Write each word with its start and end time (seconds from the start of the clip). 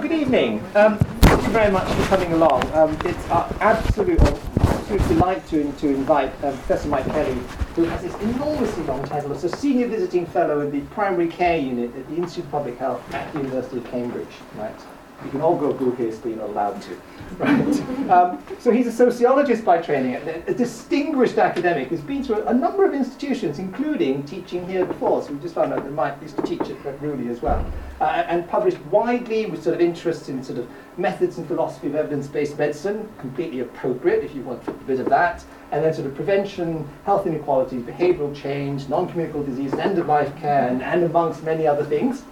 good 0.00 0.12
evening. 0.12 0.64
Um, 0.74 0.96
thank 0.96 1.42
you 1.42 1.50
very 1.50 1.70
much 1.70 1.86
for 1.92 2.02
coming 2.06 2.32
along. 2.32 2.62
Um, 2.72 2.96
it's 3.04 3.28
our 3.28 3.54
absolute, 3.60 4.18
absolute 4.22 5.06
delight 5.08 5.46
to, 5.48 5.70
to 5.72 5.88
invite 5.88 6.32
um, 6.42 6.56
Professor 6.56 6.88
Mike 6.88 7.04
Kelly, 7.06 7.38
who 7.76 7.84
has 7.84 8.00
this 8.00 8.14
enormously 8.22 8.82
long 8.84 9.04
title 9.04 9.30
as 9.32 9.44
a 9.44 9.50
Senior 9.50 9.88
Visiting 9.88 10.24
Fellow 10.24 10.60
in 10.60 10.70
the 10.70 10.80
Primary 10.94 11.28
Care 11.28 11.58
Unit 11.58 11.94
at 11.96 12.08
the 12.08 12.16
Institute 12.16 12.44
of 12.44 12.50
Public 12.50 12.78
Health 12.78 13.02
at 13.12 13.30
the 13.34 13.40
University 13.40 13.76
of 13.76 13.84
Cambridge. 13.90 14.34
Right? 14.54 14.80
You 15.24 15.30
can 15.30 15.40
all 15.40 15.56
go 15.56 15.72
Buddhist, 15.72 16.22
but 16.22 16.30
you're 16.30 16.38
not 16.38 16.50
allowed 16.50 16.82
to. 16.82 16.96
Right? 17.38 18.10
Um, 18.10 18.44
so 18.58 18.70
he's 18.72 18.88
a 18.88 18.92
sociologist 18.92 19.64
by 19.64 19.78
training, 19.80 20.16
a, 20.16 20.52
distinguished 20.52 21.38
academic 21.38 21.88
who's 21.88 22.00
been 22.00 22.22
to 22.24 22.46
a, 22.46 22.52
number 22.52 22.84
of 22.84 22.92
institutions, 22.92 23.58
including 23.58 24.24
teaching 24.24 24.68
here 24.68 24.84
before. 24.84 25.22
So 25.22 25.32
we 25.32 25.40
just 25.40 25.54
found 25.54 25.72
out 25.72 25.84
that 25.84 25.92
Mike 25.92 26.20
used 26.20 26.36
to 26.36 26.42
teach 26.42 26.60
at, 26.60 27.00
Rewley 27.00 27.30
as 27.30 27.40
well, 27.40 27.64
uh, 28.00 28.24
and 28.26 28.46
published 28.48 28.78
widely 28.86 29.46
with 29.46 29.62
sort 29.62 29.76
of 29.76 29.80
interests 29.80 30.28
in 30.28 30.42
sort 30.42 30.58
of 30.58 30.68
methods 30.98 31.38
and 31.38 31.46
philosophy 31.46 31.86
of 31.86 31.94
evidence-based 31.94 32.58
medicine, 32.58 33.08
completely 33.20 33.60
appropriate 33.60 34.24
if 34.24 34.34
you 34.34 34.42
want 34.42 34.66
a 34.66 34.72
bit 34.72 34.98
of 34.98 35.08
that, 35.08 35.42
and 35.70 35.84
then 35.84 35.94
sort 35.94 36.08
of 36.08 36.14
prevention, 36.16 36.86
health 37.04 37.26
inequalities, 37.26 37.82
behavioural 37.82 38.34
change, 38.34 38.88
non-communicable 38.88 39.44
disease, 39.44 39.72
end-of-life 39.74 40.36
care, 40.36 40.68
and, 40.68 40.82
and 40.82 41.04
amongst 41.04 41.44
many 41.44 41.66
other 41.66 41.84
things. 41.84 42.24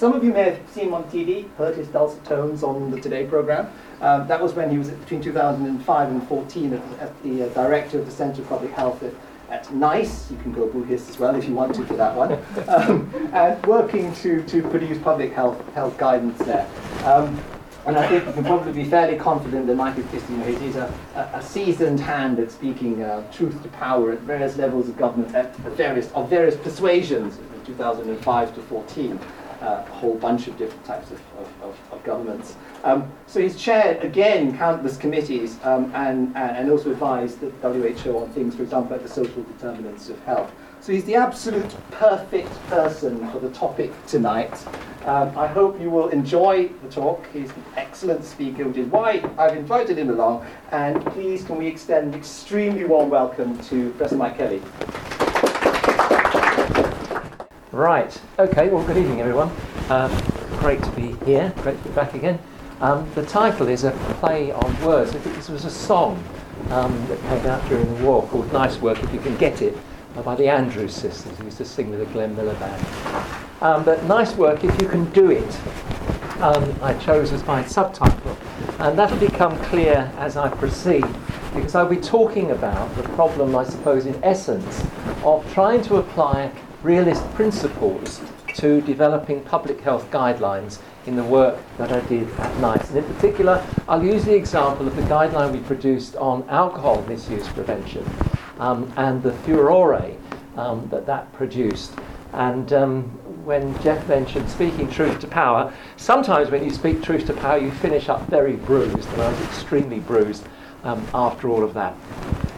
Some 0.00 0.14
of 0.14 0.24
you 0.24 0.32
may 0.32 0.44
have 0.44 0.60
seen 0.70 0.86
him 0.86 0.94
on 0.94 1.04
TV, 1.04 1.46
heard 1.56 1.76
his 1.76 1.86
dulcet 1.88 2.24
tones 2.24 2.62
on 2.62 2.90
the 2.90 2.98
Today 2.98 3.26
programme. 3.26 3.70
Um, 4.00 4.26
that 4.28 4.40
was 4.40 4.54
when 4.54 4.70
he 4.70 4.78
was 4.78 4.88
between 4.88 5.20
2005 5.20 6.08
and 6.08 6.26
14 6.26 6.72
at, 6.72 6.82
at 7.00 7.22
the 7.22 7.42
uh, 7.42 7.48
director 7.50 7.98
of 7.98 8.06
the 8.06 8.10
Centre 8.10 8.40
of 8.40 8.48
Public 8.48 8.72
Health 8.72 9.02
at, 9.02 9.12
at 9.50 9.74
NICE. 9.74 10.30
You 10.30 10.38
can 10.38 10.52
go 10.52 10.66
Buddhist 10.68 11.10
as 11.10 11.18
well 11.18 11.34
if 11.34 11.46
you 11.46 11.54
want 11.54 11.74
to 11.74 11.84
for 11.84 11.96
that 11.96 12.16
one. 12.16 12.32
Um, 12.68 13.12
and 13.34 13.66
working 13.66 14.14
to, 14.16 14.42
to 14.44 14.62
produce 14.70 14.96
public 14.96 15.34
health, 15.34 15.62
health 15.74 15.98
guidance 15.98 16.38
there. 16.38 16.66
Um, 17.04 17.38
and 17.84 17.98
I 17.98 18.08
think 18.08 18.26
we 18.26 18.32
can 18.32 18.44
probably 18.44 18.72
be 18.72 18.84
fairly 18.84 19.18
confident 19.18 19.66
that 19.66 19.74
Michael 19.74 20.04
Christine 20.04 20.42
he's 20.60 20.76
a, 20.76 20.90
a, 21.14 21.42
seasoned 21.42 22.00
hand 22.00 22.38
at 22.38 22.50
speaking 22.50 23.02
uh, 23.02 23.30
truth 23.32 23.62
to 23.62 23.68
power 23.68 24.12
at 24.12 24.20
various 24.20 24.56
levels 24.56 24.88
of 24.88 24.96
government, 24.96 25.34
at 25.34 25.54
various, 25.56 26.10
of 26.12 26.30
various 26.30 26.56
persuasions, 26.56 27.38
2005 27.66 28.54
to 28.54 28.62
14 28.62 29.20
a 29.60 29.82
whole 29.82 30.16
bunch 30.16 30.46
of 30.46 30.56
different 30.56 30.84
types 30.84 31.10
of, 31.10 31.20
of, 31.62 31.78
of 31.92 32.04
governments. 32.04 32.56
Um, 32.84 33.10
so 33.26 33.40
he's 33.40 33.56
chaired, 33.56 34.02
again, 34.02 34.56
countless 34.56 34.96
committees 34.96 35.58
um, 35.64 35.92
and, 35.94 36.34
and 36.36 36.70
also 36.70 36.90
advised 36.90 37.40
the 37.40 37.50
WHO 37.68 38.18
on 38.18 38.30
things, 38.30 38.54
for 38.56 38.62
example, 38.62 38.96
like 38.96 39.02
the 39.06 39.12
social 39.12 39.42
determinants 39.42 40.08
of 40.08 40.18
health. 40.24 40.50
So 40.80 40.92
he's 40.92 41.04
the 41.04 41.14
absolute 41.14 41.74
perfect 41.90 42.48
person 42.68 43.30
for 43.30 43.38
the 43.38 43.50
topic 43.50 43.92
tonight. 44.06 44.66
Um, 45.04 45.36
I 45.36 45.46
hope 45.46 45.80
you 45.80 45.90
will 45.90 46.08
enjoy 46.08 46.68
the 46.82 46.88
talk. 46.88 47.26
He's 47.32 47.50
an 47.50 47.64
excellent 47.76 48.24
speaker, 48.24 48.66
which 48.66 48.78
is 48.78 48.86
why 48.86 49.22
I've 49.38 49.56
invited 49.56 49.98
him 49.98 50.08
along. 50.08 50.46
And 50.72 51.04
please, 51.06 51.44
can 51.44 51.56
we 51.56 51.66
extend 51.66 52.14
an 52.14 52.18
extremely 52.18 52.84
warm 52.84 53.10
welcome 53.10 53.58
to 53.64 53.90
Professor 53.90 54.16
Mike 54.16 54.38
Kelly. 54.38 54.62
Right. 57.72 58.20
Okay. 58.36 58.68
Well, 58.68 58.84
good 58.84 58.96
evening, 58.96 59.20
everyone. 59.20 59.48
Uh, 59.88 60.08
great 60.58 60.82
to 60.82 60.90
be 60.90 61.14
here. 61.24 61.52
Great 61.58 61.80
to 61.80 61.88
be 61.88 61.94
back 61.94 62.14
again. 62.14 62.40
Um, 62.80 63.08
the 63.14 63.24
title 63.24 63.68
is 63.68 63.84
a 63.84 63.92
play 64.18 64.50
on 64.50 64.84
words. 64.84 65.12
This 65.12 65.48
was 65.48 65.64
a 65.64 65.70
song 65.70 66.20
um, 66.70 67.06
that 67.06 67.20
came 67.20 67.46
out 67.46 67.64
during 67.68 67.86
the 67.94 68.04
war 68.04 68.26
called 68.26 68.52
"Nice 68.52 68.78
Work 68.78 69.00
If 69.04 69.14
You 69.14 69.20
Can 69.20 69.36
Get 69.36 69.62
It" 69.62 69.78
uh, 70.16 70.22
by 70.22 70.34
the 70.34 70.48
Andrews 70.48 70.92
sisters, 70.92 71.38
who 71.38 71.44
used 71.44 71.58
to 71.58 71.64
sing 71.64 71.90
with 71.90 72.00
the 72.00 72.06
Glenn 72.06 72.34
Miller 72.34 72.54
band. 72.54 72.84
Um, 73.60 73.84
but 73.84 74.02
"Nice 74.04 74.34
Work 74.34 74.64
If 74.64 74.82
You 74.82 74.88
Can 74.88 75.04
Do 75.12 75.30
It." 75.30 75.60
Um, 76.40 76.74
I 76.82 76.94
chose 76.94 77.32
as 77.32 77.46
my 77.46 77.64
subtitle, 77.64 78.36
and 78.80 78.98
that'll 78.98 79.18
become 79.18 79.56
clear 79.66 80.12
as 80.18 80.36
I 80.36 80.48
proceed, 80.48 81.04
because 81.54 81.76
I'll 81.76 81.86
be 81.86 81.98
talking 81.98 82.50
about 82.50 82.92
the 82.96 83.04
problem, 83.10 83.54
I 83.54 83.62
suppose, 83.62 84.06
in 84.06 84.18
essence, 84.24 84.84
of 85.22 85.48
trying 85.52 85.82
to 85.82 85.98
apply 85.98 86.50
realist 86.82 87.24
principles 87.34 88.20
to 88.54 88.80
developing 88.82 89.42
public 89.42 89.80
health 89.80 90.10
guidelines 90.10 90.78
in 91.06 91.16
the 91.16 91.24
work 91.24 91.58
that 91.78 91.92
I 91.92 92.00
did 92.08 92.28
at 92.38 92.56
NICE. 92.58 92.88
And 92.90 92.98
in 92.98 93.14
particular, 93.14 93.64
I'll 93.88 94.04
use 94.04 94.24
the 94.24 94.34
example 94.34 94.86
of 94.86 94.96
the 94.96 95.02
guideline 95.02 95.52
we 95.52 95.60
produced 95.60 96.16
on 96.16 96.48
alcohol 96.48 97.02
misuse 97.02 97.48
prevention 97.48 98.04
um, 98.58 98.92
and 98.96 99.22
the 99.22 99.32
furore 99.32 100.12
um, 100.56 100.88
that 100.90 101.06
that 101.06 101.32
produced. 101.32 101.92
And 102.32 102.72
um, 102.72 103.04
when 103.44 103.80
Jeff 103.82 104.06
mentioned 104.08 104.48
speaking 104.50 104.88
truth 104.90 105.20
to 105.20 105.26
power, 105.26 105.72
sometimes 105.96 106.50
when 106.50 106.64
you 106.64 106.70
speak 106.70 107.02
truth 107.02 107.26
to 107.26 107.32
power, 107.32 107.58
you 107.58 107.70
finish 107.70 108.08
up 108.08 108.28
very 108.28 108.56
bruised, 108.56 109.08
and 109.08 109.22
I 109.22 109.30
was 109.30 109.40
extremely 109.42 109.98
bruised 110.00 110.44
um, 110.84 111.06
after 111.14 111.48
all 111.48 111.62
of 111.62 111.74
that. 111.74 111.94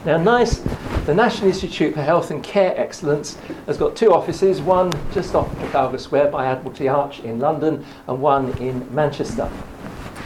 Now, 0.05 0.17
NICE, 0.17 0.59
the 1.07 1.15
National 1.15 1.49
Institute 1.49 1.95
for 1.95 2.03
Health 2.03 2.33
and 2.33 2.43
Care 2.43 2.77
Excellence, 2.77 3.37
has 3.67 3.77
got 3.77 3.95
two 3.95 4.13
offices, 4.13 4.61
one 4.61 4.93
just 5.13 5.35
off 5.35 5.49
Trafalgar 5.59 5.99
Square 5.99 6.33
by 6.33 6.47
Admiralty 6.47 6.89
Arch 6.89 7.21
in 7.21 7.39
London, 7.39 7.85
and 8.09 8.21
one 8.21 8.57
in 8.59 8.93
Manchester. 8.93 9.49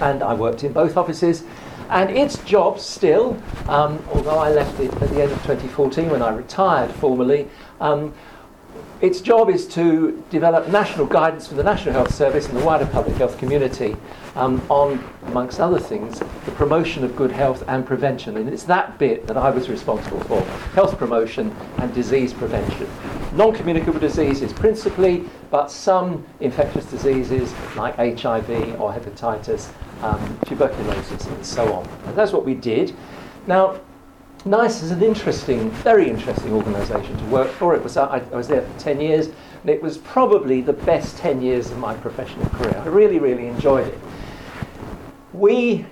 And 0.00 0.22
I 0.22 0.32
worked 0.32 0.64
in 0.64 0.72
both 0.72 0.96
offices. 0.96 1.44
And 1.90 2.10
its 2.10 2.38
job 2.44 2.80
still, 2.80 3.40
um, 3.68 4.02
although 4.12 4.38
I 4.38 4.50
left 4.50 4.80
it 4.80 4.92
at 4.94 5.10
the 5.10 5.22
end 5.22 5.30
of 5.30 5.38
2014 5.42 6.10
when 6.10 6.22
I 6.22 6.34
retired 6.34 6.90
formally, 6.92 7.48
um, 7.80 8.14
its 9.02 9.20
job 9.20 9.50
is 9.50 9.68
to 9.68 10.24
develop 10.30 10.68
national 10.68 11.04
guidance 11.06 11.46
for 11.46 11.54
the 11.54 11.62
National 11.62 11.92
Health 11.92 12.14
Service 12.14 12.48
and 12.48 12.56
the 12.56 12.64
wider 12.64 12.86
public 12.86 13.16
health 13.16 13.36
community 13.38 13.94
um, 14.36 14.64
on, 14.68 15.02
amongst 15.26 15.60
other 15.60 15.78
things, 15.80 16.20
the 16.20 16.52
promotion 16.52 17.02
of 17.04 17.16
good 17.16 17.32
health 17.32 17.64
and 17.68 17.84
prevention. 17.84 18.36
And 18.36 18.48
it's 18.48 18.64
that 18.64 18.98
bit 18.98 19.26
that 19.26 19.36
I 19.36 19.50
was 19.50 19.68
responsible 19.68 20.20
for 20.20 20.40
health 20.74 20.96
promotion 20.98 21.54
and 21.78 21.92
disease 21.94 22.32
prevention. 22.32 22.88
Non 23.32 23.52
communicable 23.54 23.98
diseases 23.98 24.52
principally, 24.52 25.24
but 25.50 25.70
some 25.70 26.24
infectious 26.40 26.84
diseases 26.86 27.52
like 27.76 27.96
HIV 27.96 28.80
or 28.80 28.92
hepatitis, 28.92 29.70
um, 30.02 30.38
tuberculosis, 30.46 31.26
and 31.26 31.44
so 31.44 31.72
on. 31.72 31.88
And 32.06 32.16
that's 32.16 32.32
what 32.32 32.44
we 32.44 32.54
did. 32.54 32.94
Now, 33.46 33.80
NICE 34.44 34.82
is 34.82 34.90
an 34.92 35.02
interesting, 35.02 35.70
very 35.70 36.08
interesting 36.08 36.52
organisation 36.52 37.16
to 37.16 37.24
work 37.24 37.50
for. 37.50 37.74
It 37.74 37.82
was, 37.82 37.96
I, 37.96 38.18
I 38.18 38.36
was 38.36 38.46
there 38.46 38.62
for 38.62 38.78
10 38.78 39.00
years, 39.00 39.26
and 39.26 39.70
it 39.70 39.82
was 39.82 39.98
probably 39.98 40.60
the 40.60 40.72
best 40.72 41.16
10 41.18 41.42
years 41.42 41.72
of 41.72 41.78
my 41.78 41.94
professional 41.94 42.48
career. 42.50 42.76
I 42.76 42.86
really, 42.86 43.18
really 43.18 43.48
enjoyed 43.48 43.88
it. 43.88 43.98
We, 45.36 45.84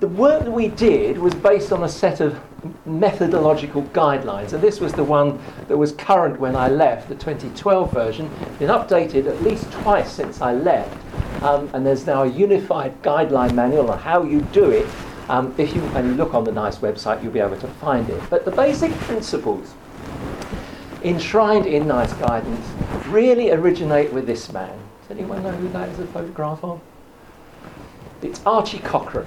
the 0.00 0.08
work 0.08 0.44
that 0.44 0.50
we 0.50 0.68
did 0.68 1.16
was 1.16 1.34
based 1.34 1.72
on 1.72 1.84
a 1.84 1.88
set 1.88 2.20
of 2.20 2.38
methodological 2.84 3.84
guidelines, 3.84 4.52
and 4.52 4.62
this 4.62 4.78
was 4.78 4.92
the 4.92 5.04
one 5.04 5.40
that 5.68 5.76
was 5.78 5.92
current 5.92 6.38
when 6.38 6.54
I 6.54 6.68
left, 6.68 7.08
the 7.08 7.14
2012 7.14 7.92
version, 7.92 8.28
been 8.58 8.68
updated 8.68 9.26
at 9.26 9.42
least 9.42 9.72
twice 9.72 10.12
since 10.12 10.42
I 10.42 10.52
left, 10.52 10.94
um, 11.42 11.70
and 11.72 11.86
there's 11.86 12.06
now 12.06 12.24
a 12.24 12.26
unified 12.26 13.02
guideline 13.02 13.54
manual 13.54 13.90
on 13.90 13.98
how 13.98 14.22
you 14.22 14.42
do 14.52 14.70
it 14.70 14.86
um, 15.30 15.54
if 15.56 15.74
you 15.74 15.80
and 15.94 16.08
you 16.08 16.14
look 16.14 16.34
on 16.34 16.44
the 16.44 16.52
NICE 16.52 16.78
website, 16.78 17.22
you'll 17.22 17.32
be 17.32 17.40
able 17.40 17.58
to 17.58 17.68
find 17.68 18.10
it. 18.10 18.20
But 18.28 18.44
the 18.44 18.50
basic 18.50 18.92
principles 18.92 19.72
enshrined 21.02 21.64
in 21.64 21.88
NICE 21.88 22.12
guidance 22.14 22.66
really 23.06 23.50
originate 23.50 24.12
with 24.12 24.26
this 24.26 24.52
man. 24.52 24.76
Does 25.08 25.16
anyone 25.16 25.42
know 25.42 25.52
who 25.52 25.68
that 25.68 25.88
is 25.88 26.00
a 26.00 26.06
photograph 26.08 26.62
of? 26.62 26.82
It's 28.22 28.42
Archie 28.44 28.80
Cochrane, 28.80 29.26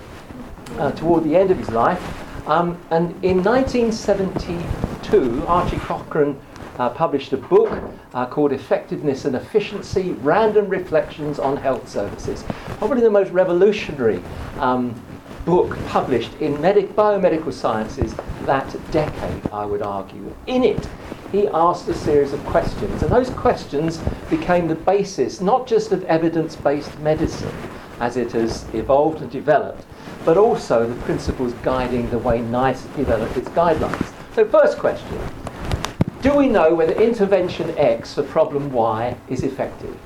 uh, 0.77 0.91
toward 0.91 1.23
the 1.23 1.35
end 1.35 1.49
of 1.49 1.57
his 1.57 1.71
life. 1.71 1.99
Um, 2.47 2.77
and 2.91 3.09
in 3.23 3.43
1972, 3.43 5.47
Archie 5.47 5.77
Cochrane 5.77 6.39
uh, 6.77 6.89
published 6.89 7.33
a 7.33 7.37
book 7.37 7.71
uh, 8.13 8.27
called 8.27 8.51
Effectiveness 8.51 9.25
and 9.25 9.35
Efficiency 9.35 10.11
Random 10.21 10.69
Reflections 10.69 11.39
on 11.39 11.57
Health 11.57 11.89
Services. 11.89 12.43
Probably 12.77 13.01
the 13.01 13.09
most 13.09 13.31
revolutionary 13.31 14.21
um, 14.59 14.93
book 15.43 15.75
published 15.87 16.35
in 16.35 16.61
medic, 16.61 16.95
biomedical 16.95 17.51
sciences 17.51 18.13
that 18.45 18.75
decade, 18.91 19.41
I 19.51 19.65
would 19.65 19.81
argue. 19.81 20.35
In 20.45 20.63
it, 20.63 20.87
he 21.31 21.47
asked 21.47 21.89
a 21.89 21.95
series 21.95 22.31
of 22.31 22.45
questions, 22.45 23.01
and 23.01 23.11
those 23.11 23.31
questions 23.31 23.97
became 24.29 24.67
the 24.67 24.75
basis 24.75 25.41
not 25.41 25.65
just 25.65 25.91
of 25.91 26.03
evidence 26.03 26.55
based 26.55 26.95
medicine 26.99 27.51
as 27.99 28.17
it 28.17 28.31
has 28.31 28.65
evolved 28.73 29.21
and 29.21 29.31
developed, 29.31 29.85
but 30.25 30.37
also 30.37 30.87
the 30.87 31.01
principles 31.03 31.53
guiding 31.63 32.09
the 32.09 32.17
way 32.17 32.41
NICE 32.41 32.83
developed 32.95 33.37
its 33.37 33.49
guidelines. 33.49 34.13
So, 34.35 34.45
first 34.45 34.77
question 34.77 35.19
Do 36.21 36.35
we 36.35 36.47
know 36.47 36.73
whether 36.73 36.93
intervention 36.93 37.77
X 37.77 38.13
for 38.13 38.23
problem 38.23 38.71
Y 38.71 39.15
is 39.29 39.43
effective? 39.43 39.97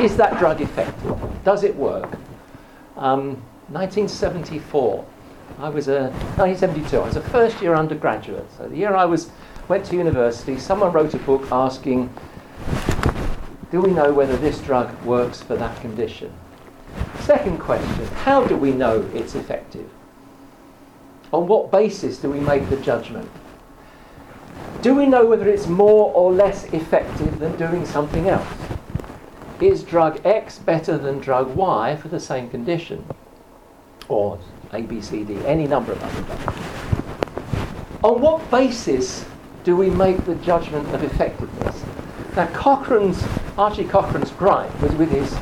Is 0.00 0.16
that 0.16 0.38
drug 0.38 0.60
effective? 0.60 1.18
Does 1.44 1.64
it 1.64 1.74
work? 1.74 2.18
Um, 2.96 3.42
1974. 3.68 5.04
I 5.58 5.68
was 5.68 5.88
a 5.88 6.10
1972. 6.36 6.98
I 6.98 7.04
was 7.04 7.16
a 7.16 7.20
first 7.20 7.60
year 7.60 7.74
undergraduate. 7.74 8.46
So 8.56 8.68
the 8.68 8.76
year 8.76 8.94
I 8.94 9.04
was 9.04 9.30
went 9.68 9.84
to 9.86 9.96
university, 9.96 10.58
someone 10.58 10.92
wrote 10.92 11.14
a 11.14 11.18
book 11.18 11.50
asking, 11.52 12.10
"Do 13.70 13.80
we 13.80 13.90
know 13.90 14.12
whether 14.12 14.36
this 14.36 14.60
drug 14.60 14.90
works 15.04 15.42
for 15.42 15.56
that 15.56 15.78
condition?" 15.80 16.32
Second 17.20 17.58
question 17.58 18.06
How 18.24 18.44
do 18.44 18.56
we 18.56 18.72
know 18.72 19.08
it's 19.14 19.34
effective? 19.34 19.88
On 21.32 21.46
what 21.46 21.70
basis 21.70 22.18
do 22.18 22.30
we 22.30 22.40
make 22.40 22.68
the 22.70 22.76
judgment? 22.76 23.30
Do 24.80 24.94
we 24.94 25.06
know 25.06 25.26
whether 25.26 25.48
it's 25.48 25.66
more 25.66 26.12
or 26.14 26.32
less 26.32 26.64
effective 26.72 27.38
than 27.38 27.56
doing 27.56 27.84
something 27.84 28.28
else? 28.28 28.46
Is 29.60 29.82
drug 29.82 30.24
X 30.24 30.58
better 30.58 30.96
than 30.96 31.18
drug 31.18 31.54
Y 31.56 31.96
for 31.96 32.08
the 32.08 32.20
same 32.20 32.48
condition? 32.48 33.04
Or 34.08 34.38
A, 34.72 34.82
B, 34.82 35.00
C, 35.00 35.24
D, 35.24 35.36
any 35.44 35.66
number 35.66 35.92
of 35.92 36.02
other 36.02 36.22
drugs. 36.22 36.62
On 38.04 38.20
what 38.20 38.48
basis 38.50 39.26
do 39.64 39.76
we 39.76 39.90
make 39.90 40.24
the 40.24 40.36
judgment 40.36 40.88
of 40.94 41.02
effectiveness? 41.02 41.84
Now, 42.36 42.46
Cochrane's, 42.54 43.22
Archie 43.58 43.84
Cochrane's 43.84 44.30
gripe 44.30 44.80
was 44.80 44.92
with 44.92 45.10
his 45.10 45.36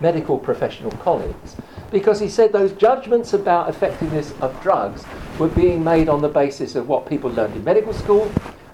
medical 0.00 0.38
professional 0.38 0.90
colleagues 0.92 1.56
because 1.90 2.20
he 2.20 2.28
said 2.28 2.52
those 2.52 2.72
judgments 2.72 3.32
about 3.32 3.68
effectiveness 3.68 4.34
of 4.40 4.60
drugs 4.62 5.04
were 5.38 5.48
being 5.48 5.82
made 5.82 6.08
on 6.08 6.20
the 6.20 6.28
basis 6.28 6.74
of 6.74 6.88
what 6.88 7.06
people 7.06 7.30
learned 7.30 7.54
in 7.56 7.64
medical 7.64 7.92
school, 7.92 8.30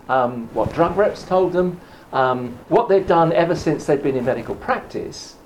um, 0.09 0.49
what 0.53 0.73
drug 0.73 0.97
reps 0.97 1.23
told 1.23 1.53
them, 1.53 1.81
um, 2.13 2.59
what 2.69 2.89
they'd 2.89 3.07
done 3.07 3.33
ever 3.33 3.55
since 3.55 3.87
they'd 3.87 4.03
been 4.03 4.17
in 4.17 4.25
medical 4.25 4.55
practice. 4.55 5.37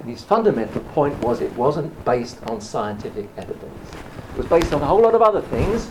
And 0.00 0.10
his 0.10 0.22
fundamental 0.22 0.82
point 0.92 1.18
was 1.18 1.40
it 1.40 1.52
wasn't 1.54 2.04
based 2.04 2.42
on 2.44 2.60
scientific 2.60 3.28
evidence. 3.36 3.90
It 4.32 4.36
was 4.36 4.46
based 4.46 4.72
on 4.72 4.82
a 4.82 4.86
whole 4.86 5.00
lot 5.00 5.14
of 5.14 5.22
other 5.22 5.40
things. 5.40 5.90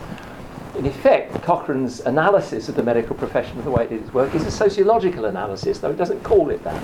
In 0.78 0.86
effect, 0.86 1.34
Cochrane's 1.44 2.00
analysis 2.02 2.68
of 2.70 2.76
the 2.76 2.84
medical 2.84 3.16
profession 3.16 3.58
of 3.58 3.64
the 3.64 3.72
way 3.72 3.84
it 3.84 3.90
did 3.90 4.02
its 4.02 4.14
work 4.14 4.34
is 4.36 4.46
a 4.46 4.52
sociological 4.52 5.26
analysis, 5.26 5.80
though 5.80 5.92
he 5.92 5.98
doesn't 5.98 6.24
call 6.24 6.50
it 6.50 6.64
that. 6.64 6.82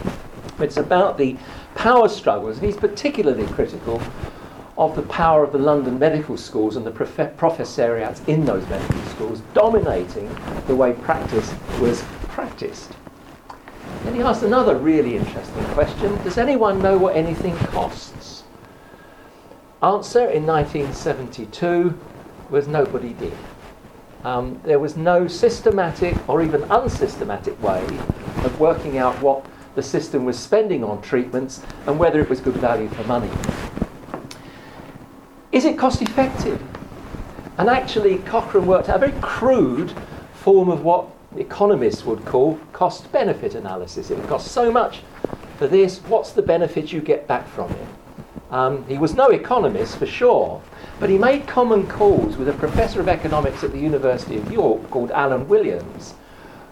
It's 0.62 0.78
about 0.78 1.18
the 1.18 1.38
power 1.76 2.10
struggles, 2.10 2.58
and 2.58 2.66
he's 2.66 2.78
particularly 2.78 3.46
critical 3.48 4.02
of 4.78 4.96
the 4.96 5.02
power 5.04 5.44
of 5.44 5.52
the 5.52 5.58
London 5.58 6.00
medical 6.00 6.38
schools 6.38 6.78
and 6.78 6.86
the 6.86 6.92
prof- 6.92 7.36
professoriats 7.36 8.26
in 8.28 8.46
those 8.46 8.68
medical 8.70 9.02
schools 9.10 9.42
dominating 9.54 10.34
the 10.68 10.76
way 10.76 10.94
practice 10.94 11.54
was 11.82 12.02
practiced. 12.30 12.92
Then 14.04 14.16
he 14.16 14.22
asked 14.22 14.44
another 14.44 14.76
really 14.76 15.18
interesting 15.18 15.66
question 15.76 16.16
Does 16.24 16.38
anyone 16.38 16.82
know 16.82 16.98
what 16.98 17.16
anything 17.16 17.58
costs? 17.58 18.44
Answer 19.84 20.30
in 20.30 20.46
1972 20.46 21.98
was 22.50 22.68
nobody 22.68 23.14
did. 23.14 23.34
Um, 24.24 24.60
there 24.64 24.80
was 24.80 24.98
no 24.98 25.28
systematic 25.28 26.18
or 26.30 26.42
even 26.42 26.64
unsystematic 26.64 27.62
way 27.62 27.84
of 28.44 28.60
working 28.60 28.98
out 28.98 29.16
what 29.22 29.46
the 29.80 29.84
system 29.84 30.26
was 30.26 30.38
spending 30.38 30.84
on 30.84 31.02
treatments 31.02 31.62
and 31.88 31.98
whether 31.98 32.20
it 32.20 32.30
was 32.30 32.42
good 32.42 32.56
value 32.56 32.90
for 32.90 33.04
money. 33.06 33.32
Is 35.54 35.64
it 35.64 35.78
cost 35.78 36.02
effective? 36.02 36.62
And 37.58 37.70
actually, 37.70 38.18
Cochrane 38.20 38.68
worked 38.68 38.90
out 38.90 38.98
a 38.98 39.00
very 39.08 39.22
crude 39.22 39.94
form 40.34 40.68
of 40.68 40.84
what 40.84 41.08
economists 41.38 42.04
would 42.04 42.26
call 42.26 42.60
cost 42.74 43.10
benefit 43.14 43.56
analysis. 43.56 44.12
It 44.12 44.18
would 44.18 44.28
cost 44.28 44.52
so 44.52 44.70
much 44.70 45.00
for 45.58 45.68
this, 45.68 46.00
what's 46.10 46.34
the 46.34 46.42
benefit 46.42 46.92
you 46.92 47.00
get 47.00 47.26
back 47.26 47.48
from 47.48 47.72
it? 47.72 47.88
Um, 48.52 48.86
he 48.86 48.98
was 48.98 49.14
no 49.14 49.30
economist 49.30 49.98
for 49.98 50.06
sure, 50.06 50.62
but 51.00 51.10
he 51.10 51.18
made 51.18 51.48
common 51.48 51.88
cause 51.88 52.36
with 52.36 52.50
a 52.50 52.54
professor 52.54 53.00
of 53.00 53.08
economics 53.08 53.64
at 53.64 53.72
the 53.72 53.80
University 53.80 54.38
of 54.38 54.52
York 54.52 54.90
called 54.90 55.12
Alan 55.12 55.48
Williams, 55.48 56.16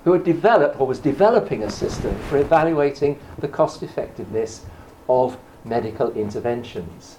who 0.07 0.13
had 0.13 0.23
developed 0.23 0.79
or 0.79 0.87
was 0.87 0.99
developing 0.99 1.63
a 1.63 1.69
system 1.69 2.17
for 2.29 2.37
evaluating 2.37 3.19
the 3.39 3.47
cost 3.47 3.83
effectiveness 3.83 4.65
of 5.09 5.37
medical 5.65 6.13
interventions 6.13 7.17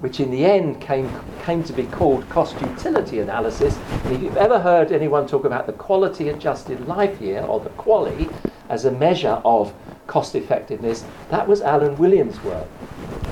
which 0.00 0.20
in 0.20 0.30
the 0.30 0.42
end 0.44 0.80
came, 0.80 1.10
came 1.44 1.62
to 1.62 1.72
be 1.72 1.84
called 1.84 2.28
cost 2.28 2.60
utility 2.60 3.20
analysis. 3.20 3.78
And 4.04 4.14
if 4.14 4.22
you've 4.22 4.36
ever 4.36 4.58
heard 4.58 4.90
anyone 4.90 5.26
talk 5.26 5.44
about 5.44 5.66
the 5.66 5.72
quality 5.72 6.30
adjusted 6.30 6.86
life 6.88 7.20
year, 7.20 7.42
or 7.42 7.60
the 7.60 7.70
QALY, 7.70 8.30
as 8.68 8.86
a 8.86 8.90
measure 8.90 9.40
of 9.44 9.72
cost 10.06 10.34
effectiveness, 10.34 11.04
that 11.30 11.46
was 11.46 11.62
Alan 11.62 11.96
Williams' 11.96 12.42
work. 12.42 12.66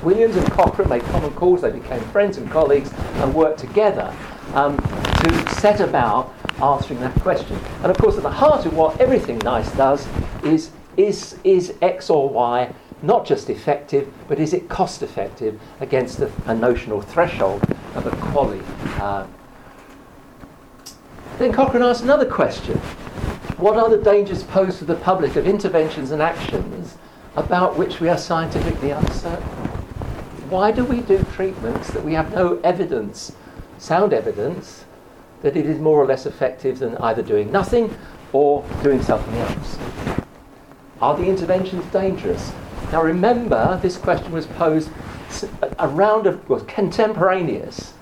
Williams 0.03 0.37
and 0.37 0.51
Cochrane 0.53 0.89
made 0.89 1.03
common 1.03 1.33
calls, 1.33 1.63
they 1.63 1.73
became 1.73 2.01
friends 2.05 2.39
and 2.39 2.51
colleagues 2.51 2.93
and 2.93 3.35
worked 3.35 3.59
together 3.59 4.15
um, 4.55 4.77
to 4.77 5.55
set 5.55 5.81
about 5.81 6.35
answering 6.63 7.01
that 7.01 7.15
question. 7.21 7.59
And 7.83 7.87
of 7.87 7.99
course, 7.99 8.17
at 8.17 8.23
the 8.23 8.31
heart 8.31 8.67
of 8.67 8.75
what 8.75 9.01
everything 9.01 9.39
NICE 9.39 9.71
does 9.73 10.07
is 10.45 10.71
is, 10.97 11.39
is 11.43 11.75
X 11.81 12.11
or 12.11 12.29
Y 12.29 12.73
not 13.03 13.27
just 13.27 13.51
effective, 13.51 14.13
but 14.29 14.39
is 14.39 14.53
it 14.53 14.69
cost 14.69 15.03
effective 15.03 15.61
against 15.81 16.21
a, 16.21 16.31
a 16.47 16.55
notional 16.55 17.01
threshold 17.01 17.63
of 17.95 18.07
a 18.07 18.11
QALY? 18.11 18.63
Uh, 19.01 19.27
then 21.39 21.53
Cochrane 21.53 21.83
asked 21.83 22.05
another 22.05 22.27
question 22.27 22.79
What 23.59 23.77
are 23.77 23.91
the 23.91 24.03
dangers 24.03 24.45
posed 24.45 24.79
to 24.79 24.85
the 24.85 24.95
public 24.95 25.37
of 25.37 25.47
interventions 25.47 26.11
and 26.13 26.23
actions 26.23 26.97
about 27.35 27.77
which 27.77 28.01
we 28.01 28.09
are 28.09 28.19
scientifically 28.19 28.91
uncertain? 28.91 29.43
Why 30.49 30.71
do 30.71 30.85
we 30.85 31.01
do 31.01 31.25
treatments 31.33 31.91
that 31.93 32.05
we 32.05 32.13
have 32.13 32.33
no 32.35 32.61
evidence, 32.63 33.33
sound 33.83 34.13
evidence, 34.13 34.85
that 35.43 35.57
it 35.57 35.67
is 35.67 35.79
more 35.79 35.99
or 35.99 36.07
less 36.07 36.25
effective 36.25 36.79
than 36.79 36.97
either 36.99 37.21
doing 37.21 37.51
nothing 37.51 37.95
or 38.33 38.65
doing 38.83 39.03
something 39.03 39.35
else? 39.35 39.79
Are 41.01 41.17
the 41.17 41.25
interventions 41.25 41.85
dangerous? 41.87 42.53
Now 42.93 43.03
remember, 43.03 43.79
this 43.83 43.97
question 43.97 44.31
was 44.31 44.47
posed 44.47 44.91
around, 45.81 46.27
of, 46.27 46.49
was 46.49 46.63
contemporaneous 46.65 47.95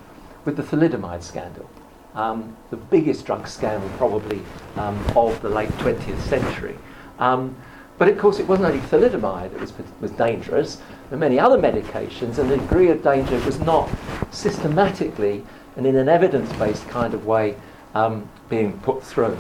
with 0.45 0.57
the 0.57 0.63
thalidomide 0.63 1.23
scandal, 1.23 1.71
um, 2.15 2.57
the 2.71 2.77
biggest 2.77 3.25
drug 3.25 3.49
scandal 3.49 3.89
probably 3.97 4.43
um, 4.77 5.03
of 5.17 5.41
the 5.41 5.49
late 5.49 5.71
20th 5.79 6.21
century. 6.21 6.77
Um, 7.19 7.57
but 7.97 8.09
of 8.09 8.19
course, 8.19 8.39
it 8.39 8.47
wasn't 8.47 8.69
only 8.69 8.81
thalidomide 8.81 9.53
that 9.53 9.61
was, 9.61 9.73
was 10.01 10.11
dangerous. 10.13 10.77
There 10.77 10.87
were 11.13 11.17
many 11.19 11.39
other 11.39 11.59
medications, 11.59 12.39
and 12.39 12.51
the 12.51 12.57
degree 12.57 12.89
of 12.89 13.03
danger 13.03 13.39
was 13.45 13.61
not 13.61 13.89
systematically 14.31 15.45
and 15.81 15.87
in 15.87 15.97
an 15.97 16.11
evidence 16.11 16.53
based 16.59 16.87
kind 16.89 17.15
of 17.15 17.25
way 17.25 17.57
um, 17.95 18.29
being 18.51 18.79
put 18.81 19.03
through, 19.03 19.35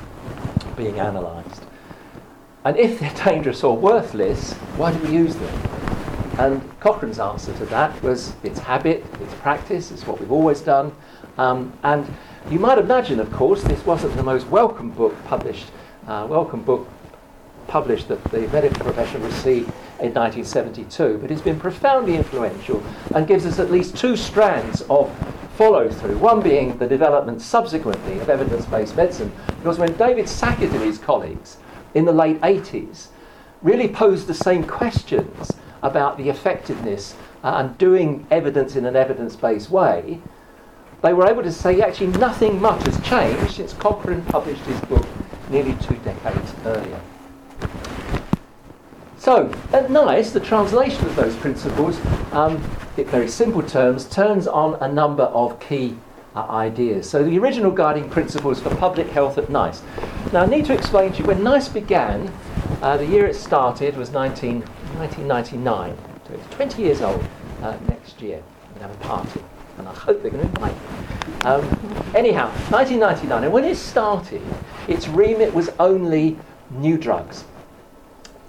being 0.75 0.99
analysed. 0.99 1.63
And 2.65 2.79
if 2.79 2.99
they're 2.99 3.13
dangerous 3.27 3.63
or 3.63 3.77
worthless, 3.77 4.55
why 4.79 4.91
do 4.91 4.99
we 5.01 5.13
use 5.13 5.37
them? 5.37 5.55
And 6.39 6.81
Cochrane's 6.81 7.19
answer 7.19 7.53
to 7.59 7.67
that 7.67 8.03
was 8.03 8.33
it's 8.43 8.59
habit, 8.59 9.05
it's 9.21 9.35
practice, 9.35 9.91
it's 9.91 10.07
what 10.07 10.19
we've 10.19 10.33
always 10.33 10.63
done. 10.63 10.95
Um, 11.37 11.75
and 11.83 12.11
you 12.51 12.59
might 12.59 12.79
imagine, 12.79 13.21
of 13.21 13.31
course, 13.33 13.63
this 13.63 13.85
wasn't 13.85 14.17
the 14.17 14.23
most 14.23 14.47
welcome 14.47 14.93
book 14.93 15.15
published, 15.27 15.67
uh, 16.07 16.27
welcome 16.27 16.63
book 16.63 16.89
published 17.67 18.09
that 18.09 18.25
the 18.31 18.49
medical 18.49 18.83
profession 18.83 19.23
received 19.23 19.69
in 20.01 20.15
1972, 20.15 21.19
but 21.19 21.31
it's 21.31 21.43
been 21.43 21.61
profoundly 21.61 22.17
influential 22.17 22.83
and 23.15 23.27
gives 23.27 23.45
us 23.45 23.59
at 23.59 23.71
least 23.71 23.95
two 23.99 24.17
strands 24.17 24.81
of 24.89 25.15
follow 25.61 25.91
through. 25.91 26.17
One 26.17 26.41
being 26.41 26.79
the 26.79 26.87
development 26.87 27.43
subsequently 27.43 28.19
of 28.19 28.31
evidence 28.31 28.65
based 28.65 28.97
medicine, 28.97 29.31
because 29.59 29.79
when 29.79 29.95
David 29.99 30.27
Sackett 30.27 30.71
and 30.71 30.81
his 30.81 30.97
colleagues 30.97 31.59
in 31.93 32.07
the 32.07 32.13
late 32.13 32.41
80s 32.41 33.09
really 33.61 33.87
posed 33.87 34.27
the 34.27 34.33
same 34.33 34.67
questions 34.67 35.53
about 35.83 36.17
the 36.17 36.31
effectiveness 36.31 37.15
uh, 37.45 37.57
and 37.57 37.77
doing 37.77 38.27
evidence 38.31 38.75
in 38.75 38.87
an 38.87 38.97
evidence 38.97 39.37
based 39.37 39.69
way, 39.69 40.23
they 41.03 41.13
were 41.13 41.27
able 41.27 41.43
to 41.43 41.53
say 41.53 41.83
actually 41.83 42.07
nothing 42.07 42.59
much 42.59 42.83
has 42.85 42.99
changed 43.07 43.57
since 43.57 43.75
Cochrane 43.75 44.23
published 44.23 44.63
his 44.63 44.81
book 44.89 45.07
nearly 45.51 45.75
two 45.75 45.97
decades 45.97 46.55
earlier. 46.65 47.01
So, 49.21 49.53
at 49.75 49.91
NICE, 49.91 50.31
the 50.31 50.41
translation 50.41 51.05
of 51.05 51.15
those 51.15 51.37
principles, 51.37 52.01
um, 52.33 52.55
in 52.97 53.05
very 53.05 53.29
simple 53.29 53.63
terms, 53.63 54.09
turns 54.09 54.47
on 54.47 54.77
a 54.83 54.91
number 54.91 55.25
of 55.25 55.61
key 55.61 55.95
uh, 56.35 56.47
ideas. 56.49 57.11
So 57.11 57.23
the 57.23 57.39
original 57.39 57.71
guiding 57.71 58.09
principles 58.09 58.63
for 58.63 58.75
public 58.77 59.09
health 59.09 59.37
at 59.37 59.51
NICE. 59.51 59.83
Now 60.33 60.45
I 60.45 60.47
need 60.47 60.65
to 60.65 60.73
explain 60.73 61.13
to 61.13 61.19
you, 61.19 61.25
when 61.27 61.43
NICE 61.45 61.69
began, 61.69 62.33
uh, 62.81 62.97
the 62.97 63.05
year 63.05 63.27
it 63.27 63.37
started 63.37 63.95
was 63.95 64.11
19, 64.11 64.63
1999. 64.63 65.99
So 66.27 66.33
it's 66.33 66.55
20 66.55 66.83
years 66.83 67.03
old 67.03 67.23
uh, 67.61 67.77
next 67.89 68.23
year. 68.23 68.43
We're 68.73 68.81
going 68.81 68.97
to 68.97 68.97
have 68.97 69.05
a 69.05 69.23
party. 69.23 69.45
And 69.77 69.87
I 69.87 69.93
hope 69.93 70.23
they're 70.23 70.31
going 70.31 70.49
to 70.49 70.49
invite 70.49 70.73
me. 70.73 71.41
Um, 71.45 72.15
anyhow, 72.17 72.47
1999. 72.71 73.45
And 73.45 73.53
when 73.53 73.65
it 73.65 73.77
started, 73.77 74.41
its 74.89 75.09
remit 75.09 75.53
was 75.53 75.69
only 75.79 76.39
new 76.71 76.97
drugs. 76.97 77.45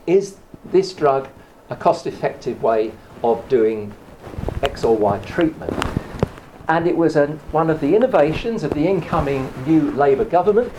Is 0.07 0.37
this 0.65 0.93
drug 0.93 1.27
a 1.69 1.75
cost 1.75 2.07
effective 2.07 2.61
way 2.61 2.91
of 3.23 3.47
doing 3.49 3.93
X 4.63 4.83
or 4.83 4.95
Y 4.95 5.19
treatment? 5.19 5.73
and 6.71 6.87
it 6.87 6.95
was 6.95 7.15
one 7.51 7.69
of 7.69 7.81
the 7.81 7.95
innovations 7.95 8.63
of 8.63 8.73
the 8.73 8.87
incoming 8.87 9.51
new 9.67 9.91
Labour 9.91 10.23
government 10.23 10.71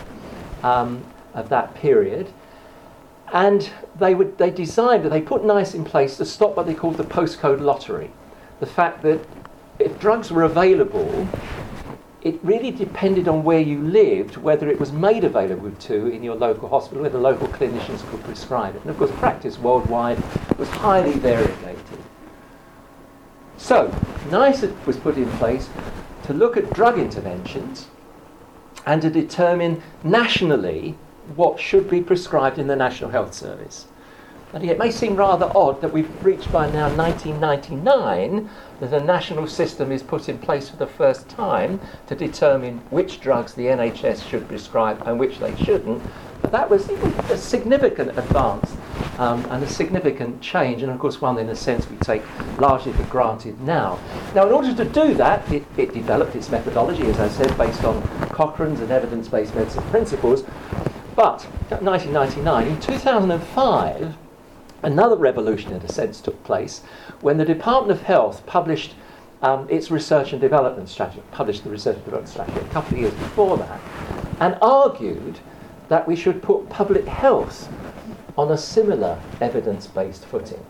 um, 0.63 1.05
of 1.35 1.49
that 1.49 1.75
period. 1.75 2.27
And 3.31 3.69
they, 3.99 4.15
would, 4.15 4.39
they 4.39 4.49
designed, 4.49 5.05
they 5.05 5.21
put 5.21 5.45
NICE 5.45 5.75
in 5.75 5.85
place 5.85 6.17
to 6.17 6.25
stop 6.25 6.57
what 6.57 6.65
they 6.65 6.73
called 6.73 6.97
the 6.97 7.03
postcode 7.03 7.61
lottery. 7.61 8.09
the 8.59 8.65
fact 8.65 9.03
that 9.03 9.19
if 9.77 9.99
drugs 9.99 10.31
were 10.31 10.43
available, 10.43 11.27
it 12.23 12.39
really 12.41 12.71
depended 12.71 13.27
on 13.27 13.43
where 13.43 13.59
you 13.59 13.81
lived, 13.81 14.37
whether 14.37 14.69
it 14.69 14.79
was 14.79 14.93
made 14.93 15.25
available 15.25 15.71
to 15.71 16.07
in 16.07 16.23
your 16.23 16.35
local 16.35 16.69
hospital, 16.69 17.03
whether 17.03 17.19
local 17.19 17.47
clinicians 17.47 18.07
could 18.09 18.23
prescribe 18.23 18.75
it. 18.75 18.81
And 18.81 18.89
of 18.89 18.97
course, 18.97 19.11
practice 19.11 19.59
worldwide 19.59 20.23
was 20.57 20.69
highly 20.69 21.13
variegated. 21.13 21.99
So, 23.57 23.93
NICE 24.31 24.65
was 24.85 24.97
put 24.97 25.17
in 25.17 25.29
place 25.33 25.69
to 26.23 26.33
look 26.33 26.55
at 26.55 26.71
drug 26.73 26.97
interventions 26.97 27.87
and 28.85 29.01
to 29.01 29.09
determine 29.09 29.81
nationally 30.03 30.97
what 31.35 31.59
should 31.59 31.89
be 31.89 32.01
prescribed 32.01 32.57
in 32.57 32.67
the 32.67 32.75
National 32.75 33.09
Health 33.09 33.33
Service. 33.33 33.87
And 34.53 34.63
it 34.63 34.77
may 34.77 34.91
seem 34.91 35.15
rather 35.15 35.51
odd 35.55 35.81
that 35.81 35.91
we've 35.91 36.23
reached 36.23 36.51
by 36.51 36.69
now 36.69 36.87
1999 36.95 38.47
that 38.81 38.93
a 38.93 39.03
national 39.03 39.47
system 39.47 39.91
is 39.91 40.03
put 40.03 40.29
in 40.29 40.37
place 40.37 40.69
for 40.69 40.75
the 40.75 40.85
first 40.85 41.27
time 41.27 41.79
to 42.05 42.15
determine 42.15 42.77
which 42.91 43.19
drugs 43.19 43.55
the 43.55 43.65
NHS 43.65 44.29
should 44.29 44.47
prescribe 44.47 45.01
and 45.07 45.19
which 45.19 45.39
they 45.39 45.55
shouldn't. 45.55 46.03
But 46.43 46.51
that 46.51 46.69
was 46.69 46.87
a 46.89 47.37
significant 47.37 48.15
advance 48.17 48.75
um, 49.17 49.43
and 49.49 49.63
a 49.63 49.67
significant 49.67 50.39
change, 50.41 50.83
and 50.83 50.91
of 50.91 50.99
course, 50.99 51.19
one 51.19 51.39
in 51.39 51.49
a 51.49 51.55
sense 51.55 51.89
we 51.89 51.95
take 51.97 52.21
largely 52.59 52.93
for 52.93 53.03
granted 53.03 53.59
now. 53.61 53.99
Now, 54.35 54.45
in 54.45 54.51
order 54.53 54.75
to 54.75 54.85
do 54.85 55.15
that, 55.15 55.49
it, 55.51 55.63
it 55.77 55.93
developed 55.93 56.35
its 56.35 56.49
methodology, 56.49 57.03
as 57.03 57.19
I 57.19 57.29
said, 57.29 57.57
based 57.57 57.83
on 57.85 58.01
Cochrane's 58.29 58.81
and 58.81 58.91
evidence 58.91 59.27
based 59.27 59.55
medicine 59.55 59.83
principles. 59.89 60.43
But 61.15 61.43
1999, 61.69 62.67
in 62.67 62.79
2005, 62.81 64.17
another 64.83 65.15
revolution, 65.15 65.71
in 65.71 65.81
a 65.81 65.89
sense, 65.89 66.21
took 66.21 66.41
place 66.43 66.81
when 67.21 67.37
the 67.37 67.45
Department 67.45 67.97
of 67.97 68.05
Health 68.05 68.45
published 68.45 68.93
um, 69.41 69.67
its 69.69 69.91
research 69.91 70.31
and 70.31 70.41
development 70.41 70.87
strategy, 70.89 71.21
published 71.31 71.63
the 71.63 71.69
research 71.69 71.95
and 71.95 72.05
development 72.05 72.31
strategy 72.31 72.59
a 72.59 72.69
couple 72.69 72.95
of 72.95 73.01
years 73.01 73.13
before 73.13 73.57
that, 73.57 73.81
and 74.39 74.57
argued 74.61 75.39
that 75.89 76.07
we 76.07 76.15
should 76.15 76.41
put 76.41 76.69
public 76.69 77.05
health 77.05 77.69
on 78.37 78.51
a 78.51 78.57
similar 78.57 79.19
evidence 79.41 79.87
based 79.87 80.25
footing. 80.25 80.65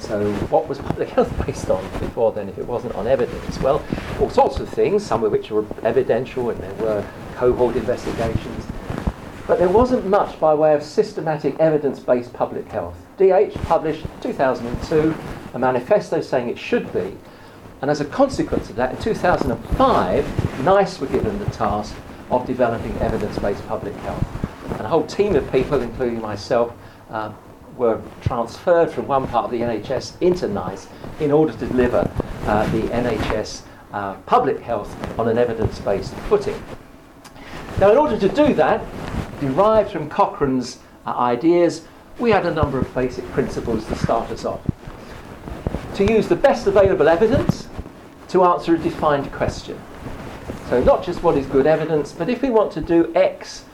So, 0.00 0.32
what 0.50 0.68
was 0.68 0.78
public 0.78 1.08
health 1.10 1.32
based 1.46 1.70
on 1.70 1.82
before 1.98 2.32
then 2.32 2.48
if 2.48 2.58
it 2.58 2.66
wasn't 2.66 2.94
on 2.94 3.06
evidence? 3.06 3.58
Well, 3.60 3.82
all 4.20 4.30
sorts 4.30 4.58
of 4.58 4.68
things, 4.68 5.04
some 5.04 5.24
of 5.24 5.32
which 5.32 5.50
were 5.50 5.64
evidential, 5.82 6.50
and 6.50 6.60
there 6.60 6.74
were 6.74 7.06
cohort 7.34 7.76
investigations. 7.76 8.65
But 9.46 9.58
there 9.58 9.68
wasn't 9.68 10.06
much 10.06 10.40
by 10.40 10.54
way 10.54 10.74
of 10.74 10.82
systematic 10.82 11.58
evidence 11.60 12.00
based 12.00 12.32
public 12.32 12.66
health. 12.68 12.96
DH 13.16 13.54
published 13.64 14.04
2002 14.20 15.14
a 15.54 15.58
manifesto 15.58 16.20
saying 16.20 16.48
it 16.48 16.58
should 16.58 16.92
be, 16.92 17.16
and 17.80 17.90
as 17.90 18.00
a 18.00 18.04
consequence 18.04 18.70
of 18.70 18.76
that, 18.76 18.92
in 18.94 19.00
2005, 19.00 20.64
NICE 20.64 21.00
were 21.00 21.06
given 21.06 21.38
the 21.38 21.44
task 21.46 21.94
of 22.30 22.46
developing 22.46 22.96
evidence 22.98 23.38
based 23.38 23.66
public 23.68 23.94
health. 23.96 24.26
And 24.72 24.80
a 24.80 24.88
whole 24.88 25.06
team 25.06 25.36
of 25.36 25.50
people, 25.52 25.80
including 25.80 26.20
myself, 26.20 26.74
uh, 27.10 27.32
were 27.76 28.00
transferred 28.22 28.90
from 28.90 29.06
one 29.06 29.28
part 29.28 29.44
of 29.44 29.50
the 29.50 29.60
NHS 29.60 30.20
into 30.20 30.48
NICE 30.48 30.88
in 31.20 31.30
order 31.30 31.52
to 31.52 31.66
deliver 31.66 32.10
uh, 32.46 32.66
the 32.72 32.82
NHS 32.88 33.62
uh, 33.92 34.14
public 34.26 34.60
health 34.60 34.94
on 35.18 35.28
an 35.28 35.38
evidence 35.38 35.78
based 35.78 36.14
footing. 36.28 36.60
Now, 37.78 37.92
in 37.92 37.98
order 37.98 38.18
to 38.18 38.28
do 38.28 38.54
that, 38.54 38.80
derived 39.40 39.90
from 39.90 40.08
Cochrane's 40.08 40.78
uh, 41.06 41.10
ideas, 41.10 41.82
we 42.18 42.30
had 42.30 42.46
a 42.46 42.54
number 42.54 42.78
of 42.78 42.92
basic 42.94 43.24
principles 43.32 43.86
to 43.86 43.96
start 43.96 44.30
us 44.30 44.44
off. 44.44 44.60
To 45.94 46.04
use 46.04 46.28
the 46.28 46.36
best 46.36 46.66
available 46.66 47.08
evidence 47.08 47.68
to 48.28 48.44
answer 48.44 48.74
a 48.74 48.78
defined 48.78 49.32
question. 49.32 49.80
So, 50.68 50.82
not 50.82 51.04
just 51.04 51.22
what 51.22 51.36
is 51.36 51.46
good 51.46 51.66
evidence, 51.66 52.12
but 52.12 52.28
if 52.28 52.42
we 52.42 52.50
want 52.50 52.72
to 52.72 52.80
do 52.80 53.12
X, 53.14 53.64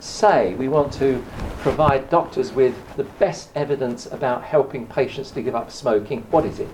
say 0.00 0.54
we 0.54 0.68
want 0.68 0.92
to 0.94 1.24
provide 1.58 2.08
doctors 2.10 2.52
with 2.52 2.74
the 2.96 3.04
best 3.04 3.50
evidence 3.54 4.06
about 4.06 4.44
helping 4.44 4.86
patients 4.86 5.30
to 5.32 5.42
give 5.42 5.54
up 5.54 5.70
smoking, 5.70 6.22
what 6.30 6.44
is 6.44 6.60
it? 6.60 6.68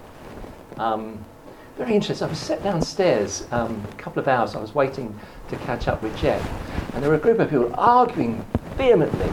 Um, 0.77 1.25
very 1.83 1.97
interesting. 1.97 2.27
I 2.27 2.31
was 2.31 2.39
set 2.39 2.63
downstairs 2.63 3.45
um, 3.51 3.85
a 3.91 3.97
couple 3.97 4.21
of 4.21 4.29
hours. 4.29 4.55
I 4.55 4.61
was 4.61 4.73
waiting 4.73 5.19
to 5.49 5.57
catch 5.57 5.89
up 5.89 6.01
with 6.01 6.17
Jeff, 6.17 6.41
and 6.95 7.03
there 7.03 7.11
were 7.11 7.17
a 7.17 7.21
group 7.21 7.41
of 7.41 7.51
people 7.51 7.75
arguing 7.75 8.45
vehemently 8.77 9.33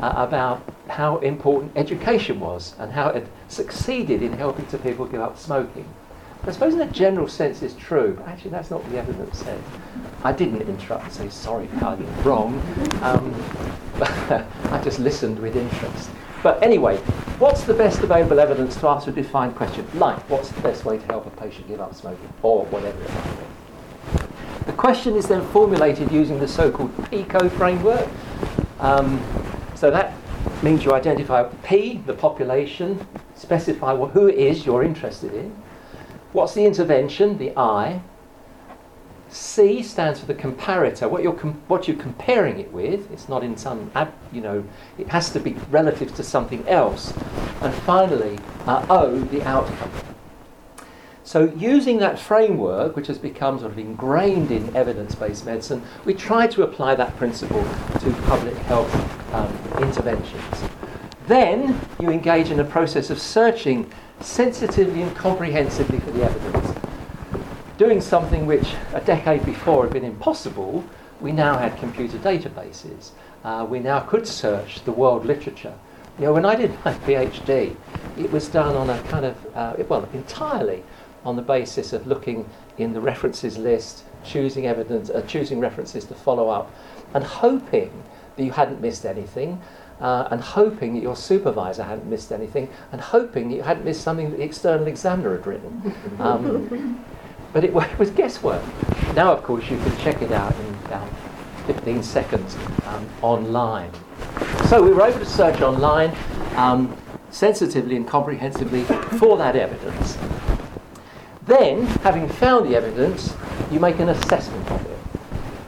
uh, 0.00 0.12
about 0.16 0.62
how 0.88 1.18
important 1.18 1.72
education 1.74 2.38
was 2.38 2.76
and 2.78 2.92
how 2.92 3.08
it 3.08 3.26
succeeded 3.48 4.22
in 4.22 4.32
helping 4.32 4.64
to 4.66 4.78
people 4.78 5.06
give 5.06 5.20
up 5.20 5.36
smoking. 5.36 5.92
I 6.44 6.52
suppose 6.52 6.74
in 6.74 6.80
a 6.80 6.86
general 6.86 7.26
sense 7.26 7.62
it's 7.62 7.74
true, 7.74 8.22
actually 8.26 8.52
that's 8.52 8.70
not 8.70 8.80
what 8.84 8.92
the 8.92 8.98
evidence 8.98 9.40
said. 9.40 9.60
I 10.22 10.32
didn't 10.32 10.62
interrupt 10.62 11.02
and 11.02 11.12
say, 11.12 11.28
sorry, 11.28 11.68
Carl, 11.80 11.98
you're 11.98 12.08
wrong. 12.22 12.62
Um, 13.02 13.34
I 14.70 14.80
just 14.84 15.00
listened 15.00 15.40
with 15.40 15.56
interest. 15.56 16.10
But 16.42 16.62
anyway, 16.62 16.96
what's 17.38 17.64
the 17.64 17.74
best 17.74 18.00
available 18.00 18.38
evidence 18.40 18.76
to 18.76 18.88
answer 18.88 19.10
a 19.10 19.12
defined 19.12 19.56
question? 19.56 19.86
Like, 19.94 20.18
what's 20.30 20.50
the 20.50 20.60
best 20.60 20.84
way 20.84 20.98
to 20.98 21.06
help 21.06 21.26
a 21.26 21.30
patient 21.30 21.68
give 21.68 21.80
up 21.80 21.94
smoking? 21.94 22.32
Or 22.42 22.64
whatever 22.66 23.02
it 23.02 23.14
might 23.14 23.38
be. 23.38 24.64
The 24.66 24.72
question 24.72 25.16
is 25.16 25.26
then 25.26 25.46
formulated 25.48 26.12
using 26.12 26.38
the 26.38 26.48
so-called 26.48 26.92
PICO 27.10 27.48
framework. 27.48 28.08
Um, 28.80 29.22
so 29.74 29.90
that 29.90 30.12
means 30.62 30.84
you 30.84 30.92
identify 30.92 31.42
P, 31.64 32.02
the 32.06 32.14
population, 32.14 33.06
specify 33.34 33.96
who 33.96 34.28
it 34.28 34.36
is 34.36 34.66
you're 34.66 34.82
interested 34.82 35.32
in, 35.32 35.54
What's 36.32 36.52
the 36.52 36.66
intervention? 36.66 37.38
The 37.38 37.56
I. 37.56 38.02
C 39.30 39.82
stands 39.82 40.20
for 40.20 40.26
the 40.26 40.34
comparator, 40.34 41.08
what 41.10 41.22
you're, 41.22 41.34
com- 41.34 41.60
what 41.68 41.86
you're 41.86 41.96
comparing 41.96 42.58
it 42.58 42.72
with. 42.72 43.10
It's 43.10 43.28
not 43.28 43.44
in 43.44 43.56
some, 43.56 43.90
ab- 43.94 44.14
you 44.32 44.40
know, 44.40 44.64
it 44.96 45.08
has 45.08 45.30
to 45.30 45.40
be 45.40 45.52
relative 45.70 46.14
to 46.16 46.22
something 46.22 46.66
else. 46.66 47.12
And 47.60 47.74
finally, 47.74 48.38
uh, 48.66 48.86
O, 48.88 49.20
the 49.20 49.42
outcome. 49.42 49.90
So, 51.24 51.52
using 51.58 51.98
that 51.98 52.18
framework, 52.18 52.96
which 52.96 53.06
has 53.08 53.18
become 53.18 53.58
sort 53.58 53.72
of 53.72 53.78
ingrained 53.78 54.50
in 54.50 54.74
evidence 54.74 55.14
based 55.14 55.44
medicine, 55.44 55.82
we 56.06 56.14
try 56.14 56.46
to 56.46 56.62
apply 56.62 56.94
that 56.94 57.14
principle 57.18 57.62
to 58.00 58.12
public 58.22 58.56
health 58.56 59.34
um, 59.34 59.52
interventions. 59.82 60.64
Then 61.26 61.78
you 62.00 62.08
engage 62.08 62.50
in 62.50 62.60
a 62.60 62.64
process 62.64 63.10
of 63.10 63.20
searching 63.20 63.92
sensitively 64.20 65.02
and 65.02 65.14
comprehensively 65.14 66.00
for 66.00 66.12
the 66.12 66.24
evidence. 66.24 66.67
Doing 67.78 68.00
something 68.00 68.44
which 68.44 68.74
a 68.92 69.00
decade 69.00 69.46
before 69.46 69.84
had 69.84 69.92
been 69.92 70.04
impossible, 70.04 70.84
we 71.20 71.30
now 71.30 71.56
had 71.56 71.78
computer 71.78 72.18
databases. 72.18 73.10
Uh, 73.44 73.64
we 73.70 73.78
now 73.78 74.00
could 74.00 74.26
search 74.26 74.84
the 74.84 74.90
world 74.90 75.24
literature. 75.24 75.74
You 76.18 76.24
know, 76.24 76.32
when 76.32 76.44
I 76.44 76.56
did 76.56 76.72
my 76.84 76.92
PhD, 76.94 77.76
it 78.18 78.32
was 78.32 78.48
done 78.48 78.74
on 78.74 78.90
a 78.90 79.00
kind 79.04 79.24
of, 79.24 79.36
uh, 79.54 79.74
well, 79.88 80.08
entirely 80.12 80.82
on 81.24 81.36
the 81.36 81.42
basis 81.42 81.92
of 81.92 82.04
looking 82.08 82.50
in 82.78 82.94
the 82.94 83.00
references 83.00 83.56
list, 83.58 84.02
choosing 84.24 84.66
evidence, 84.66 85.08
uh, 85.08 85.22
choosing 85.28 85.60
references 85.60 86.04
to 86.06 86.14
follow 86.14 86.48
up, 86.48 86.74
and 87.14 87.22
hoping 87.22 87.92
that 88.34 88.42
you 88.42 88.50
hadn't 88.50 88.80
missed 88.80 89.06
anything, 89.06 89.62
uh, 90.00 90.26
and 90.32 90.40
hoping 90.40 90.94
that 90.94 91.02
your 91.02 91.14
supervisor 91.14 91.84
hadn't 91.84 92.10
missed 92.10 92.32
anything, 92.32 92.68
and 92.90 93.00
hoping 93.00 93.50
that 93.50 93.54
you 93.54 93.62
hadn't 93.62 93.84
missed 93.84 94.00
something 94.00 94.32
that 94.32 94.38
the 94.38 94.42
external 94.42 94.88
examiner 94.88 95.36
had 95.36 95.46
written. 95.46 95.94
Um, 96.18 97.04
but 97.52 97.64
it, 97.64 97.74
it, 97.74 97.98
was 97.98 98.10
guesswork. 98.10 98.62
Now, 99.14 99.32
of 99.32 99.42
course, 99.42 99.68
you 99.70 99.78
can 99.78 99.96
check 99.98 100.22
it 100.22 100.32
out 100.32 100.54
in 100.54 100.74
about 100.86 101.08
15 101.66 102.02
seconds 102.02 102.56
um, 102.86 103.08
online. 103.22 103.90
So 104.68 104.82
we 104.82 104.90
were 104.90 105.02
able 105.02 105.18
to 105.18 105.26
search 105.26 105.60
online 105.60 106.14
um, 106.56 106.96
sensitively 107.30 107.96
and 107.96 108.06
comprehensively 108.06 108.84
for 109.18 109.36
that 109.38 109.56
evidence. 109.56 110.16
Then, 111.46 111.86
having 112.02 112.28
found 112.28 112.70
the 112.70 112.76
evidence, 112.76 113.34
you 113.70 113.80
make 113.80 113.98
an 113.98 114.10
assessment 114.10 114.70
of 114.70 114.84
it. 114.86 114.98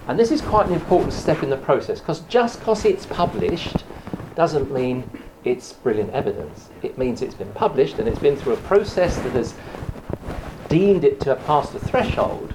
And 0.09 0.19
this 0.19 0.31
is 0.31 0.41
quite 0.41 0.67
an 0.67 0.75
important 0.75 1.13
step 1.13 1.43
in 1.43 1.51
the 1.51 1.57
process 1.57 2.01
because 2.01 2.21
just 2.23 2.59
because 2.59 2.85
it's 2.85 3.07
published 3.07 3.85
doesn't 4.35 4.73
mean 4.73 5.09
it's 5.45 5.73
brilliant 5.73 6.11
evidence. 6.11 6.69
It 6.83 6.99
means 6.99 7.23
it's 7.23 7.35
been 7.35 7.53
published 7.53 7.99
and 7.99 8.09
it's 8.09 8.19
been 8.19 8.37
through 8.37 8.55
a 8.55 8.59
process 8.59 9.17
that 9.17 9.33
has 9.33 9.55
deemed 10.71 11.05
it 11.05 11.21
to 11.21 11.35
have 11.35 11.45
passed 11.45 11.75
the 11.75 11.79
threshold. 11.79 12.55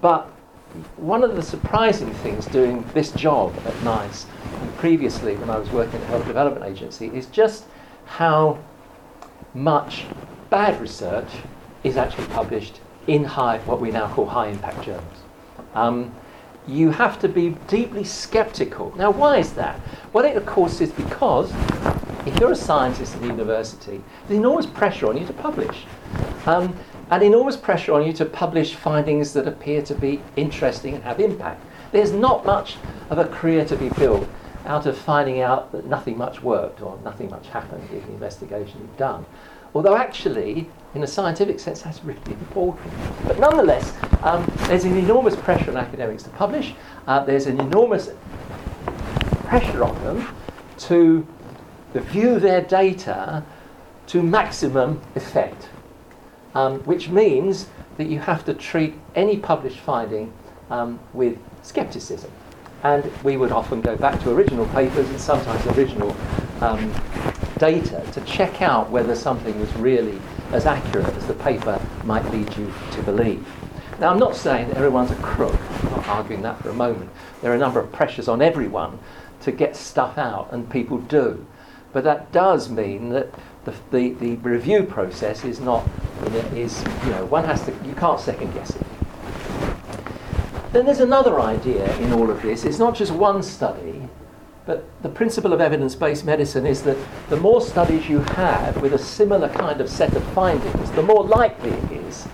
But 0.00 0.26
one 0.96 1.22
of 1.22 1.36
the 1.36 1.42
surprising 1.42 2.12
things 2.14 2.46
doing 2.46 2.84
this 2.94 3.12
job 3.12 3.54
at 3.64 3.82
NICE 3.84 4.26
and 4.60 4.76
previously 4.76 5.36
when 5.36 5.50
I 5.50 5.58
was 5.58 5.70
working 5.70 5.94
at 5.96 6.00
the 6.00 6.06
Health 6.06 6.26
Development 6.26 6.64
Agency 6.64 7.06
is 7.08 7.26
just 7.26 7.66
how 8.06 8.58
much 9.54 10.04
bad 10.48 10.80
research 10.80 11.28
is 11.84 11.96
actually 11.96 12.26
published 12.28 12.80
in 13.06 13.24
high, 13.24 13.58
what 13.58 13.80
we 13.80 13.90
now 13.90 14.12
call 14.12 14.26
high 14.26 14.48
impact 14.48 14.84
journals. 14.84 15.18
Um, 15.74 16.14
you 16.66 16.90
have 16.90 17.18
to 17.20 17.28
be 17.28 17.50
deeply 17.68 18.04
skeptical. 18.04 18.94
Now, 18.96 19.10
why 19.10 19.38
is 19.38 19.52
that? 19.54 19.80
Well, 20.12 20.24
it, 20.24 20.36
of 20.36 20.46
course, 20.46 20.80
is 20.80 20.92
because 20.92 21.52
if 22.26 22.38
you're 22.38 22.52
a 22.52 22.56
scientist 22.56 23.14
at 23.14 23.22
the 23.22 23.26
university, 23.28 24.02
there's 24.26 24.38
enormous 24.38 24.66
pressure 24.66 25.08
on 25.08 25.16
you 25.16 25.26
to 25.26 25.32
publish. 25.32 25.84
Um, 26.46 26.76
and 27.10 27.22
enormous 27.24 27.56
pressure 27.56 27.92
on 27.92 28.06
you 28.06 28.12
to 28.12 28.24
publish 28.24 28.74
findings 28.74 29.32
that 29.32 29.48
appear 29.48 29.82
to 29.82 29.94
be 29.94 30.22
interesting 30.36 30.94
and 30.94 31.02
have 31.02 31.18
impact. 31.18 31.64
There's 31.92 32.12
not 32.12 32.46
much 32.46 32.76
of 33.10 33.18
a 33.18 33.24
career 33.24 33.64
to 33.64 33.76
be 33.76 33.88
built 33.90 34.28
out 34.64 34.86
of 34.86 34.96
finding 34.96 35.40
out 35.40 35.72
that 35.72 35.86
nothing 35.86 36.16
much 36.16 36.42
worked 36.42 36.82
or 36.82 36.98
nothing 37.02 37.28
much 37.30 37.48
happened 37.48 37.88
in 37.90 38.00
the 38.02 38.12
investigation 38.12 38.80
you've 38.80 38.96
done. 38.96 39.26
Although, 39.74 39.96
actually, 39.96 40.68
in 40.94 41.02
a 41.02 41.06
scientific 41.06 41.58
sense, 41.58 41.82
that's 41.82 42.04
really 42.04 42.20
important. 42.26 42.92
But 43.24 43.38
nonetheless, 43.38 43.92
um, 44.22 44.50
there's 44.66 44.84
an 44.84 44.96
enormous 44.96 45.34
pressure 45.34 45.70
on 45.70 45.76
academics 45.76 46.22
to 46.24 46.30
publish, 46.30 46.74
uh, 47.06 47.24
there's 47.24 47.46
an 47.46 47.60
enormous 47.60 48.10
pressure 49.44 49.82
on 49.82 49.94
them 50.04 50.28
to 50.78 51.26
view 51.94 52.38
their 52.38 52.60
data 52.60 53.44
to 54.06 54.22
maximum 54.22 55.00
effect 55.16 55.68
um, 56.54 56.80
which 56.80 57.08
means 57.08 57.66
that 57.96 58.08
you 58.08 58.18
have 58.18 58.44
to 58.44 58.54
treat 58.54 58.94
any 59.14 59.36
published 59.36 59.80
finding 59.80 60.32
um, 60.70 60.98
with 61.12 61.38
skepticism. 61.62 62.30
And 62.82 63.10
we 63.22 63.36
would 63.36 63.52
often 63.52 63.80
go 63.80 63.96
back 63.96 64.20
to 64.22 64.30
original 64.30 64.66
papers 64.68 65.08
and 65.08 65.20
sometimes 65.20 65.66
original 65.78 66.16
um, 66.60 66.92
data 67.58 68.02
to 68.12 68.20
check 68.22 68.62
out 68.62 68.90
whether 68.90 69.14
something 69.14 69.58
was 69.60 69.72
really 69.76 70.18
as 70.52 70.66
accurate 70.66 71.06
as 71.14 71.26
the 71.26 71.34
paper 71.34 71.80
might 72.04 72.24
lead 72.30 72.56
you 72.56 72.72
to 72.92 73.02
believe. 73.02 73.46
Now, 74.00 74.10
I'm 74.10 74.18
not 74.18 74.34
saying 74.34 74.68
that 74.68 74.78
everyone's 74.78 75.10
a 75.10 75.16
crook, 75.16 75.60
I'm 75.82 75.90
not 75.90 76.08
arguing 76.08 76.42
that 76.42 76.62
for 76.62 76.70
a 76.70 76.74
moment. 76.74 77.10
There 77.42 77.52
are 77.52 77.54
a 77.54 77.58
number 77.58 77.80
of 77.80 77.92
pressures 77.92 78.28
on 78.28 78.40
everyone 78.40 78.98
to 79.42 79.52
get 79.52 79.76
stuff 79.76 80.16
out, 80.16 80.48
and 80.52 80.70
people 80.70 80.98
do. 80.98 81.46
But 81.92 82.04
that 82.04 82.32
does 82.32 82.70
mean 82.70 83.10
that 83.10 83.28
the, 83.90 84.10
the, 84.14 84.36
the 84.36 84.48
review 84.50 84.84
process 84.84 85.44
is 85.44 85.60
not, 85.60 85.86
is, 86.54 86.82
you 87.04 87.10
know, 87.10 87.24
one 87.26 87.44
has 87.44 87.64
to, 87.64 87.72
you 87.84 87.94
can't 87.94 88.20
second 88.20 88.52
guess 88.54 88.70
it. 88.70 88.86
Then 90.72 90.86
there's 90.86 91.00
another 91.00 91.40
idea 91.40 91.96
in 91.98 92.12
all 92.12 92.30
of 92.30 92.42
this. 92.42 92.64
It's 92.64 92.78
not 92.78 92.94
just 92.94 93.12
one 93.12 93.42
study, 93.42 94.08
but 94.66 94.84
the 95.02 95.08
principle 95.08 95.52
of 95.52 95.60
evidence 95.60 95.96
based 95.96 96.24
medicine 96.24 96.64
is 96.64 96.82
that 96.82 96.96
the 97.28 97.36
more 97.36 97.60
studies 97.60 98.08
you 98.08 98.20
have 98.20 98.80
with 98.80 98.92
a 98.92 98.98
similar 98.98 99.48
kind 99.48 99.80
of 99.80 99.88
set 99.88 100.14
of 100.14 100.22
findings, 100.32 100.90
the 100.92 101.02
more 101.02 101.24
likely 101.24 101.70
it 101.70 101.92
is 101.92 102.28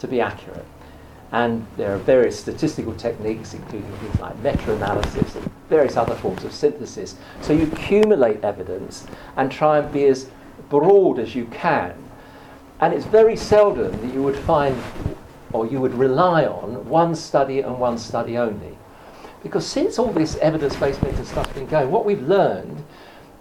to 0.00 0.08
be 0.08 0.20
accurate. 0.20 0.66
And 1.30 1.66
there 1.76 1.94
are 1.94 1.98
various 1.98 2.40
statistical 2.40 2.94
techniques, 2.94 3.52
including 3.52 3.92
things 3.98 4.18
like 4.18 4.36
meta 4.38 4.72
analysis 4.74 5.36
and 5.36 5.50
various 5.68 5.96
other 5.96 6.14
forms 6.14 6.42
of 6.42 6.52
synthesis. 6.52 7.16
So 7.42 7.52
you 7.52 7.64
accumulate 7.70 8.42
evidence 8.42 9.06
and 9.36 9.52
try 9.52 9.78
and 9.78 9.92
be 9.92 10.06
as 10.06 10.30
broad 10.68 11.18
as 11.18 11.34
you 11.34 11.46
can. 11.46 11.94
And 12.80 12.94
it's 12.94 13.06
very 13.06 13.36
seldom 13.36 13.92
that 14.00 14.14
you 14.14 14.22
would 14.22 14.38
find 14.38 14.76
or 15.52 15.66
you 15.66 15.80
would 15.80 15.94
rely 15.94 16.44
on 16.44 16.88
one 16.88 17.14
study 17.14 17.60
and 17.60 17.78
one 17.78 17.98
study 17.98 18.36
only. 18.36 18.76
Because 19.42 19.66
since 19.66 19.98
all 19.98 20.12
this 20.12 20.36
evidence 20.36 20.76
based 20.76 21.02
medicine 21.02 21.24
stuff's 21.24 21.52
been 21.52 21.66
going, 21.66 21.90
what 21.90 22.04
we've 22.04 22.22
learned 22.22 22.84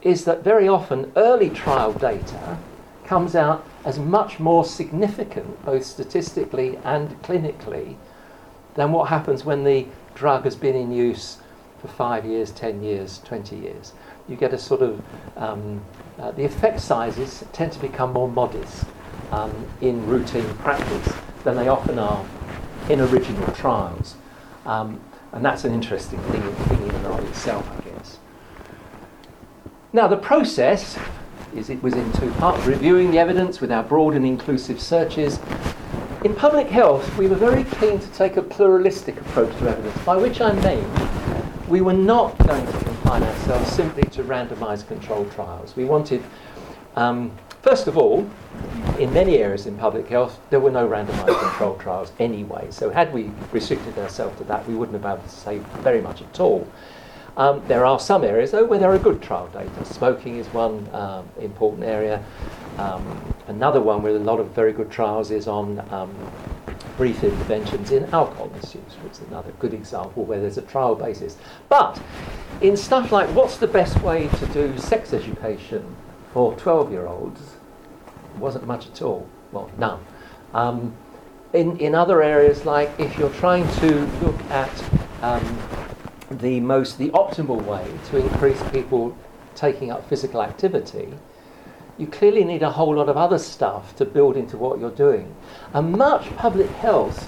is 0.01 0.23
that 0.25 0.43
very 0.43 0.67
often 0.67 1.11
early 1.15 1.49
trial 1.49 1.91
data 1.93 2.57
comes 3.05 3.35
out 3.35 3.65
as 3.83 3.97
much 3.97 4.39
more 4.39 4.63
significant, 4.63 5.65
both 5.65 5.85
statistically 5.85 6.77
and 6.83 7.21
clinically, 7.23 7.95
than 8.75 8.91
what 8.91 9.09
happens 9.09 9.43
when 9.43 9.63
the 9.63 9.85
drug 10.13 10.43
has 10.43 10.55
been 10.55 10.75
in 10.75 10.91
use 10.91 11.37
for 11.79 11.87
five 11.87 12.25
years, 12.25 12.51
10 12.51 12.83
years, 12.83 13.19
20 13.19 13.55
years. 13.55 13.93
You 14.27 14.35
get 14.35 14.53
a 14.53 14.57
sort 14.57 14.81
of 14.81 15.01
um, 15.35 15.81
uh, 16.19 16.31
the 16.31 16.43
effect 16.43 16.79
sizes 16.79 17.43
tend 17.53 17.71
to 17.71 17.79
become 17.79 18.13
more 18.13 18.29
modest 18.29 18.85
um, 19.31 19.51
in 19.81 20.05
routine 20.07 20.47
practice 20.55 21.13
than 21.43 21.55
they 21.55 21.67
often 21.67 21.99
are 21.99 22.25
in 22.89 22.99
original 23.01 23.51
trials. 23.53 24.15
Um, 24.65 24.99
and 25.31 25.43
that's 25.43 25.65
an 25.65 25.73
interesting 25.73 26.19
thing, 26.19 26.41
thing 26.41 26.81
in 26.81 26.95
and 26.95 27.05
of 27.05 27.29
itself, 27.29 27.69
I 27.69 27.89
guess. 27.89 28.17
Now, 29.93 30.07
the 30.07 30.17
process 30.17 30.97
is 31.55 31.69
it 31.69 31.81
was 31.81 31.93
in 31.93 32.11
two 32.13 32.31
parts 32.33 32.65
reviewing 32.65 33.11
the 33.11 33.19
evidence 33.19 33.61
with 33.61 33.71
our 33.71 33.83
broad 33.83 34.15
and 34.15 34.25
inclusive 34.25 34.79
searches. 34.79 35.39
In 36.23 36.33
public 36.33 36.67
health, 36.67 37.17
we 37.17 37.27
were 37.27 37.35
very 37.35 37.63
keen 37.79 37.99
to 37.99 38.07
take 38.09 38.37
a 38.37 38.41
pluralistic 38.41 39.19
approach 39.21 39.55
to 39.59 39.69
evidence, 39.69 39.97
by 40.03 40.17
which 40.17 40.41
I 40.41 40.53
mean 40.53 40.85
we 41.67 41.81
were 41.81 41.93
not 41.93 42.37
going 42.47 42.65
to 42.65 42.96
ourselves 43.07 43.71
simply 43.71 44.03
to 44.03 44.23
randomized 44.23 44.87
controlled 44.87 45.31
trials. 45.31 45.75
We 45.75 45.85
wanted, 45.85 46.21
um, 46.95 47.31
first 47.61 47.87
of 47.87 47.97
all, 47.97 48.29
in 48.99 49.13
many 49.13 49.37
areas 49.37 49.65
in 49.65 49.77
public 49.77 50.07
health, 50.09 50.39
there 50.49 50.59
were 50.59 50.71
no 50.71 50.87
randomized 50.87 51.39
controlled 51.49 51.79
trials 51.79 52.11
anyway. 52.19 52.67
So, 52.69 52.89
had 52.89 53.13
we 53.13 53.31
restricted 53.51 53.97
ourselves 53.97 54.37
to 54.39 54.43
that, 54.45 54.67
we 54.67 54.75
wouldn't 54.75 54.93
have 54.93 55.01
been 55.03 55.11
able 55.11 55.23
to 55.23 55.29
say 55.29 55.59
very 55.81 56.01
much 56.01 56.21
at 56.21 56.39
all. 56.39 56.67
Um, 57.37 57.61
there 57.67 57.85
are 57.85 57.99
some 57.99 58.23
areas, 58.23 58.51
though, 58.51 58.65
where 58.65 58.79
there 58.79 58.91
are 58.91 58.97
good 58.97 59.21
trial 59.21 59.47
data. 59.47 59.85
Smoking 59.85 60.37
is 60.37 60.47
one 60.47 60.89
um, 60.93 61.29
important 61.39 61.83
area. 61.83 62.23
Um, 62.77 63.35
another 63.47 63.79
one 63.79 64.01
with 64.01 64.15
a 64.15 64.19
lot 64.19 64.39
of 64.39 64.47
very 64.47 64.73
good 64.73 64.91
trials 64.91 65.31
is 65.31 65.47
on 65.47 65.79
um, 65.91 66.13
brief 66.97 67.23
interventions 67.23 67.91
in 67.91 68.05
alcohol 68.05 68.51
misuse, 68.55 68.81
which 69.03 69.13
is 69.13 69.21
another 69.21 69.51
good 69.59 69.73
example 69.73 70.25
where 70.25 70.39
there's 70.39 70.57
a 70.57 70.63
trial 70.63 70.95
basis. 70.95 71.37
But 71.69 72.01
in 72.61 72.75
stuff 72.75 73.11
like 73.11 73.29
what's 73.29 73.57
the 73.57 73.67
best 73.67 74.01
way 74.01 74.27
to 74.27 74.45
do 74.47 74.77
sex 74.77 75.13
education 75.13 75.95
for 76.33 76.55
12 76.55 76.91
year 76.91 77.07
olds, 77.07 77.57
wasn't 78.37 78.65
much 78.67 78.87
at 78.87 79.01
all. 79.01 79.27
Well, 79.51 79.69
none. 79.77 80.03
Um, 80.53 80.95
in, 81.53 81.77
in 81.77 81.95
other 81.95 82.21
areas, 82.21 82.65
like 82.65 82.91
if 82.99 83.17
you're 83.17 83.33
trying 83.33 83.67
to 83.79 84.05
look 84.21 84.39
at 84.51 84.83
um, 85.21 85.59
the 86.29 86.59
most, 86.59 86.97
the 86.97 87.09
optimal 87.09 87.61
way 87.63 87.87
to 88.09 88.17
increase 88.17 88.61
people 88.71 89.17
taking 89.55 89.91
up 89.91 90.07
physical 90.07 90.41
activity, 90.41 91.13
you 91.97 92.07
clearly 92.07 92.43
need 92.43 92.61
a 92.61 92.69
whole 92.69 92.95
lot 92.95 93.09
of 93.09 93.17
other 93.17 93.39
stuff 93.39 93.95
to 93.95 94.05
build 94.05 94.37
into 94.37 94.57
what 94.57 94.79
you're 94.79 94.91
doing. 94.91 95.33
And 95.73 95.91
much 95.91 96.35
public 96.35 96.69
health 96.71 97.27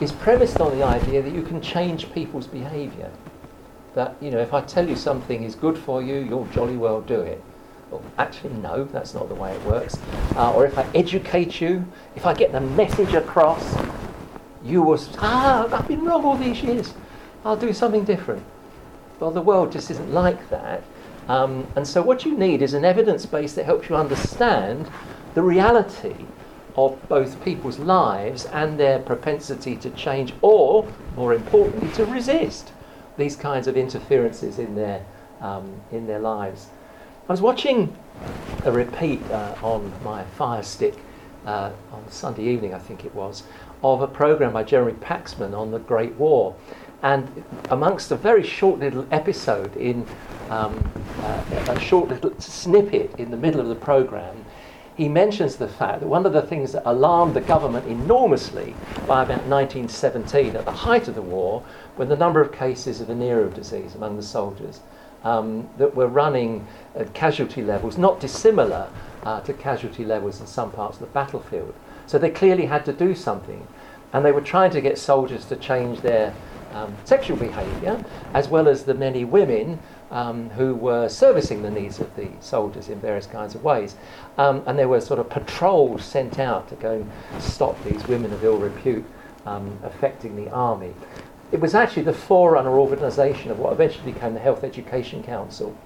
is 0.00 0.12
premised 0.12 0.60
on 0.60 0.76
the 0.76 0.84
idea 0.84 1.22
that 1.22 1.32
you 1.32 1.42
can 1.42 1.60
change 1.60 2.12
people's 2.12 2.46
behaviour. 2.46 3.10
That, 3.94 4.16
you 4.20 4.30
know, 4.30 4.38
if 4.38 4.54
I 4.54 4.60
tell 4.60 4.88
you 4.88 4.96
something 4.96 5.42
is 5.42 5.54
good 5.54 5.78
for 5.78 6.02
you, 6.02 6.16
you'll 6.16 6.46
jolly 6.46 6.76
well 6.76 7.00
do 7.00 7.20
it. 7.20 7.42
Well, 7.90 8.02
actually, 8.18 8.54
no, 8.54 8.84
that's 8.84 9.14
not 9.14 9.28
the 9.28 9.34
way 9.34 9.52
it 9.52 9.62
works. 9.64 9.96
Uh, 10.36 10.52
or 10.52 10.66
if 10.66 10.78
I 10.78 10.86
educate 10.94 11.60
you, 11.60 11.84
if 12.16 12.26
I 12.26 12.34
get 12.34 12.52
the 12.52 12.60
message 12.60 13.14
across, 13.14 13.76
you 14.64 14.82
will, 14.82 14.98
ah, 15.18 15.68
I've 15.72 15.86
been 15.86 16.04
wrong 16.04 16.24
all 16.24 16.36
these 16.36 16.62
years. 16.62 16.94
I'll 17.44 17.56
do 17.56 17.72
something 17.72 18.04
different. 18.04 18.42
Well, 19.20 19.30
the 19.30 19.42
world 19.42 19.70
just 19.70 19.90
isn't 19.90 20.12
like 20.12 20.48
that. 20.50 20.82
Um, 21.28 21.66
and 21.76 21.86
so, 21.86 22.02
what 22.02 22.24
you 22.24 22.36
need 22.36 22.62
is 22.62 22.74
an 22.74 22.84
evidence 22.84 23.26
base 23.26 23.54
that 23.54 23.64
helps 23.64 23.88
you 23.88 23.96
understand 23.96 24.90
the 25.34 25.42
reality 25.42 26.26
of 26.76 26.98
both 27.08 27.42
people's 27.44 27.78
lives 27.78 28.46
and 28.46 28.78
their 28.78 28.98
propensity 28.98 29.76
to 29.76 29.90
change, 29.90 30.34
or, 30.42 30.86
more 31.16 31.34
importantly, 31.34 31.90
to 31.92 32.04
resist 32.06 32.72
these 33.16 33.36
kinds 33.36 33.66
of 33.66 33.76
interferences 33.76 34.58
in 34.58 34.74
their, 34.74 35.04
um, 35.40 35.80
in 35.92 36.06
their 36.06 36.18
lives. 36.18 36.66
I 37.28 37.32
was 37.32 37.40
watching 37.40 37.96
a 38.64 38.72
repeat 38.72 39.22
uh, 39.30 39.54
on 39.62 39.92
my 40.02 40.24
Fire 40.24 40.62
Stick 40.62 40.94
uh, 41.46 41.70
on 41.92 42.10
Sunday 42.10 42.44
evening, 42.44 42.74
I 42.74 42.78
think 42.78 43.04
it 43.04 43.14
was, 43.14 43.44
of 43.82 44.02
a 44.02 44.08
program 44.08 44.52
by 44.52 44.64
Jeremy 44.64 44.92
Paxman 44.94 45.56
on 45.56 45.70
the 45.70 45.78
Great 45.78 46.14
War. 46.14 46.56
And 47.02 47.44
amongst 47.70 48.10
a 48.10 48.16
very 48.16 48.42
short 48.42 48.80
little 48.80 49.06
episode 49.10 49.76
in 49.76 50.06
um, 50.48 50.90
a 51.22 51.80
short 51.80 52.08
little 52.08 52.38
snippet 52.40 53.14
in 53.18 53.30
the 53.30 53.36
middle 53.36 53.60
of 53.60 53.68
the 53.68 53.74
program, 53.74 54.44
he 54.96 55.08
mentions 55.08 55.56
the 55.56 55.68
fact 55.68 56.00
that 56.00 56.06
one 56.06 56.24
of 56.24 56.32
the 56.32 56.42
things 56.42 56.72
that 56.72 56.88
alarmed 56.88 57.34
the 57.34 57.40
government 57.40 57.86
enormously 57.86 58.74
by 59.08 59.24
about 59.24 59.42
1917, 59.46 60.54
at 60.54 60.64
the 60.64 60.70
height 60.70 61.08
of 61.08 61.16
the 61.16 61.22
war, 61.22 61.64
were 61.96 62.04
the 62.04 62.16
number 62.16 62.40
of 62.40 62.52
cases 62.52 63.00
of 63.00 63.08
venereal 63.08 63.50
disease 63.50 63.94
among 63.94 64.16
the 64.16 64.22
soldiers 64.22 64.80
um, 65.24 65.68
that 65.78 65.94
were 65.96 66.06
running 66.06 66.66
at 66.94 67.12
casualty 67.12 67.62
levels 67.62 67.98
not 67.98 68.20
dissimilar 68.20 68.88
uh, 69.24 69.40
to 69.40 69.52
casualty 69.52 70.04
levels 70.04 70.40
in 70.40 70.46
some 70.46 70.70
parts 70.70 70.96
of 70.96 71.00
the 71.00 71.12
battlefield. 71.12 71.74
So 72.06 72.18
they 72.18 72.30
clearly 72.30 72.66
had 72.66 72.84
to 72.84 72.92
do 72.92 73.14
something. 73.14 73.66
And 74.12 74.24
they 74.24 74.30
were 74.30 74.42
trying 74.42 74.70
to 74.72 74.80
get 74.80 74.96
soldiers 74.96 75.44
to 75.46 75.56
change 75.56 76.00
their 76.02 76.32
um, 76.72 76.94
sexual 77.04 77.36
behaviour, 77.36 78.04
as 78.32 78.48
well 78.48 78.68
as 78.68 78.84
the 78.84 78.94
many 78.94 79.24
women 79.24 79.80
um, 80.14 80.48
who 80.50 80.74
were 80.76 81.08
servicing 81.08 81.62
the 81.62 81.70
needs 81.70 81.98
of 81.98 82.14
the 82.14 82.28
soldiers 82.40 82.88
in 82.88 83.00
various 83.00 83.26
kinds 83.26 83.54
of 83.56 83.64
ways. 83.64 83.96
Um, 84.38 84.62
and 84.64 84.78
there 84.78 84.88
were 84.88 85.00
sort 85.00 85.18
of 85.18 85.28
patrols 85.28 86.04
sent 86.04 86.38
out 86.38 86.68
to 86.68 86.76
go 86.76 86.94
and 86.94 87.42
stop 87.42 87.76
these 87.84 88.06
women 88.06 88.32
of 88.32 88.42
ill 88.44 88.56
repute 88.56 89.04
um, 89.44 89.76
affecting 89.82 90.36
the 90.36 90.48
army. 90.50 90.94
It 91.50 91.60
was 91.60 91.74
actually 91.74 92.04
the 92.04 92.14
forerunner 92.14 92.78
organisation 92.78 93.50
of 93.50 93.58
what 93.58 93.72
eventually 93.72 94.12
became 94.12 94.34
the 94.34 94.40
Health 94.40 94.64
Education 94.64 95.22
Council 95.22 95.76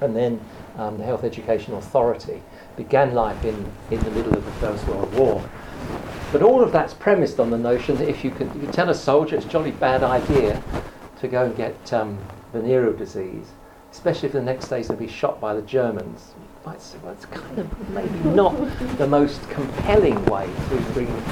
and 0.00 0.16
then 0.16 0.40
um, 0.78 0.96
the 0.96 1.04
Health 1.04 1.24
Education 1.24 1.74
Authority. 1.74 2.40
Began 2.76 3.14
life 3.14 3.44
in, 3.44 3.70
in 3.90 4.00
the 4.00 4.10
middle 4.12 4.34
of 4.34 4.44
the 4.44 4.52
First 4.52 4.86
World 4.86 5.12
War. 5.14 5.44
But 6.30 6.42
all 6.42 6.62
of 6.62 6.72
that's 6.72 6.94
premised 6.94 7.40
on 7.40 7.50
the 7.50 7.58
notion 7.58 7.96
that 7.96 8.08
if 8.08 8.24
you 8.24 8.30
can, 8.30 8.48
you 8.60 8.70
tell 8.72 8.88
a 8.88 8.94
soldier 8.94 9.36
it's 9.36 9.44
a 9.44 9.48
jolly 9.48 9.72
bad 9.72 10.02
idea 10.02 10.62
to 11.20 11.28
go 11.28 11.44
and 11.44 11.56
get 11.56 11.92
um, 11.92 12.18
venereal 12.52 12.92
disease, 12.92 13.48
especially 13.92 14.26
if 14.26 14.32
the 14.32 14.42
next 14.42 14.68
day 14.68 14.78
he's 14.78 14.88
going 14.88 14.98
to 14.98 15.06
be 15.06 15.12
shot 15.12 15.40
by 15.40 15.54
the 15.54 15.62
Germans. 15.62 16.32
Well, 16.64 16.74
it's, 16.74 16.96
well, 17.02 17.12
it's 17.12 17.26
kind 17.26 17.58
of 17.58 17.90
maybe 17.90 18.18
not 18.30 18.56
the 18.96 19.06
most 19.06 19.48
compelling 19.50 20.24
way 20.24 20.46
to 20.46 20.76
bring. 20.92 21.24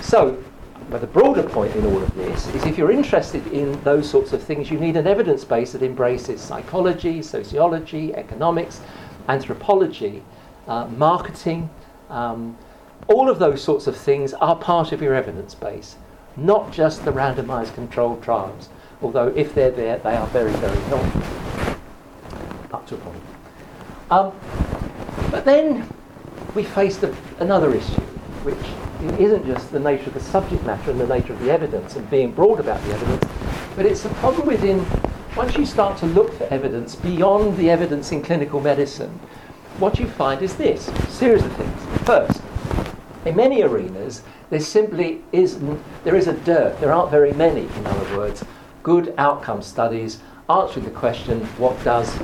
So, 0.00 0.42
but 0.90 1.02
the 1.02 1.06
broader 1.06 1.42
point 1.42 1.76
in 1.76 1.84
all 1.84 2.02
of 2.02 2.14
this 2.14 2.46
is 2.54 2.64
if 2.64 2.78
you're 2.78 2.90
interested 2.90 3.46
in 3.48 3.78
those 3.84 4.08
sorts 4.08 4.32
of 4.32 4.42
things, 4.42 4.70
you 4.70 4.80
need 4.80 4.96
an 4.96 5.06
evidence 5.06 5.44
base 5.44 5.72
that 5.72 5.82
embraces 5.82 6.40
psychology, 6.40 7.20
sociology, 7.20 8.14
economics, 8.14 8.80
anthropology, 9.28 10.22
uh, 10.66 10.86
marketing. 10.86 11.68
Um, 12.08 12.56
all 13.06 13.28
of 13.28 13.38
those 13.38 13.62
sorts 13.62 13.86
of 13.86 13.94
things 13.96 14.32
are 14.34 14.56
part 14.56 14.92
of 14.92 15.02
your 15.02 15.14
evidence 15.14 15.54
base, 15.54 15.96
not 16.36 16.72
just 16.72 17.04
the 17.04 17.12
randomized 17.12 17.74
controlled 17.74 18.22
trials, 18.22 18.70
although 19.02 19.28
if 19.28 19.54
they're 19.54 19.70
there, 19.70 19.98
they 19.98 20.16
are 20.16 20.26
very, 20.28 20.52
very 20.52 20.80
helpful. 20.84 21.47
Up 22.72 22.86
to 22.88 22.94
a 22.94 22.98
point. 22.98 23.22
Um, 24.10 24.32
but 25.30 25.44
then 25.44 25.88
we 26.54 26.64
faced 26.64 27.04
another 27.40 27.74
issue, 27.74 28.02
which 28.42 29.18
isn't 29.20 29.46
just 29.46 29.70
the 29.70 29.80
nature 29.80 30.06
of 30.06 30.14
the 30.14 30.20
subject 30.20 30.64
matter 30.64 30.90
and 30.90 31.00
the 31.00 31.06
nature 31.06 31.32
of 31.32 31.40
the 31.40 31.50
evidence 31.50 31.96
and 31.96 32.08
being 32.10 32.32
broad 32.32 32.60
about 32.60 32.82
the 32.84 32.92
evidence, 32.92 33.24
but 33.76 33.86
it's 33.86 34.04
a 34.04 34.08
problem 34.14 34.46
within, 34.46 34.84
once 35.36 35.56
you 35.56 35.64
start 35.64 35.96
to 35.98 36.06
look 36.06 36.32
for 36.34 36.44
evidence 36.44 36.94
beyond 36.96 37.56
the 37.56 37.70
evidence 37.70 38.12
in 38.12 38.22
clinical 38.22 38.60
medicine, 38.60 39.10
what 39.78 39.98
you 39.98 40.08
find 40.08 40.42
is 40.42 40.56
this 40.56 40.86
series 41.08 41.44
of 41.44 41.52
things. 41.56 42.04
First, 42.04 42.42
in 43.24 43.36
many 43.36 43.62
arenas, 43.62 44.22
there 44.50 44.60
simply 44.60 45.22
isn't, 45.32 45.80
there 46.02 46.16
is 46.16 46.26
a 46.26 46.32
dearth. 46.32 46.80
There 46.80 46.92
aren't 46.92 47.10
very 47.10 47.32
many, 47.32 47.62
in 47.62 47.86
other 47.86 48.16
words, 48.16 48.44
good 48.82 49.14
outcome 49.18 49.62
studies 49.62 50.18
answering 50.48 50.86
the 50.86 50.90
question 50.90 51.44
what 51.58 51.82
does 51.84 52.18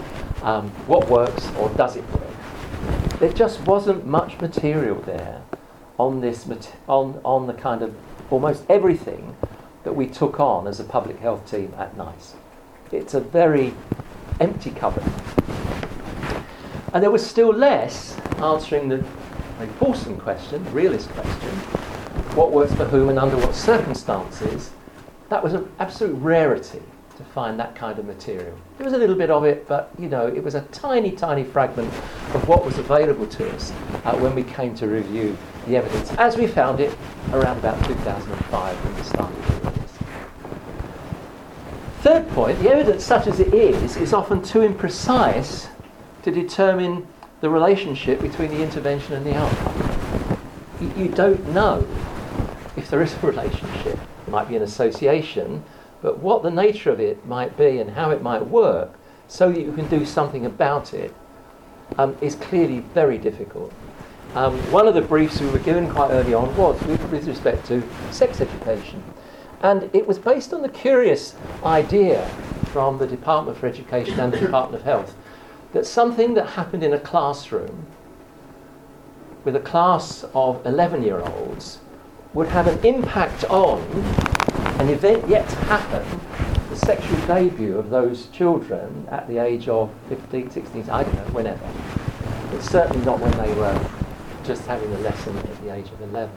um, 0.44 0.68
what 0.86 1.08
works 1.08 1.50
or 1.58 1.70
does 1.70 1.96
it 1.96 2.04
work. 2.12 3.18
There 3.18 3.32
just 3.32 3.60
wasn't 3.62 4.06
much 4.06 4.38
material 4.40 5.00
there 5.02 5.42
on 5.98 6.20
this 6.20 6.46
on 6.86 7.20
on 7.24 7.46
the 7.46 7.54
kind 7.54 7.82
of 7.82 7.94
almost 8.30 8.64
everything 8.68 9.34
that 9.84 9.94
we 9.94 10.06
took 10.06 10.38
on 10.38 10.66
as 10.66 10.80
a 10.80 10.84
public 10.84 11.18
health 11.18 11.50
team 11.50 11.72
at 11.78 11.96
NICE. 11.96 12.34
It's 12.92 13.14
a 13.14 13.20
very 13.20 13.74
empty 14.40 14.70
cupboard. 14.70 15.04
And 16.92 17.02
there 17.02 17.10
was 17.10 17.26
still 17.26 17.52
less 17.52 18.16
answering 18.38 18.88
the 18.88 19.04
important 19.60 20.20
question, 20.20 20.62
the 20.64 20.70
realist 20.70 21.08
question, 21.10 21.50
what 22.36 22.52
works 22.52 22.74
for 22.74 22.84
whom 22.84 23.08
and 23.08 23.18
under 23.18 23.36
what 23.36 23.54
circumstances. 23.54 24.70
That 25.28 25.42
was 25.42 25.54
an 25.54 25.70
absolute 25.78 26.14
rarity 26.14 26.82
to 27.16 27.24
find 27.24 27.58
that 27.60 27.74
kind 27.76 27.98
of 27.98 28.06
material. 28.06 28.56
There 28.78 28.84
was 28.84 28.94
a 28.94 28.98
little 28.98 29.14
bit 29.14 29.30
of 29.30 29.44
it, 29.44 29.68
but 29.68 29.90
you 29.98 30.08
know, 30.08 30.26
it 30.26 30.42
was 30.42 30.54
a 30.54 30.62
tiny, 30.72 31.12
tiny 31.12 31.44
fragment 31.44 31.88
of 32.34 32.48
what 32.48 32.64
was 32.64 32.78
available 32.78 33.26
to 33.26 33.54
us 33.54 33.70
uh, 34.04 34.16
when 34.16 34.34
we 34.34 34.42
came 34.42 34.74
to 34.76 34.86
review 34.86 35.36
the 35.66 35.76
evidence, 35.76 36.10
as 36.12 36.36
we 36.36 36.46
found 36.46 36.80
it 36.80 36.96
around 37.32 37.58
about 37.58 37.82
2005 37.86 38.84
when 38.84 38.94
we 38.94 39.02
started 39.02 39.46
doing 39.46 39.74
this. 39.74 39.92
Third 42.02 42.28
point, 42.30 42.58
the 42.60 42.70
evidence 42.70 43.04
such 43.04 43.26
as 43.26 43.40
it 43.40 43.54
is, 43.54 43.96
is 43.96 44.12
often 44.12 44.42
too 44.42 44.60
imprecise 44.60 45.68
to 46.22 46.30
determine 46.30 47.06
the 47.40 47.48
relationship 47.48 48.20
between 48.20 48.50
the 48.50 48.62
intervention 48.62 49.14
and 49.14 49.24
the 49.24 49.34
outcome. 49.34 50.38
You, 50.80 51.04
you 51.04 51.08
don't 51.08 51.46
know 51.50 51.86
if 52.76 52.90
there 52.90 53.02
is 53.02 53.14
a 53.14 53.18
relationship. 53.26 53.98
It 54.26 54.30
might 54.30 54.48
be 54.48 54.56
an 54.56 54.62
association, 54.62 55.62
but 56.04 56.18
what 56.18 56.42
the 56.42 56.50
nature 56.50 56.90
of 56.90 57.00
it 57.00 57.24
might 57.24 57.56
be 57.56 57.78
and 57.78 57.88
how 57.88 58.10
it 58.10 58.20
might 58.20 58.46
work 58.46 58.92
so 59.26 59.50
that 59.50 59.58
you 59.58 59.72
can 59.72 59.88
do 59.88 60.04
something 60.04 60.44
about 60.44 60.92
it 60.92 61.14
um, 61.96 62.14
is 62.20 62.34
clearly 62.34 62.80
very 62.92 63.16
difficult. 63.16 63.72
Um, 64.34 64.58
one 64.70 64.86
of 64.86 64.92
the 64.92 65.00
briefs 65.00 65.40
we 65.40 65.48
were 65.48 65.58
given 65.60 65.90
quite 65.90 66.10
early 66.10 66.34
on 66.34 66.54
was 66.58 66.78
with, 66.82 67.26
respect 67.26 67.64
to 67.68 67.82
sex 68.10 68.42
education. 68.42 69.02
And 69.62 69.88
it 69.94 70.06
was 70.06 70.18
based 70.18 70.52
on 70.52 70.60
the 70.60 70.68
curious 70.68 71.36
idea 71.64 72.28
from 72.66 72.98
the 72.98 73.06
Department 73.06 73.56
for 73.56 73.66
Education 73.66 74.20
and 74.20 74.30
the 74.30 74.40
Department 74.40 74.82
of 74.82 74.84
Health 74.84 75.16
that 75.72 75.86
something 75.86 76.34
that 76.34 76.50
happened 76.50 76.82
in 76.82 76.92
a 76.92 77.00
classroom 77.00 77.86
with 79.42 79.56
a 79.56 79.60
class 79.60 80.26
of 80.34 80.66
11 80.66 81.02
year 81.02 81.20
olds 81.20 81.78
would 82.34 82.48
have 82.48 82.66
an 82.66 82.84
impact 82.84 83.44
on 83.44 83.80
an 84.80 84.88
event 84.88 85.28
yet 85.28 85.48
to 85.48 85.56
happen, 85.56 86.20
the 86.70 86.76
sexual 86.76 87.18
debut 87.26 87.78
of 87.78 87.90
those 87.90 88.26
children 88.28 89.06
at 89.10 89.28
the 89.28 89.38
age 89.38 89.68
of 89.68 89.90
15, 90.08 90.50
16, 90.50 90.90
I 90.90 91.02
don't 91.02 91.14
know, 91.14 91.32
whenever. 91.32 91.68
But 92.50 92.62
certainly 92.62 93.04
not 93.04 93.20
when 93.20 93.30
they 93.32 93.52
were 93.54 93.90
just 94.44 94.66
having 94.66 94.92
a 94.92 94.98
lesson 94.98 95.36
at 95.36 95.62
the 95.62 95.74
age 95.74 95.90
of 95.90 96.00
11. 96.02 96.30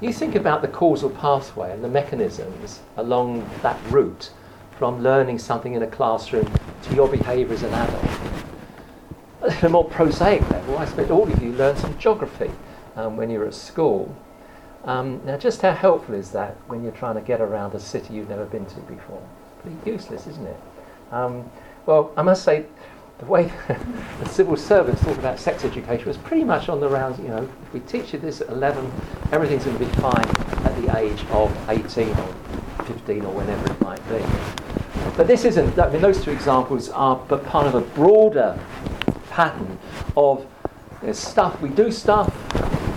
You 0.00 0.12
think 0.12 0.34
about 0.34 0.62
the 0.62 0.68
causal 0.68 1.10
pathway 1.10 1.72
and 1.72 1.82
the 1.82 1.88
mechanisms 1.88 2.80
along 2.96 3.48
that 3.62 3.78
route 3.90 4.30
from 4.78 5.02
learning 5.02 5.38
something 5.38 5.74
in 5.74 5.82
a 5.82 5.86
classroom 5.86 6.52
to 6.82 6.94
your 6.94 7.08
behaviour 7.08 7.54
as 7.54 7.62
an 7.62 7.72
adult. 7.72 8.04
At 9.42 9.62
a 9.62 9.68
more 9.68 9.84
prosaic 9.84 10.48
level, 10.50 10.78
I 10.78 10.84
expect 10.84 11.10
all 11.10 11.30
of 11.30 11.42
you 11.42 11.52
learned 11.52 11.78
some 11.78 11.96
geography 11.98 12.50
um, 12.96 13.16
when 13.16 13.30
you 13.30 13.38
were 13.38 13.46
at 13.46 13.54
school. 13.54 14.14
Um, 14.84 15.22
now, 15.24 15.38
just 15.38 15.62
how 15.62 15.72
helpful 15.72 16.14
is 16.14 16.30
that 16.32 16.56
when 16.66 16.82
you're 16.82 16.92
trying 16.92 17.14
to 17.14 17.22
get 17.22 17.40
around 17.40 17.74
a 17.74 17.80
city 17.80 18.14
you've 18.14 18.28
never 18.28 18.44
been 18.44 18.66
to 18.66 18.80
before? 18.80 19.22
Pretty 19.62 19.90
useless, 19.90 20.26
isn't 20.26 20.46
it? 20.46 20.60
Um, 21.10 21.50
well, 21.86 22.12
I 22.16 22.22
must 22.22 22.44
say, 22.44 22.66
the 23.18 23.24
way 23.24 23.50
the 24.20 24.28
civil 24.28 24.56
servants 24.56 25.02
thought 25.02 25.18
about 25.18 25.38
sex 25.38 25.64
education 25.64 26.06
was 26.06 26.18
pretty 26.18 26.44
much 26.44 26.68
on 26.68 26.80
the 26.80 26.88
rounds. 26.88 27.18
You 27.18 27.28
know, 27.28 27.48
if 27.66 27.72
we 27.72 27.80
teach 27.80 28.12
you 28.12 28.18
this 28.18 28.42
at 28.42 28.48
11, 28.48 28.92
everything's 29.32 29.64
going 29.64 29.78
to 29.78 29.84
be 29.84 29.90
fine 29.92 30.28
at 30.66 30.82
the 30.82 30.98
age 30.98 31.24
of 31.30 31.70
18 31.70 32.08
or 32.10 32.34
15 32.84 33.24
or 33.24 33.32
whenever 33.32 33.72
it 33.72 33.80
might 33.80 34.06
be. 34.08 34.22
But 35.16 35.26
this 35.26 35.44
isn't. 35.46 35.78
I 35.78 35.90
mean, 35.90 36.02
those 36.02 36.22
two 36.22 36.30
examples 36.30 36.90
are 36.90 37.16
but 37.28 37.44
part 37.46 37.66
of 37.66 37.74
a 37.74 37.80
broader 37.80 38.58
pattern 39.30 39.78
of 40.16 40.46
stuff. 41.12 41.60
We 41.62 41.70
do 41.70 41.90
stuff, 41.90 42.34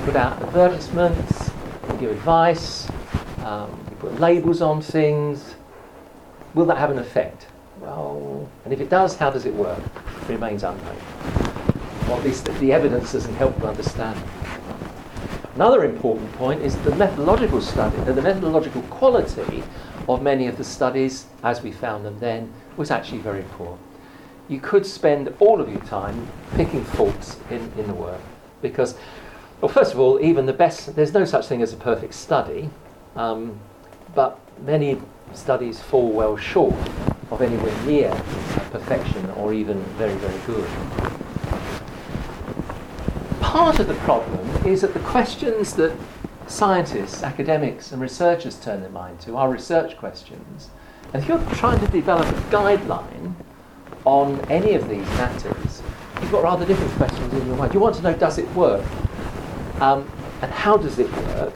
put 0.03 0.15
out 0.15 0.41
advertisements, 0.41 1.51
give 1.99 2.11
advice, 2.11 2.89
um, 3.43 3.69
you 3.89 3.95
put 3.97 4.19
labels 4.19 4.61
on 4.61 4.81
things. 4.81 5.55
Will 6.53 6.65
that 6.65 6.77
have 6.77 6.91
an 6.91 6.99
effect? 6.99 7.47
Well, 7.79 8.49
and 8.63 8.73
if 8.73 8.81
it 8.81 8.89
does, 8.89 9.15
how 9.15 9.29
does 9.29 9.45
it 9.45 9.53
work? 9.53 9.79
It 10.23 10.29
remains 10.29 10.63
unknown. 10.63 10.97
At 12.09 12.23
least 12.23 12.45
the, 12.45 12.51
the 12.53 12.71
evidence 12.71 13.13
doesn't 13.13 13.35
help 13.35 13.57
to 13.57 13.67
understand. 13.67 14.19
Another 15.55 15.85
important 15.85 16.31
point 16.33 16.61
is 16.61 16.75
the 16.83 16.95
methodological 16.95 17.61
study, 17.61 17.97
the 18.03 18.21
methodological 18.21 18.81
quality 18.83 19.63
of 20.07 20.21
many 20.21 20.47
of 20.47 20.57
the 20.57 20.63
studies, 20.63 21.25
as 21.43 21.61
we 21.61 21.71
found 21.71 22.05
them 22.05 22.19
then, 22.19 22.53
was 22.77 22.91
actually 22.91 23.19
very 23.19 23.43
poor. 23.53 23.77
You 24.49 24.59
could 24.59 24.85
spend 24.85 25.33
all 25.39 25.59
of 25.59 25.69
your 25.69 25.81
time 25.81 26.27
picking 26.55 26.83
faults 26.83 27.37
in, 27.49 27.71
in 27.77 27.87
the 27.87 27.93
work 27.93 28.21
because 28.61 28.97
well, 29.61 29.69
first 29.69 29.93
of 29.93 29.99
all, 29.99 30.21
even 30.21 30.45
the 30.45 30.53
best, 30.53 30.95
there's 30.95 31.13
no 31.13 31.25
such 31.25 31.47
thing 31.47 31.61
as 31.61 31.73
a 31.73 31.77
perfect 31.77 32.13
study, 32.13 32.69
um, 33.15 33.59
but 34.13 34.39
many 34.63 34.99
studies 35.33 35.79
fall 35.79 36.11
well 36.11 36.37
short 36.37 36.75
of 37.31 37.41
anywhere 37.41 37.85
near 37.85 38.09
perfection 38.71 39.29
or 39.31 39.53
even 39.53 39.81
very, 39.97 40.13
very 40.15 40.39
good. 40.45 40.69
Part 43.41 43.79
of 43.79 43.87
the 43.87 43.95
problem 43.95 44.47
is 44.65 44.81
that 44.81 44.93
the 44.93 44.99
questions 44.99 45.73
that 45.73 45.95
scientists, 46.47 47.23
academics, 47.23 47.91
and 47.91 48.01
researchers 48.01 48.59
turn 48.59 48.81
their 48.81 48.89
mind 48.91 49.19
to 49.21 49.35
are 49.35 49.49
research 49.49 49.97
questions. 49.97 50.69
And 51.13 51.23
if 51.23 51.27
you're 51.27 51.43
trying 51.55 51.79
to 51.79 51.87
develop 51.87 52.27
a 52.27 52.39
guideline 52.51 53.33
on 54.05 54.39
any 54.51 54.73
of 54.75 54.87
these 54.87 55.05
matters, 55.17 55.81
you've 56.21 56.31
got 56.31 56.43
rather 56.43 56.65
different 56.65 56.91
questions 56.93 57.33
in 57.33 57.47
your 57.47 57.55
mind. 57.57 57.73
You 57.73 57.79
want 57.79 57.95
to 57.95 58.03
know 58.03 58.13
does 58.13 58.37
it 58.37 58.47
work? 58.53 58.85
Um, 59.79 60.09
and 60.41 60.51
how 60.51 60.77
does 60.77 60.99
it 60.99 61.11
work? 61.11 61.53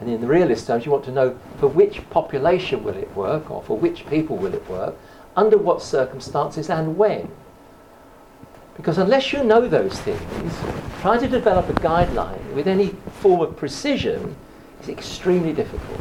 And 0.00 0.08
in 0.08 0.20
the 0.20 0.26
realist 0.26 0.66
terms, 0.66 0.84
you 0.84 0.92
want 0.92 1.04
to 1.04 1.12
know 1.12 1.38
for 1.58 1.68
which 1.68 2.08
population 2.10 2.82
will 2.82 2.96
it 2.96 3.14
work, 3.14 3.50
or 3.50 3.62
for 3.62 3.78
which 3.78 4.06
people 4.06 4.36
will 4.36 4.54
it 4.54 4.68
work, 4.68 4.94
under 5.36 5.56
what 5.56 5.82
circumstances 5.82 6.68
and 6.70 6.96
when. 6.96 7.30
Because 8.76 8.98
unless 8.98 9.32
you 9.32 9.44
know 9.44 9.68
those 9.68 9.98
things, 10.00 10.20
trying 11.00 11.20
to 11.20 11.28
develop 11.28 11.68
a 11.68 11.74
guideline 11.74 12.52
with 12.54 12.66
any 12.66 12.88
form 13.20 13.40
of 13.40 13.56
precision 13.56 14.34
is 14.82 14.88
extremely 14.88 15.52
difficult. 15.52 16.00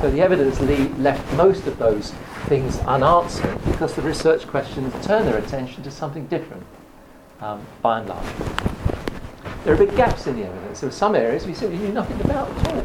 So 0.00 0.10
the 0.10 0.20
evidence 0.20 0.60
le- 0.60 0.94
left 1.00 1.32
most 1.34 1.66
of 1.68 1.78
those 1.78 2.12
things 2.46 2.78
unanswered 2.80 3.64
because 3.64 3.94
the 3.94 4.02
research 4.02 4.48
questions 4.48 4.92
turn 5.06 5.26
their 5.26 5.38
attention 5.38 5.84
to 5.84 5.92
something 5.92 6.26
different, 6.26 6.66
um, 7.40 7.64
by 7.82 8.00
and 8.00 8.08
large. 8.08 8.71
There 9.64 9.74
are 9.74 9.76
big 9.76 9.94
gaps 9.96 10.26
in 10.26 10.36
the 10.36 10.44
evidence. 10.44 10.80
There 10.80 10.88
are 10.88 10.92
some 10.92 11.14
areas 11.14 11.46
we 11.46 11.54
simply 11.54 11.78
knew 11.78 11.92
nothing 11.92 12.20
about 12.20 12.50
at 12.50 12.74
all. 12.74 12.80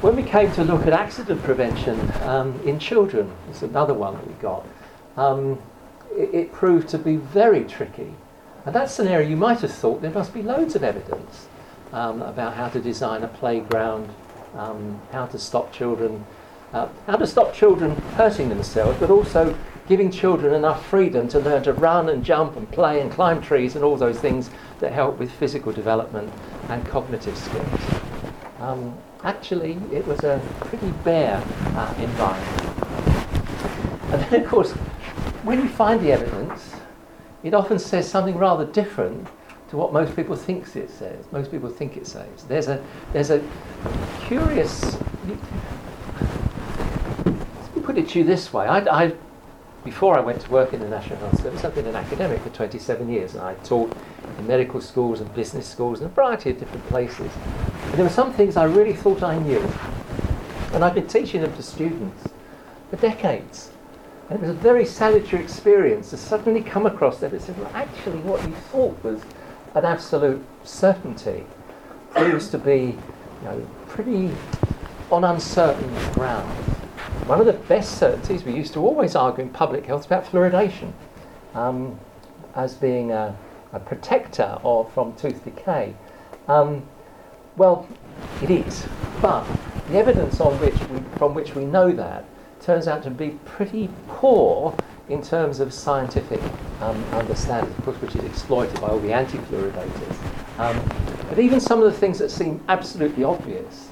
When 0.00 0.16
we 0.16 0.22
came 0.22 0.52
to 0.52 0.64
look 0.64 0.86
at 0.86 0.92
accident 0.92 1.42
prevention 1.42 1.98
um, 2.22 2.60
in 2.64 2.78
children, 2.78 3.30
it's 3.50 3.62
another 3.62 3.94
one 3.94 4.14
that 4.14 4.26
we 4.26 4.34
got, 4.34 4.66
um, 5.16 5.58
it, 6.12 6.34
it 6.34 6.52
proved 6.52 6.88
to 6.90 6.98
be 6.98 7.16
very 7.16 7.64
tricky. 7.64 8.14
And 8.66 8.74
that's 8.74 8.98
an 8.98 9.08
area 9.08 9.28
you 9.28 9.36
might 9.36 9.60
have 9.60 9.72
thought 9.72 10.00
there 10.00 10.10
must 10.10 10.32
be 10.32 10.42
loads 10.42 10.74
of 10.74 10.82
evidence 10.82 11.48
um, 11.92 12.22
about 12.22 12.54
how 12.54 12.68
to 12.68 12.80
design 12.80 13.22
a 13.22 13.28
playground, 13.28 14.08
um, 14.56 15.00
how 15.12 15.26
to 15.26 15.38
stop 15.38 15.72
children, 15.72 16.24
uh, 16.72 16.88
how 17.06 17.16
to 17.16 17.26
stop 17.26 17.52
children 17.52 17.94
hurting 18.16 18.48
themselves, 18.48 18.98
but 18.98 19.10
also 19.10 19.56
giving 19.86 20.10
children 20.10 20.54
enough 20.54 20.86
freedom 20.86 21.28
to 21.28 21.38
learn 21.38 21.62
to 21.62 21.72
run 21.72 22.08
and 22.08 22.24
jump 22.24 22.56
and 22.56 22.70
play 22.70 23.00
and 23.00 23.10
climb 23.10 23.40
trees 23.42 23.76
and 23.76 23.84
all 23.84 23.96
those 23.96 24.18
things 24.18 24.50
that 24.80 24.92
help 24.92 25.18
with 25.18 25.30
physical 25.30 25.72
development 25.72 26.32
and 26.68 26.86
cognitive 26.86 27.36
skills. 27.36 27.80
Um, 28.60 28.96
actually, 29.24 29.78
it 29.92 30.06
was 30.06 30.20
a 30.24 30.40
pretty 30.60 30.90
bare 31.04 31.42
uh, 31.76 31.94
environment. 31.98 32.60
And 34.10 34.22
then, 34.22 34.42
of 34.42 34.48
course, 34.48 34.72
when 35.42 35.60
you 35.60 35.68
find 35.68 36.00
the 36.00 36.12
evidence, 36.12 36.74
it 37.42 37.52
often 37.52 37.78
says 37.78 38.08
something 38.08 38.38
rather 38.38 38.64
different 38.64 39.28
to 39.68 39.76
what 39.76 39.92
most 39.92 40.16
people 40.16 40.34
think 40.36 40.74
it 40.76 40.88
says. 40.88 41.26
Most 41.30 41.50
people 41.50 41.68
think 41.68 41.96
it 41.98 42.06
says. 42.06 42.44
There's 42.48 42.68
a, 42.68 42.82
there's 43.12 43.30
a 43.30 43.42
curious. 44.22 44.96
Let 45.26 45.36
me 47.76 47.82
put 47.82 47.98
it 47.98 48.08
to 48.10 48.20
you 48.20 48.24
this 48.24 48.52
way. 48.52 48.66
I, 48.66 48.78
I 49.04 49.12
before 49.84 50.16
I 50.16 50.20
went 50.20 50.40
to 50.40 50.50
work 50.50 50.72
in 50.72 50.80
the 50.80 50.88
National 50.88 51.18
Health 51.18 51.42
Service, 51.42 51.62
I've 51.62 51.74
been 51.74 51.86
an 51.86 51.94
academic 51.94 52.40
for 52.40 52.48
27 52.48 53.08
years, 53.08 53.34
and 53.34 53.42
I 53.42 53.54
taught 53.56 53.94
in 54.38 54.46
medical 54.46 54.80
schools 54.80 55.20
and 55.20 55.32
business 55.34 55.68
schools 55.68 56.00
in 56.00 56.06
a 56.06 56.08
variety 56.08 56.50
of 56.50 56.58
different 56.58 56.86
places. 56.88 57.30
And 57.84 57.94
there 57.94 58.04
were 58.04 58.10
some 58.10 58.32
things 58.32 58.56
I 58.56 58.64
really 58.64 58.94
thought 58.94 59.22
I 59.22 59.38
knew, 59.38 59.60
and 60.72 60.82
I've 60.82 60.94
been 60.94 61.06
teaching 61.06 61.42
them 61.42 61.54
to 61.54 61.62
students 61.62 62.28
for 62.90 62.96
decades. 62.96 63.70
And 64.30 64.38
it 64.38 64.40
was 64.40 64.50
a 64.50 64.54
very 64.54 64.86
salutary 64.86 65.42
experience 65.42 66.10
to 66.10 66.16
suddenly 66.16 66.62
come 66.62 66.86
across 66.86 67.18
that 67.20 67.32
and 67.32 67.42
say, 67.42 67.52
well, 67.52 67.70
actually, 67.74 68.20
what 68.20 68.42
you 68.48 68.54
thought 68.54 69.04
was 69.04 69.20
an 69.74 69.84
absolute 69.84 70.42
certainty 70.64 71.44
proves 72.10 72.48
to 72.48 72.58
be 72.58 72.96
you 73.42 73.44
know, 73.44 73.68
pretty 73.88 74.30
on 75.12 75.24
uncertain 75.24 75.94
ground. 76.14 76.74
One 77.26 77.40
of 77.40 77.46
the 77.46 77.54
best 77.54 77.96
certainties 77.98 78.44
we 78.44 78.52
used 78.52 78.74
to 78.74 78.80
always 78.80 79.16
argue 79.16 79.44
in 79.44 79.48
public 79.48 79.86
health 79.86 80.04
about 80.04 80.26
fluoridation 80.26 80.92
um, 81.54 81.98
as 82.54 82.74
being 82.74 83.12
a, 83.12 83.34
a 83.72 83.80
protector 83.80 84.58
of, 84.62 84.92
from 84.92 85.14
tooth 85.16 85.42
decay. 85.42 85.94
Um, 86.48 86.86
well, 87.56 87.88
it 88.42 88.50
is, 88.50 88.86
but 89.22 89.46
the 89.88 89.96
evidence 89.96 90.38
on 90.38 90.52
which 90.60 90.78
we, 90.90 90.98
from 91.16 91.32
which 91.32 91.54
we 91.54 91.64
know 91.64 91.90
that 91.92 92.26
turns 92.60 92.88
out 92.88 93.02
to 93.04 93.10
be 93.10 93.38
pretty 93.46 93.88
poor 94.06 94.76
in 95.08 95.22
terms 95.22 95.60
of 95.60 95.72
scientific 95.72 96.42
um, 96.82 97.02
understanding, 97.12 97.72
of 97.78 97.84
course, 97.86 98.00
which 98.02 98.16
is 98.16 98.24
exploited 98.24 98.78
by 98.82 98.88
all 98.88 99.00
the 99.00 99.12
anti-fluoridators. 99.14 100.58
Um, 100.58 100.78
but 101.30 101.38
even 101.38 101.58
some 101.58 101.82
of 101.82 101.90
the 101.90 101.98
things 101.98 102.18
that 102.18 102.30
seem 102.30 102.62
absolutely 102.68 103.24
obvious, 103.24 103.88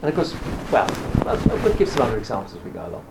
and 0.00 0.08
of 0.08 0.14
course, 0.14 0.34
well, 0.70 0.88
To 1.24 1.74
give 1.78 1.88
some 1.88 2.02
other 2.02 2.18
examples 2.18 2.56
as 2.56 2.64
we 2.64 2.70
go 2.70 2.84
along. 2.84 3.06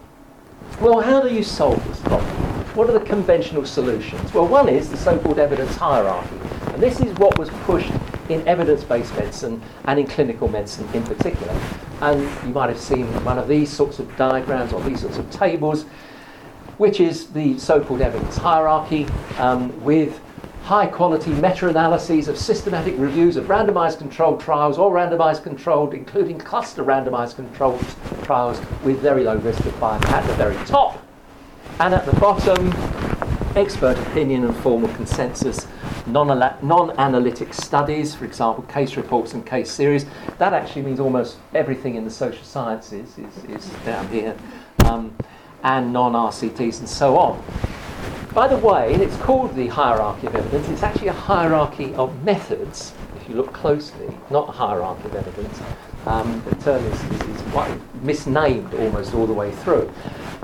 Well, 0.82 1.00
how 1.00 1.22
do 1.22 1.34
you 1.34 1.44
solve 1.44 1.82
this 1.88 2.00
problem? 2.02 2.30
What 2.76 2.90
are 2.90 2.94
the 2.94 3.06
conventional 3.06 3.66
solutions? 3.66 4.34
Well, 4.34 4.48
one 4.48 4.68
is 4.68 4.90
the 4.90 4.98
so-called 4.98 5.40
evidence 5.40 5.76
hierarchy, 5.76 6.36
and 6.68 6.84
this 6.84 7.00
is 7.00 7.14
what 7.18 7.38
was 7.40 7.50
pushed 7.66 7.92
in 8.30 8.46
evidence-based 8.48 9.16
medicine 9.16 9.62
and 9.86 10.00
in 10.00 10.08
clinical 10.08 10.48
medicine 10.50 10.88
in 10.94 11.04
particular. 11.04 11.54
And 12.02 12.22
you 12.46 12.54
might 12.54 12.70
have 12.70 12.80
seen 12.80 13.06
one 13.24 13.38
of 13.38 13.48
these 13.48 13.70
sorts 13.70 14.00
of 14.00 14.16
diagrams 14.18 14.74
or 14.74 14.82
these 14.82 15.02
sorts 15.02 15.18
of 15.18 15.30
tables, 15.32 15.84
which 16.78 17.00
is 17.00 17.28
the 17.28 17.58
so-called 17.60 18.02
evidence 18.02 18.38
hierarchy 18.38 19.08
um, 19.38 19.84
with 19.84 20.20
high 20.72 20.88
quality 20.88 21.32
meta-analyses 21.32 22.30
of 22.30 22.38
systematic 22.38 22.96
reviews 22.98 23.36
of 23.36 23.48
randomized 23.48 23.98
controlled 23.98 24.40
trials 24.40 24.78
or 24.78 24.90
randomized 24.90 25.44
controlled, 25.44 25.94
including 25.94 26.40
cluster 26.40 26.82
randomized 26.82 27.36
controlled 27.36 27.86
trials 28.24 28.58
with 28.86 28.98
very 29.00 29.26
low 29.26 29.36
risk 29.40 29.60
of 29.66 29.80
bias 29.82 30.02
at 30.06 30.26
the 30.28 30.34
very 30.36 30.56
top. 30.66 30.98
And 31.82 31.94
at 31.94 32.06
the 32.06 32.18
bottom, 32.22 32.72
expert 33.58 33.98
opinion 33.98 34.46
and 34.46 34.56
formal 34.64 34.88
consensus, 34.96 35.68
non 36.08 36.32
analytic 36.98 37.54
studies, 37.54 38.16
for 38.16 38.24
example, 38.24 38.64
case 38.64 38.96
reports 38.96 39.34
and 39.34 39.46
case 39.46 39.70
series. 39.70 40.06
That 40.38 40.54
actually 40.54 40.84
means 40.84 41.02
almost 41.02 41.36
everything 41.54 41.96
in 41.96 42.06
the 42.06 42.10
social 42.10 42.46
sciences 42.46 43.18
is, 43.18 43.44
is 43.44 43.70
down 43.84 44.08
here, 44.08 44.38
um, 44.86 45.14
and 45.64 45.92
non 45.92 46.14
RCTs 46.14 46.80
and 46.80 46.88
so 46.88 47.18
on. 47.18 47.44
By 48.34 48.48
the 48.48 48.58
way, 48.58 48.94
it's 48.94 49.18
called 49.18 49.56
the 49.56 49.68
hierarchy 49.68 50.28
of 50.28 50.36
evidence. 50.36 50.70
It's 50.70 50.84
actually 50.84 51.10
a 51.10 51.14
hierarchy 51.14 51.94
of 51.96 52.24
methods, 52.24 52.94
if 53.18 53.28
you 53.28 53.36
look 53.36 53.52
closely, 53.52 54.08
not 54.30 54.48
a 54.48 54.52
hierarchy 54.54 55.04
of 55.10 55.16
evidence. 55.16 55.62
Um, 56.06 56.42
the 56.48 56.56
term 56.56 56.86
is, 56.86 57.04
is, 57.04 57.22
is 57.24 57.42
quite 57.52 57.78
misnamed 58.02 58.74
almost 58.76 59.14
all 59.14 59.28
the 59.28 59.34
way 59.34 59.52
through. 59.52 59.92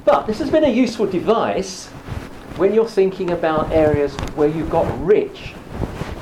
But 0.04 0.28
this 0.28 0.38
has 0.40 0.50
been 0.50 0.66
a 0.66 0.70
useful 0.70 1.06
device 1.06 1.88
when 2.58 2.74
you're 2.74 2.90
thinking 2.90 3.32
about 3.32 3.72
areas 3.72 4.14
where 4.36 4.50
you've 4.50 4.70
got 4.70 4.86
rich 5.06 5.54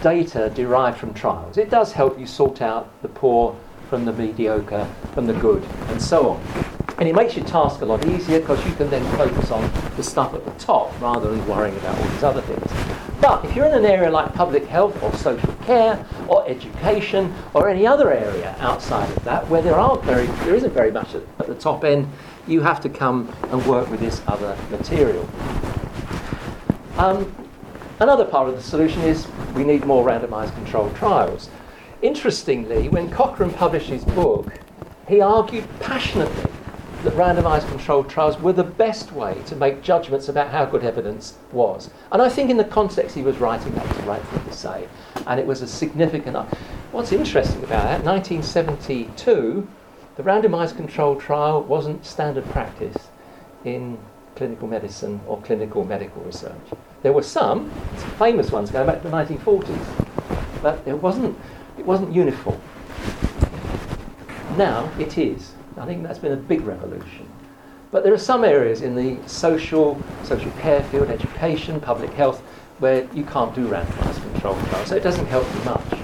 data 0.03 0.51
derived 0.53 0.99
from 0.99 1.15
trials. 1.15 1.57
It 1.57 1.71
does 1.71 1.91
help 1.91 2.19
you 2.19 2.27
sort 2.27 2.61
out 2.61 2.91
the 3.01 3.07
poor 3.07 3.55
from 3.89 4.05
the 4.05 4.13
mediocre, 4.13 4.87
from 5.15 5.25
the 5.25 5.33
good, 5.33 5.63
and 5.87 5.99
so 5.99 6.29
on. 6.29 6.74
And 6.97 7.09
it 7.09 7.15
makes 7.15 7.35
your 7.35 7.45
task 7.45 7.81
a 7.81 7.85
lot 7.85 8.05
easier 8.07 8.39
because 8.39 8.65
you 8.65 8.73
can 8.75 8.89
then 8.89 9.03
focus 9.17 9.51
on 9.51 9.69
the 9.97 10.03
stuff 10.03 10.33
at 10.33 10.45
the 10.45 10.51
top 10.51 10.93
rather 11.01 11.29
than 11.29 11.45
worrying 11.47 11.75
about 11.77 11.97
all 11.97 12.07
these 12.07 12.23
other 12.23 12.41
things. 12.41 12.71
But 13.19 13.43
if 13.43 13.55
you're 13.55 13.65
in 13.65 13.73
an 13.73 13.85
area 13.85 14.09
like 14.09 14.33
public 14.33 14.65
health 14.65 15.01
or 15.01 15.11
social 15.13 15.53
care 15.65 16.05
or 16.27 16.47
education 16.47 17.33
or 17.53 17.69
any 17.69 17.85
other 17.85 18.13
area 18.13 18.55
outside 18.59 19.09
of 19.09 19.23
that 19.23 19.47
where 19.49 19.61
there 19.61 19.75
aren't 19.75 20.03
very 20.03 20.27
there 20.45 20.55
isn't 20.55 20.73
very 20.73 20.91
much 20.91 21.15
at, 21.15 21.23
the 21.47 21.55
top 21.55 21.83
end, 21.83 22.07
you 22.47 22.61
have 22.61 22.79
to 22.81 22.89
come 22.89 23.33
and 23.51 23.65
work 23.65 23.89
with 23.89 23.99
this 23.99 24.21
other 24.27 24.57
material. 24.69 25.27
Um, 26.97 27.33
another 27.99 28.25
part 28.25 28.47
of 28.47 28.55
the 28.55 28.63
solution 28.63 29.01
is 29.01 29.27
we 29.53 29.63
need 29.63 29.85
more 29.85 30.05
randomized 30.05 30.53
controlled 30.55 30.95
trials. 30.95 31.49
Interestingly, 32.01 32.89
when 32.89 33.09
Cochrane 33.09 33.51
published 33.51 33.89
his 33.89 34.05
book, 34.05 34.53
he 35.07 35.21
argued 35.21 35.65
passionately 35.79 36.44
that 37.05 37.13
randomized 37.13 37.67
controlled 37.69 38.09
trials 38.09 38.39
were 38.39 38.51
the 38.51 38.63
best 38.63 39.11
way 39.11 39.39
to 39.45 39.55
make 39.55 39.83
judgments 39.83 40.27
about 40.27 40.49
how 40.49 40.65
good 40.65 40.83
evidence 40.83 41.37
was. 41.51 41.91
And 42.11 42.19
I 42.19 42.29
think 42.29 42.49
in 42.49 42.57
the 42.57 42.63
context 42.63 43.15
he 43.15 43.21
was 43.21 43.37
writing, 43.37 43.73
that 43.75 43.87
was 43.87 43.97
the 43.97 44.03
right 44.03 44.21
thing 44.23 44.43
to 44.43 44.51
say. 44.51 44.87
And 45.27 45.39
it 45.39 45.45
was 45.45 45.61
a 45.61 45.67
significant. 45.67 46.35
What's 46.91 47.11
interesting 47.11 47.63
about 47.63 47.83
that, 47.83 48.03
1972, 48.03 49.67
the 50.15 50.23
randomized 50.23 50.77
controlled 50.77 51.21
trial 51.21 51.61
wasn't 51.61 52.03
standard 52.03 52.45
practice 52.45 52.97
in 53.65 53.99
clinical 54.35 54.67
medicine 54.67 55.21
or 55.27 55.39
clinical 55.41 55.85
medical 55.85 56.23
research. 56.23 56.55
There 57.03 57.13
were 57.13 57.23
some, 57.23 57.71
some 57.97 58.11
famous 58.11 58.51
ones 58.51 58.71
going 58.71 58.87
back 58.87 59.03
to 59.03 59.09
the 59.09 59.15
1940s, 59.15 60.61
but 60.63 60.81
it 60.87 60.97
wasn't, 60.97 61.37
it 61.77 61.85
wasn't 61.85 62.13
uniform. 62.13 62.59
Now 64.57 64.91
it 64.97 65.19
is. 65.19 65.54
I 65.77 65.85
think 65.85 66.03
that's 66.03 66.19
been 66.19 66.31
a 66.31 66.37
big 66.37 66.61
revolution. 66.61 67.29
But 67.91 68.03
there 68.03 68.13
are 68.13 68.17
some 68.17 68.43
areas 68.43 68.81
in 68.81 68.95
the 68.95 69.17
social, 69.27 70.01
social 70.23 70.51
care 70.51 70.83
field, 70.85 71.09
education, 71.09 71.79
public 71.79 72.11
health, 72.13 72.41
where 72.79 73.07
you 73.13 73.23
can't 73.23 73.53
do 73.55 73.67
randomized 73.67 74.21
control 74.31 74.55
trials, 74.67 74.89
so 74.89 74.95
it 74.95 75.03
doesn't 75.03 75.25
help 75.27 75.45
you 75.53 75.63
much. 75.63 75.99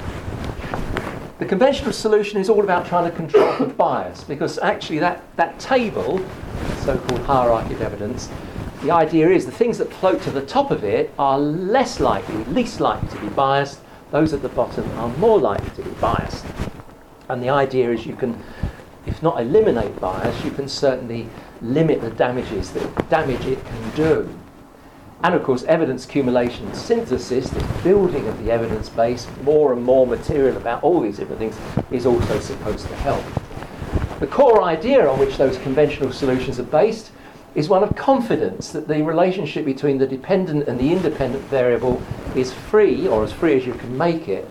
The 1.39 1.45
conventional 1.45 1.91
solution 1.91 2.39
is 2.39 2.49
all 2.49 2.63
about 2.63 2.85
trying 2.85 3.09
to 3.09 3.15
control 3.15 3.51
for 3.53 3.65
bias, 3.65 4.23
because 4.23 4.59
actually 4.59 4.99
that, 4.99 5.23
that 5.37 5.59
table, 5.59 6.23
so-called 6.79 7.21
hierarchy 7.21 7.73
of 7.73 7.81
evidence, 7.81 8.29
the 8.83 8.91
idea 8.91 9.29
is 9.29 9.45
the 9.45 9.51
things 9.51 9.77
that 9.77 9.91
float 9.93 10.21
to 10.23 10.31
the 10.31 10.45
top 10.45 10.71
of 10.71 10.83
it 10.83 11.13
are 11.19 11.39
less 11.39 11.99
likely, 11.99 12.43
least 12.45 12.79
likely 12.79 13.09
to 13.09 13.19
be 13.19 13.29
biased. 13.29 13.79
Those 14.11 14.33
at 14.33 14.41
the 14.41 14.49
bottom 14.49 14.89
are 14.97 15.09
more 15.17 15.39
likely 15.39 15.69
to 15.71 15.83
be 15.83 15.91
biased. 15.99 16.45
And 17.29 17.41
the 17.41 17.49
idea 17.49 17.91
is 17.91 18.05
you 18.05 18.15
can 18.15 18.41
if 19.05 19.21
not 19.23 19.41
eliminate 19.41 19.99
bias, 19.99 20.43
you 20.43 20.51
can 20.51 20.67
certainly 20.67 21.27
limit 21.61 22.01
the 22.01 22.11
damages 22.11 22.71
that 22.71 23.09
damage 23.09 23.45
it 23.45 23.63
can 23.65 23.89
do. 23.95 24.29
And 25.23 25.35
of 25.35 25.43
course, 25.43 25.63
evidence 25.63 26.05
accumulation 26.05 26.73
synthesis, 26.73 27.49
the 27.49 27.63
building 27.83 28.27
of 28.27 28.43
the 28.43 28.51
evidence 28.51 28.89
base, 28.89 29.27
more 29.43 29.71
and 29.71 29.83
more 29.83 30.07
material 30.07 30.57
about 30.57 30.83
all 30.83 31.01
these 31.01 31.17
different 31.17 31.39
things, 31.39 31.57
is 31.91 32.05
also 32.05 32.39
supposed 32.39 32.87
to 32.87 32.95
help. 32.97 33.23
The 34.19 34.27
core 34.27 34.63
idea 34.63 35.07
on 35.07 35.19
which 35.19 35.37
those 35.37 35.57
conventional 35.59 36.11
solutions 36.11 36.59
are 36.59 36.63
based 36.63 37.11
is 37.53 37.69
one 37.69 37.83
of 37.83 37.95
confidence 37.95 38.71
that 38.71 38.87
the 38.87 39.01
relationship 39.03 39.65
between 39.65 39.97
the 39.97 40.07
dependent 40.07 40.67
and 40.67 40.79
the 40.79 40.91
independent 40.91 41.43
variable 41.45 42.01
is 42.35 42.53
free, 42.53 43.07
or 43.07 43.23
as 43.23 43.33
free 43.33 43.57
as 43.57 43.65
you 43.65 43.73
can 43.73 43.95
make 43.97 44.27
it, 44.27 44.49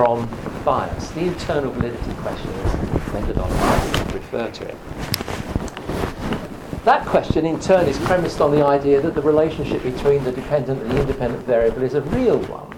from 0.00 0.26
bias. 0.64 1.10
The 1.10 1.20
internal 1.20 1.72
validity 1.72 2.14
question 2.22 2.48
is 2.48 3.12
methodology 3.12 4.14
refer 4.14 4.50
to 4.50 4.64
it. 4.64 4.76
That 6.86 7.04
question, 7.04 7.44
in 7.44 7.60
turn, 7.60 7.86
is 7.86 7.98
premised 7.98 8.40
on 8.40 8.50
the 8.50 8.64
idea 8.64 9.02
that 9.02 9.14
the 9.14 9.20
relationship 9.20 9.82
between 9.82 10.24
the 10.24 10.32
dependent 10.32 10.80
and 10.80 10.90
the 10.90 11.00
independent 11.02 11.44
variable 11.44 11.82
is 11.82 11.92
a 11.92 12.00
real 12.00 12.38
one. 12.44 12.74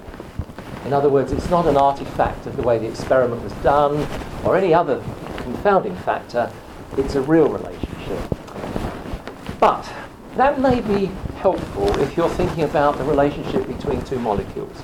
In 0.84 0.92
other 0.92 1.08
words, 1.08 1.30
it's 1.30 1.48
not 1.48 1.68
an 1.68 1.76
artifact 1.76 2.46
of 2.46 2.56
the 2.56 2.62
way 2.62 2.78
the 2.78 2.88
experiment 2.88 3.40
was 3.44 3.52
done 3.62 4.04
or 4.44 4.56
any 4.56 4.74
other 4.74 5.00
confounding 5.36 5.94
factor, 5.98 6.50
it's 6.98 7.14
a 7.14 7.22
real 7.22 7.48
relationship. 7.48 8.18
But 9.60 9.88
that 10.34 10.60
may 10.60 10.80
be 10.80 11.06
helpful 11.36 11.86
if 12.00 12.16
you're 12.16 12.30
thinking 12.30 12.64
about 12.64 12.98
the 12.98 13.04
relationship 13.04 13.68
between 13.68 14.02
two 14.02 14.18
molecules 14.18 14.82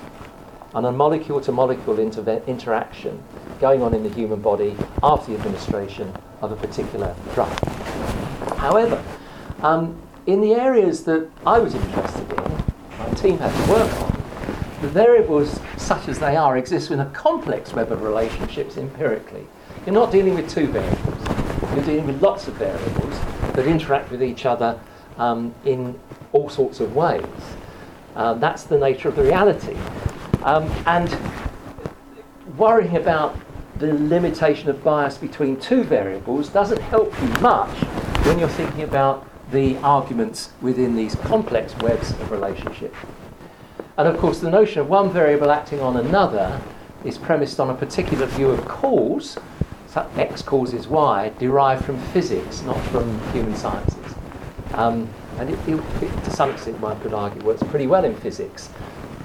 and 0.75 0.87
a 0.87 0.93
molecule 0.93 1.41
to 1.41 1.53
molecule 1.53 1.99
interaction 1.99 3.23
going 3.61 3.83
on 3.83 3.95
in 3.95 4.03
the 4.03 4.11
human 4.11 4.41
body 4.41 4.77
after 5.03 5.33
the 5.33 5.39
administration 5.39 6.13
of 6.41 6.53
a 6.53 6.57
particular 6.57 7.15
drug. 7.35 7.53
However, 8.57 9.03
um, 9.63 10.01
in 10.27 10.41
the 10.41 10.55
areas 10.55 11.05
that 11.05 11.29
I 11.47 11.59
was 11.59 11.75
interested 11.75 12.31
in, 12.33 12.65
my 12.99 13.09
team 13.15 13.39
had 13.39 13.65
to 13.65 13.73
work 13.73 13.93
on, 14.03 14.19
the 14.83 14.89
variables, 14.89 15.59
such 15.77 16.07
as 16.07 16.19
they 16.19 16.37
are, 16.37 16.57
exist 16.57 16.91
in 16.91 17.01
a 17.01 17.07
complex 17.11 17.73
web 17.73 17.91
of 17.91 18.03
relationships 18.03 18.77
empirically. 18.77 19.47
You're 19.85 19.95
not 19.95 20.13
dealing 20.13 20.35
with 20.35 20.49
two 20.49 20.67
variables, 20.69 21.75
you're 21.75 21.85
dealing 21.85 22.07
with 22.07 22.23
lots 22.23 22.47
of 22.47 22.55
variables 22.55 23.19
that 23.55 23.67
interact 23.67 24.11
with 24.11 24.23
each 24.23 24.47
other 24.47 24.79
um, 25.17 25.53
in 25.65 25.99
all 26.33 26.49
sorts 26.49 26.79
of 26.79 26.95
ways. 26.95 27.25
Uh, 28.15 28.35
that's 28.35 28.65
the 28.65 28.79
nature 28.79 29.09
of 29.09 29.17
the 29.17 29.23
reality. 29.23 29.77
Um, 30.43 30.71
and 30.87 31.17
worrying 32.57 32.97
about 32.97 33.37
the 33.79 33.93
limitation 33.95 34.69
of 34.69 34.83
bias 34.83 35.17
between 35.17 35.59
two 35.59 35.85
variables 35.85 36.49
doesn't 36.49 36.81
help 36.81 37.13
you 37.21 37.29
much 37.41 37.71
when 38.27 38.39
you're 38.39 38.49
thinking 38.49 38.83
about 38.83 39.27
the 39.51 39.77
arguments 39.79 40.51
within 40.61 40.95
these 40.95 41.15
complex 41.15 41.75
webs 41.77 42.11
of 42.11 42.31
relationship. 42.31 42.95
And 43.97 44.07
of 44.07 44.19
course, 44.19 44.41
the 44.41 44.51
notion 44.51 44.81
of 44.81 44.89
one 44.89 45.11
variable 45.11 45.51
acting 45.51 45.81
on 45.81 45.97
another 45.97 46.61
is 47.05 47.19
premised 47.19 47.59
on 47.61 47.71
a 47.71 47.75
particular 47.75 48.27
view 48.27 48.51
of 48.51 48.65
cause, 48.67 49.39
so 49.87 50.09
X 50.17 50.43
causes 50.43 50.87
Y, 50.87 51.33
derived 51.39 51.85
from 51.85 51.99
physics, 52.13 52.63
not 52.63 52.79
from 52.87 53.19
human 53.33 53.57
sciences. 53.57 54.15
Um, 54.75 55.09
and 55.39 55.51
it, 55.51 55.59
it, 55.69 55.81
it, 56.03 56.25
to 56.25 56.31
some 56.31 56.51
extent, 56.51 56.79
one 56.81 57.01
could 57.01 57.15
argue, 57.15 57.43
works 57.43 57.63
pretty 57.65 57.87
well 57.87 58.05
in 58.05 58.15
physics, 58.17 58.71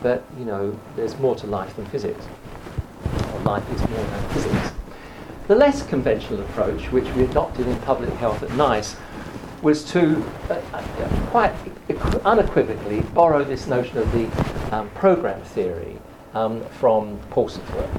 but 0.03 0.23
you 0.37 0.45
know, 0.45 0.77
there's 0.95 1.17
more 1.17 1.35
to 1.37 1.47
life 1.47 1.75
than 1.75 1.85
physics. 1.87 2.27
Or 3.33 3.39
life 3.39 3.67
is 3.73 3.79
more 3.89 4.03
than 4.03 4.29
physics. 4.29 4.71
The 5.47 5.55
less 5.55 5.85
conventional 5.85 6.41
approach, 6.41 6.91
which 6.91 7.09
we 7.15 7.23
adopted 7.23 7.67
in 7.67 7.75
public 7.79 8.13
health 8.13 8.43
at 8.43 8.51
NICE, 8.53 8.95
was 9.61 9.83
to 9.85 10.23
uh, 10.49 10.61
uh, 10.73 11.27
quite 11.27 11.53
unequivocally 12.25 13.01
borrow 13.13 13.43
this 13.43 13.65
notion 13.65 13.97
of 13.97 14.11
the 14.11 14.75
um, 14.75 14.89
program 14.91 15.41
theory 15.41 15.97
um, 16.33 16.63
from 16.65 17.17
Pawson's 17.29 17.69
work. 17.71 17.89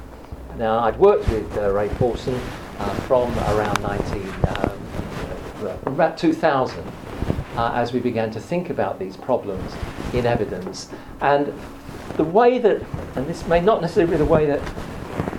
Now, 0.59 0.81
I'd 0.81 0.99
worked 0.99 1.29
with 1.31 1.57
uh, 1.57 1.71
Ray 1.73 1.89
Pawson 1.91 2.35
uh, 2.79 2.95
from 3.07 3.37
around 3.39 3.81
19, 3.83 4.35
um, 4.49 5.77
about 5.87 6.17
2000, 6.19 6.85
uh, 7.57 7.73
as 7.75 7.93
we 7.93 8.01
began 8.01 8.31
to 8.31 8.41
think 8.41 8.71
about 8.71 8.99
these 8.99 9.17
problems 9.17 9.73
in 10.13 10.27
evidence. 10.27 10.91
And 11.21 11.53
the 12.17 12.25
way 12.25 12.59
that, 12.59 12.83
and 13.17 13.27
this 13.27 13.47
may 13.47 13.61
not 13.61 13.81
necessarily 13.81 14.13
be 14.13 14.19
the 14.19 14.25
way 14.25 14.47
that 14.47 14.61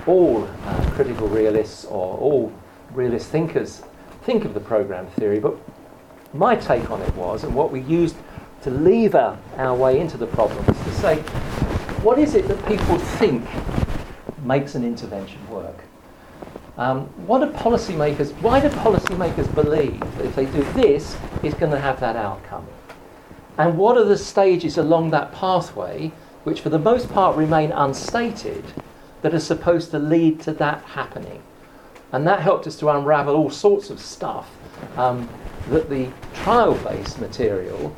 all 0.07 0.47
uh, 0.65 0.91
critical 0.91 1.27
realists 1.27 1.85
or 1.85 2.17
all 2.17 2.51
realist 2.93 3.29
thinkers 3.29 3.81
think 4.23 4.45
of 4.45 4.53
the 4.53 4.59
program 4.59 5.07
theory, 5.07 5.39
but 5.39 5.55
my 6.33 6.55
take 6.55 6.91
on 6.91 7.01
it 7.01 7.15
was, 7.15 7.43
and 7.43 7.55
what 7.55 7.71
we 7.71 7.81
used 7.81 8.15
to 8.63 8.71
lever 8.71 9.37
our 9.57 9.75
way 9.75 9.99
into 9.99 10.17
the 10.17 10.27
problem, 10.27 10.65
is 10.67 10.77
to 10.83 10.93
say, 10.95 11.17
what 12.01 12.19
is 12.19 12.35
it 12.35 12.47
that 12.47 12.65
people 12.67 12.97
think 12.97 13.47
makes 14.43 14.75
an 14.75 14.83
intervention 14.83 15.47
work? 15.49 15.77
Um, 16.77 17.05
what 17.25 17.39
do 17.39 17.57
policymakers, 17.57 18.31
why 18.41 18.59
do 18.59 18.69
policymakers 18.69 19.53
believe 19.55 19.99
that 20.17 20.25
if 20.25 20.35
they 20.35 20.45
do 20.45 20.63
this, 20.73 21.17
it's 21.41 21.55
going 21.55 21.71
to 21.71 21.79
have 21.79 21.99
that 22.01 22.15
outcome? 22.15 22.67
And 23.57 23.77
what 23.77 23.97
are 23.97 24.03
the 24.03 24.17
stages 24.17 24.77
along 24.77 25.11
that 25.11 25.31
pathway, 25.31 26.11
which 26.45 26.61
for 26.61 26.69
the 26.69 26.79
most 26.79 27.11
part 27.11 27.35
remain 27.35 27.71
unstated, 27.73 28.63
that 29.21 29.33
are 29.33 29.39
supposed 29.39 29.91
to 29.91 29.99
lead 29.99 30.39
to 30.39 30.53
that 30.53 30.81
happening? 30.83 31.43
And 32.11 32.25
that 32.27 32.39
helped 32.39 32.65
us 32.67 32.77
to 32.77 32.89
unravel 32.89 33.35
all 33.35 33.49
sorts 33.49 33.89
of 33.89 33.99
stuff 33.99 34.49
um, 34.95 35.27
that 35.69 35.89
the 35.89 36.09
trial 36.33 36.75
based 36.75 37.19
material, 37.19 37.95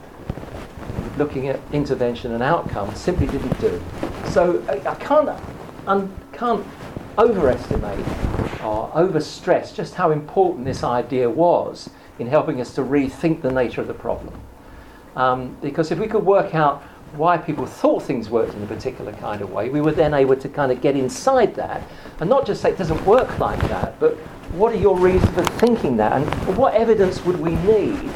looking 1.17 1.49
at 1.49 1.59
intervention 1.71 2.31
and 2.31 2.41
outcome, 2.41 2.95
simply 2.95 3.27
didn't 3.27 3.59
do. 3.59 3.81
So 4.29 4.63
I, 4.67 4.89
I 4.89 4.95
can't, 4.95 5.29
can't 6.33 6.65
overestimate 7.17 7.99
or 8.63 8.89
overstress 8.91 9.73
just 9.73 9.95
how 9.95 10.11
important 10.11 10.65
this 10.65 10.83
idea 10.83 11.29
was 11.29 11.89
in 12.19 12.27
helping 12.27 12.61
us 12.61 12.73
to 12.75 12.81
rethink 12.81 13.41
the 13.41 13.51
nature 13.51 13.81
of 13.81 13.87
the 13.87 13.93
problem. 13.93 14.39
Um, 15.15 15.57
because 15.61 15.91
if 15.91 15.99
we 15.99 16.07
could 16.07 16.25
work 16.25 16.53
out 16.53 16.83
why 17.17 17.37
people 17.37 17.65
thought 17.65 18.03
things 18.03 18.29
worked 18.29 18.53
in 18.53 18.63
a 18.63 18.67
particular 18.67 19.11
kind 19.13 19.41
of 19.41 19.51
way, 19.51 19.69
we 19.69 19.81
were 19.81 19.91
then 19.91 20.13
able 20.13 20.35
to 20.35 20.49
kind 20.49 20.71
of 20.71 20.81
get 20.81 20.95
inside 20.95 21.55
that 21.55 21.81
and 22.19 22.29
not 22.29 22.45
just 22.45 22.61
say 22.61 22.71
it 22.71 22.77
doesn't 22.77 23.03
work 23.05 23.39
like 23.39 23.59
that, 23.69 23.99
but 23.99 24.15
what 24.53 24.73
are 24.73 24.77
your 24.77 24.97
reasons 24.97 25.29
for 25.33 25.43
thinking 25.59 25.97
that 25.97 26.13
and 26.13 26.57
what 26.57 26.73
evidence 26.73 27.23
would 27.25 27.39
we 27.39 27.55
need 27.55 28.09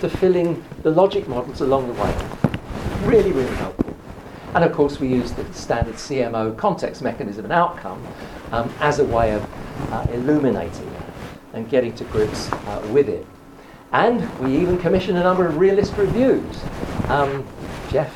to 0.00 0.08
fill 0.08 0.34
in 0.34 0.62
the 0.82 0.90
logic 0.90 1.28
models 1.28 1.60
along 1.60 1.86
the 1.86 2.02
way? 2.02 2.14
Really, 3.04 3.32
really 3.32 3.54
helpful. 3.56 3.96
And 4.54 4.64
of 4.64 4.72
course, 4.72 4.98
we 4.98 5.08
use 5.08 5.32
the 5.32 5.52
standard 5.52 5.94
CMO 5.94 6.56
context 6.56 7.02
mechanism 7.02 7.44
and 7.44 7.52
outcome 7.52 8.04
um, 8.50 8.72
as 8.80 8.98
a 8.98 9.04
way 9.04 9.32
of 9.32 9.46
uh, 9.92 10.06
illuminating 10.10 10.90
that 10.94 11.10
and 11.52 11.68
getting 11.68 11.92
to 11.94 12.04
grips 12.04 12.50
uh, 12.52 12.88
with 12.90 13.08
it. 13.08 13.26
And 13.92 14.38
we 14.40 14.56
even 14.58 14.78
commissioned 14.78 15.18
a 15.18 15.22
number 15.22 15.46
of 15.46 15.58
realist 15.58 15.96
reviews. 15.96 16.62
Um, 17.08 17.46
Jeff 17.90 18.14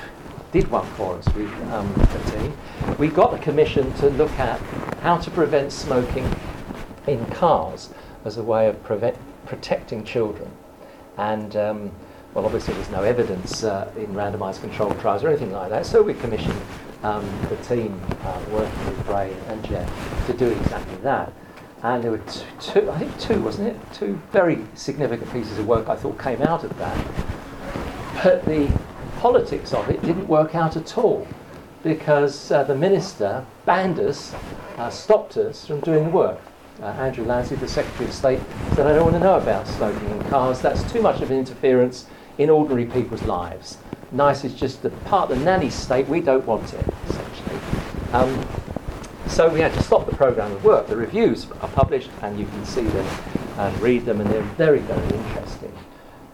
did 0.52 0.70
one 0.70 0.86
for 0.92 1.16
us 1.16 1.26
with 1.34 1.50
um, 1.72 1.92
the 1.94 2.30
team. 2.30 2.56
We 2.98 3.08
got 3.08 3.34
a 3.34 3.38
commission 3.38 3.92
to 3.94 4.10
look 4.10 4.30
at 4.32 4.60
how 5.00 5.16
to 5.16 5.30
prevent 5.30 5.72
smoking 5.72 6.30
in 7.06 7.24
cars 7.26 7.88
as 8.24 8.36
a 8.36 8.42
way 8.42 8.68
of 8.68 8.80
prevent, 8.84 9.16
protecting 9.46 10.04
children. 10.04 10.50
And 11.16 11.56
um, 11.56 11.90
well, 12.34 12.44
obviously, 12.44 12.74
there's 12.74 12.90
no 12.90 13.02
evidence 13.02 13.64
uh, 13.64 13.90
in 13.96 14.08
randomized 14.08 14.60
controlled 14.60 14.98
trials 15.00 15.24
or 15.24 15.28
anything 15.28 15.52
like 15.52 15.70
that. 15.70 15.86
So 15.86 16.02
we 16.02 16.14
commissioned 16.14 16.60
um, 17.02 17.28
the 17.48 17.56
team 17.56 18.00
uh, 18.22 18.42
working 18.50 18.86
with 18.86 19.08
Ray 19.08 19.34
and 19.48 19.64
Jeff 19.64 20.26
to 20.26 20.32
do 20.34 20.48
exactly 20.48 20.96
that. 20.96 21.32
And 21.82 22.04
there 22.04 22.12
were 22.12 22.18
two, 22.18 22.44
two, 22.60 22.90
I 22.90 22.98
think 22.98 23.18
two, 23.18 23.40
wasn't 23.40 23.68
it? 23.68 23.92
Two 23.92 24.20
very 24.30 24.64
significant 24.74 25.32
pieces 25.32 25.58
of 25.58 25.66
work 25.66 25.88
I 25.88 25.96
thought 25.96 26.18
came 26.18 26.40
out 26.42 26.62
of 26.62 26.78
that. 26.78 27.06
But 28.22 28.44
the 28.44 28.70
politics 29.22 29.72
of 29.72 29.88
it 29.88 30.02
didn't 30.02 30.26
work 30.26 30.56
out 30.56 30.76
at 30.76 30.98
all 30.98 31.24
because 31.84 32.50
uh, 32.50 32.64
the 32.64 32.74
minister 32.74 33.46
banned 33.64 34.00
us, 34.00 34.34
uh, 34.78 34.90
stopped 34.90 35.36
us 35.36 35.64
from 35.64 35.78
doing 35.78 36.02
the 36.06 36.10
work. 36.10 36.40
Uh, 36.82 36.86
Andrew 36.86 37.24
Lansley, 37.24 37.58
the 37.60 37.68
Secretary 37.68 38.08
of 38.08 38.12
State, 38.12 38.40
said, 38.74 38.84
I 38.84 38.94
don't 38.94 39.04
want 39.04 39.14
to 39.14 39.20
know 39.20 39.36
about 39.36 39.68
smoking 39.68 40.10
in 40.10 40.24
cars. 40.24 40.60
That's 40.60 40.82
too 40.90 41.00
much 41.00 41.20
of 41.20 41.30
an 41.30 41.38
interference 41.38 42.06
in 42.38 42.50
ordinary 42.50 42.84
people's 42.84 43.22
lives. 43.22 43.78
NICE 44.10 44.42
is 44.42 44.54
just 44.54 44.82
the 44.82 44.90
part 44.90 45.30
of 45.30 45.38
the 45.38 45.44
nanny 45.44 45.70
state. 45.70 46.08
We 46.08 46.20
don't 46.20 46.44
want 46.44 46.74
it, 46.74 46.84
essentially. 47.08 47.60
Um, 48.12 48.48
so 49.28 49.48
we 49.48 49.60
had 49.60 49.72
to 49.74 49.82
stop 49.84 50.04
the 50.10 50.16
programme 50.16 50.50
of 50.50 50.64
work. 50.64 50.88
The 50.88 50.96
reviews 50.96 51.46
are 51.60 51.68
published, 51.68 52.10
and 52.22 52.40
you 52.40 52.46
can 52.46 52.64
see 52.64 52.82
them 52.82 53.06
and 53.58 53.80
read 53.80 54.04
them, 54.04 54.20
and 54.20 54.28
they're 54.28 54.42
very, 54.58 54.80
very 54.80 55.16
interesting. 55.16 55.72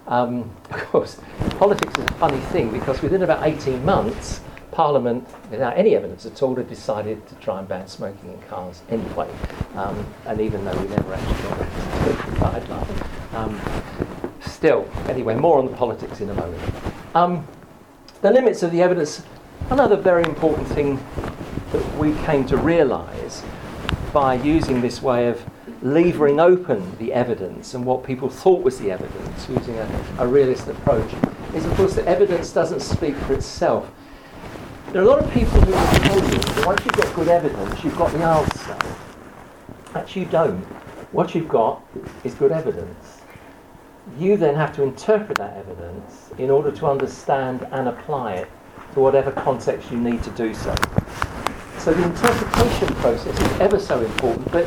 Um, 0.09 0.51
of 0.71 0.81
course, 0.87 1.21
politics 1.59 1.97
is 1.99 2.05
a 2.05 2.13
funny 2.15 2.41
thing 2.47 2.71
because 2.71 3.01
within 3.03 3.23
about 3.23 3.47
18 3.47 3.85
months, 3.85 4.41
Parliament, 4.73 5.27
without 5.51 5.77
any 5.77 5.97
evidence 5.97 6.25
at 6.25 6.43
all, 6.43 6.55
had 6.55 6.69
decided 6.69 7.27
to 7.29 7.35
try 7.37 7.59
and 7.59 7.69
ban 7.69 7.87
smoking 7.89 8.33
in 8.33 8.41
cars 8.43 8.83
anyway. 8.91 9.29
Um, 9.75 10.07
and 10.27 10.41
even 10.41 10.65
though 10.65 10.77
we 10.81 10.89
never 10.89 11.15
actually 11.15 11.43
got 11.43 11.59
the 11.59 11.65
guideline. 12.39 13.35
Um, 13.35 13.61
still, 14.41 14.89
anyway, 15.09 15.35
more 15.35 15.59
on 15.59 15.67
the 15.67 15.77
politics 15.77 16.21
in 16.21 16.31
a 16.31 16.35
moment. 16.35 16.63
Um, 17.15 17.47
the 18.21 18.31
limits 18.31 18.63
of 18.63 18.71
the 18.73 18.83
evidence, 18.83 19.23
another 19.71 19.97
very 19.97 20.23
important 20.25 20.69
thing 20.69 20.99
that 21.73 21.99
we 21.99 22.15
came 22.25 22.47
to 22.47 22.57
realise 22.57 23.43
by 24.13 24.35
using 24.35 24.81
this 24.81 25.03
way 25.03 25.29
of 25.29 25.45
levering 25.83 26.41
open 26.41 26.97
the 26.99 27.13
evidence 27.13 27.75
and 27.75 27.85
what 27.85 28.03
people 28.03 28.29
thought 28.29 28.63
was 28.63 28.79
the 28.79 28.91
evidence 28.91 29.49
using 29.49 29.79
a, 29.79 30.05
a 30.19 30.27
realist 30.27 30.67
approach 30.69 31.13
is, 31.55 31.65
of 31.65 31.75
course, 31.75 31.95
that 31.95 32.07
evidence 32.07 32.53
doesn't 32.53 32.81
speak 32.81 33.15
for 33.17 33.35
itself. 33.35 33.91
There 34.93 35.03
are 35.03 35.05
a 35.05 35.09
lot 35.09 35.23
of 35.23 35.31
people 35.31 35.61
who 35.61 35.71
will 35.71 35.87
tell 36.01 36.17
you 36.17 36.39
that 36.39 36.67
once 36.67 36.85
you've 36.85 36.95
got 36.95 37.15
good 37.15 37.29
evidence, 37.29 37.85
you've 37.85 37.97
got 37.97 38.11
the 38.13 38.25
answer. 38.25 38.79
Actually, 39.95 40.23
you 40.23 40.29
don't. 40.29 40.65
What 41.13 41.35
you've 41.35 41.49
got 41.49 41.83
is 42.25 42.35
good 42.35 42.53
evidence. 42.53 43.23
You 44.19 44.37
then 44.37 44.55
have 44.55 44.75
to 44.77 44.83
interpret 44.83 45.39
that 45.39 45.57
evidence 45.57 46.31
in 46.39 46.51
order 46.51 46.73
to 46.73 46.87
understand 46.87 47.67
and 47.71 47.89
apply 47.89 48.35
it 48.35 48.49
to 48.95 49.01
whatever 49.01 49.31
context 49.31 49.91
you 49.91 49.99
need 49.99 50.23
to 50.23 50.31
do 50.31 50.55
so. 50.55 50.75
So 51.79 51.93
the 51.93 52.03
interpretation 52.05 52.89
process 52.97 53.39
is 53.41 53.61
ever 53.61 53.79
so 53.79 54.01
important, 54.01 54.51
but 54.51 54.67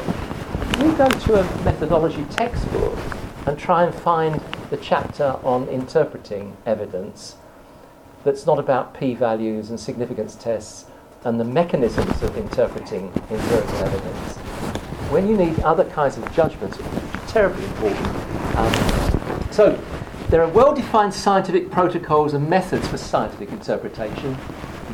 you 0.79 0.93
go 0.97 1.07
to 1.07 1.39
a 1.39 1.63
methodology 1.63 2.25
textbook 2.25 2.97
and 3.45 3.57
try 3.57 3.83
and 3.83 3.93
find 3.93 4.41
the 4.69 4.77
chapter 4.77 5.37
on 5.43 5.67
interpreting 5.67 6.55
evidence 6.65 7.35
that's 8.23 8.45
not 8.45 8.59
about 8.59 8.93
p-values 8.93 9.69
and 9.69 9.79
significance 9.79 10.35
tests 10.35 10.85
and 11.23 11.39
the 11.39 11.43
mechanisms 11.43 12.21
of 12.23 12.35
interpreting 12.37 13.11
empirical 13.29 13.75
evidence. 13.75 14.37
When 15.11 15.27
you 15.27 15.37
need 15.37 15.59
other 15.61 15.85
kinds 15.85 16.17
of 16.17 16.31
judgments, 16.33 16.77
terribly 17.27 17.63
important. 17.65 18.07
Um, 18.55 19.51
so 19.51 19.79
there 20.29 20.41
are 20.41 20.47
well-defined 20.47 21.13
scientific 21.13 21.69
protocols 21.69 22.33
and 22.33 22.49
methods 22.49 22.87
for 22.87 22.97
scientific 22.97 23.51
interpretation, 23.51 24.37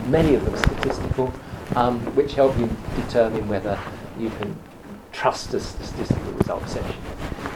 many 0.07 0.35
of 0.35 0.43
them 0.43 0.57
statistical, 0.57 1.31
um, 1.75 1.99
which 2.15 2.33
help 2.33 2.57
you 2.57 2.69
determine 2.95 3.47
whether 3.47 3.79
you 4.17 4.29
can 4.31 4.55
trust 5.17 5.53
a 5.55 5.59
statistical 5.59 6.31
result 6.33 6.69
session. 6.69 6.95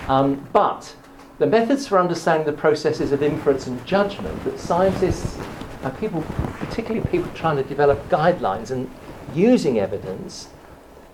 Um, 0.08 0.48
but 0.52 0.96
the 1.38 1.46
methods 1.46 1.88
for 1.88 2.00
understanding 2.00 2.46
the 2.46 2.54
processes 2.54 3.12
of 3.12 3.22
inference 3.22 3.68
and 3.68 3.84
judgment 3.86 4.44
that 4.46 4.60
scientists 4.60 5.38
and 5.84 5.98
people, 6.00 6.24
particularly 6.60 7.08
people 7.10 7.32
trying 7.34 7.58
to 7.58 7.64
develop 7.64 8.10
guidelines 8.10 8.72
and 8.72 8.90
using 9.36 9.80
evidence, 9.80 10.50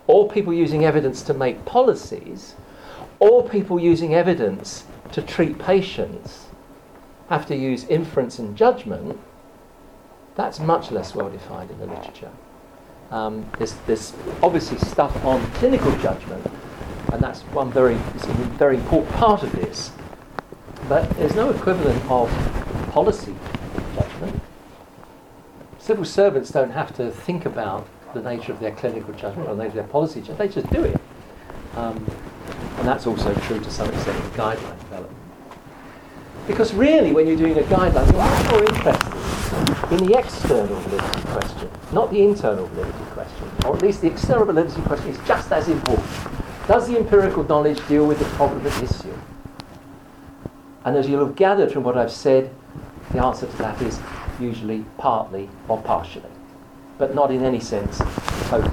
or 0.06 0.28
people 0.28 0.52
using 0.54 0.84
evidence 0.84 1.22
to 1.22 1.34
make 1.34 1.64
policies, 1.66 2.54
or 3.18 3.46
people 3.46 3.78
using 3.78 4.14
evidence 4.14 4.84
to 5.12 5.20
treat 5.20 5.58
patients, 5.58 6.46
have 7.28 7.46
to 7.46 7.56
use 7.56 7.84
inference 7.84 8.38
and 8.38 8.56
judgment, 8.56 9.18
that's 10.34 10.58
much 10.60 10.90
less 10.90 11.14
well 11.14 11.28
defined 11.28 11.70
in 11.70 11.78
the 11.78 11.86
literature. 11.86 12.30
Um, 13.10 13.48
there's, 13.58 13.74
there's, 13.86 14.12
obviously 14.42 14.78
stuff 14.78 15.24
on 15.24 15.44
clinical 15.52 15.90
judgment, 15.98 16.46
and 17.12 17.22
that's 17.22 17.40
one 17.54 17.72
very, 17.72 17.94
very 18.58 18.76
important 18.76 19.14
part 19.16 19.42
of 19.42 19.52
this. 19.52 19.92
But 20.88 21.08
there's 21.16 21.34
no 21.34 21.50
equivalent 21.50 22.02
of 22.10 22.30
policy 22.92 23.34
judgment. 23.94 24.40
Civil 25.78 26.04
servants 26.04 26.50
don't 26.50 26.70
have 26.70 26.94
to 26.96 27.10
think 27.10 27.46
about 27.46 27.86
the 28.14 28.22
nature 28.22 28.52
of 28.52 28.60
their 28.60 28.72
clinical 28.72 29.12
judgment 29.14 29.48
or 29.48 29.54
the 29.54 29.62
nature 29.62 29.68
of 29.68 29.74
their 29.74 29.84
policy 29.84 30.20
judgment, 30.20 30.38
they 30.38 30.48
just 30.48 30.70
do 30.72 30.84
it. 30.84 31.00
Um, 31.76 32.04
and 32.78 32.88
that's 32.88 33.06
also 33.06 33.34
true 33.34 33.58
to 33.58 33.70
some 33.70 33.88
extent 33.92 34.22
in 34.24 34.30
guideline 34.30 34.78
development. 34.80 35.16
Because 36.46 36.72
really, 36.72 37.12
when 37.12 37.26
you're 37.26 37.36
doing 37.36 37.58
a 37.58 37.62
guideline, 37.62 38.10
you're 38.10 38.22
much 38.22 38.50
more 38.50 38.64
interested 38.64 39.18
in 39.92 40.06
the 40.06 40.18
external 40.18 40.80
question, 41.32 41.70
not 41.92 42.10
the 42.10 42.22
internal 42.22 42.66
validity 42.66 43.04
question. 43.12 43.50
Or 43.64 43.76
at 43.76 43.82
least 43.82 44.02
the 44.02 44.08
external 44.08 44.44
validity 44.44 44.82
question 44.82 45.08
is 45.08 45.18
just 45.26 45.50
as 45.52 45.68
important. 45.68 46.06
Does 46.66 46.86
the 46.86 46.98
empirical 46.98 47.44
knowledge 47.44 47.86
deal 47.88 48.06
with 48.06 48.18
the 48.18 48.26
problem 48.36 48.66
at 48.66 48.82
issue? 48.82 49.14
And 50.84 50.96
as 50.96 51.08
you'll 51.08 51.24
have 51.26 51.36
gathered 51.36 51.72
from 51.72 51.82
what 51.82 51.96
I've 51.96 52.12
said, 52.12 52.50
the 53.10 53.24
answer 53.24 53.46
to 53.46 53.56
that 53.58 53.80
is 53.80 53.98
usually 54.38 54.84
partly 54.98 55.48
or 55.66 55.80
partially, 55.82 56.30
but 56.98 57.14
not 57.14 57.30
in 57.30 57.42
any 57.42 57.60
sense 57.60 57.98
totally. 58.48 58.70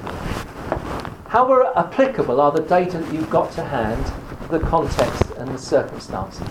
How 1.28 1.72
applicable 1.74 2.40
are 2.40 2.52
the 2.52 2.62
data 2.62 2.98
that 2.98 3.12
you've 3.12 3.30
got 3.30 3.50
to 3.52 3.64
hand, 3.64 4.04
the 4.50 4.60
context 4.60 5.22
and 5.38 5.48
the 5.48 5.58
circumstances? 5.58 6.46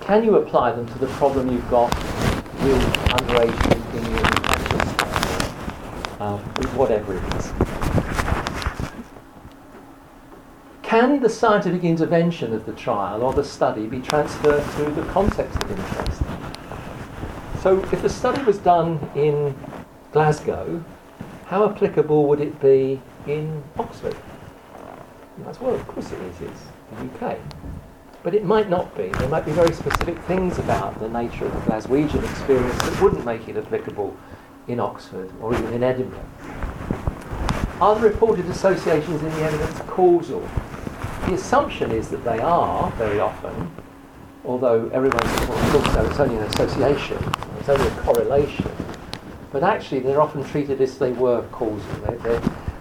Can 0.00 0.24
you 0.24 0.36
apply 0.36 0.72
them 0.72 0.86
to 0.86 0.98
the 0.98 1.06
problem 1.08 1.52
you've 1.52 1.68
got 1.70 1.94
with 2.62 2.82
underage 3.10 3.77
in 4.04 4.14
um, 6.20 6.42
with 6.56 6.72
whatever 6.74 7.16
it 7.16 7.22
is? 7.34 7.52
Can 10.82 11.20
the 11.20 11.28
scientific 11.28 11.84
intervention 11.84 12.54
of 12.54 12.64
the 12.64 12.72
trial 12.72 13.22
or 13.22 13.32
the 13.32 13.44
study 13.44 13.86
be 13.86 14.00
transferred 14.00 14.64
to 14.76 14.90
the 14.90 15.02
context 15.12 15.60
of 15.60 15.70
interest? 15.70 16.22
So, 17.62 17.78
if 17.92 18.00
the 18.02 18.08
study 18.08 18.42
was 18.44 18.58
done 18.58 18.98
in 19.14 19.54
Glasgow, 20.12 20.82
how 21.46 21.68
applicable 21.68 22.26
would 22.26 22.40
it 22.40 22.60
be 22.60 23.00
in 23.26 23.62
Oxford? 23.78 24.16
That's 25.38 25.60
well, 25.60 25.74
of 25.74 25.86
course 25.86 26.10
it 26.10 26.20
is, 26.22 26.40
it's 26.40 26.62
the 26.90 27.26
UK. 27.26 27.38
But 28.28 28.34
it 28.34 28.44
might 28.44 28.68
not 28.68 28.94
be. 28.94 29.08
There 29.08 29.28
might 29.30 29.46
be 29.46 29.52
very 29.52 29.72
specific 29.72 30.18
things 30.24 30.58
about 30.58 31.00
the 31.00 31.08
nature 31.08 31.46
of 31.46 31.54
the 31.54 31.60
Glaswegian 31.60 32.22
experience 32.30 32.76
that 32.82 33.00
wouldn't 33.00 33.24
make 33.24 33.48
it 33.48 33.56
applicable 33.56 34.14
in 34.66 34.80
Oxford 34.80 35.32
or 35.40 35.54
even 35.54 35.72
in 35.72 35.82
Edinburgh. 35.82 36.28
Are 37.80 37.94
the 37.94 38.02
reported 38.02 38.44
associations 38.50 39.22
in 39.22 39.30
the 39.30 39.42
evidence 39.44 39.80
causal? 39.86 40.46
The 41.24 41.32
assumption 41.36 41.90
is 41.90 42.10
that 42.10 42.22
they 42.22 42.38
are 42.38 42.90
very 42.98 43.18
often, 43.18 43.70
although 44.44 44.90
everyone 44.92 45.22
talks 45.72 45.88
about 45.88 46.04
it's 46.04 46.20
only 46.20 46.36
an 46.36 46.42
association, 46.42 47.16
it's 47.60 47.70
only 47.70 47.86
a 47.86 48.00
correlation. 48.02 48.70
But 49.52 49.62
actually, 49.62 50.00
they're 50.00 50.20
often 50.20 50.44
treated 50.44 50.82
as 50.82 50.98
they 50.98 51.12
were 51.12 51.46
causal. 51.50 51.94
They, 52.02 52.34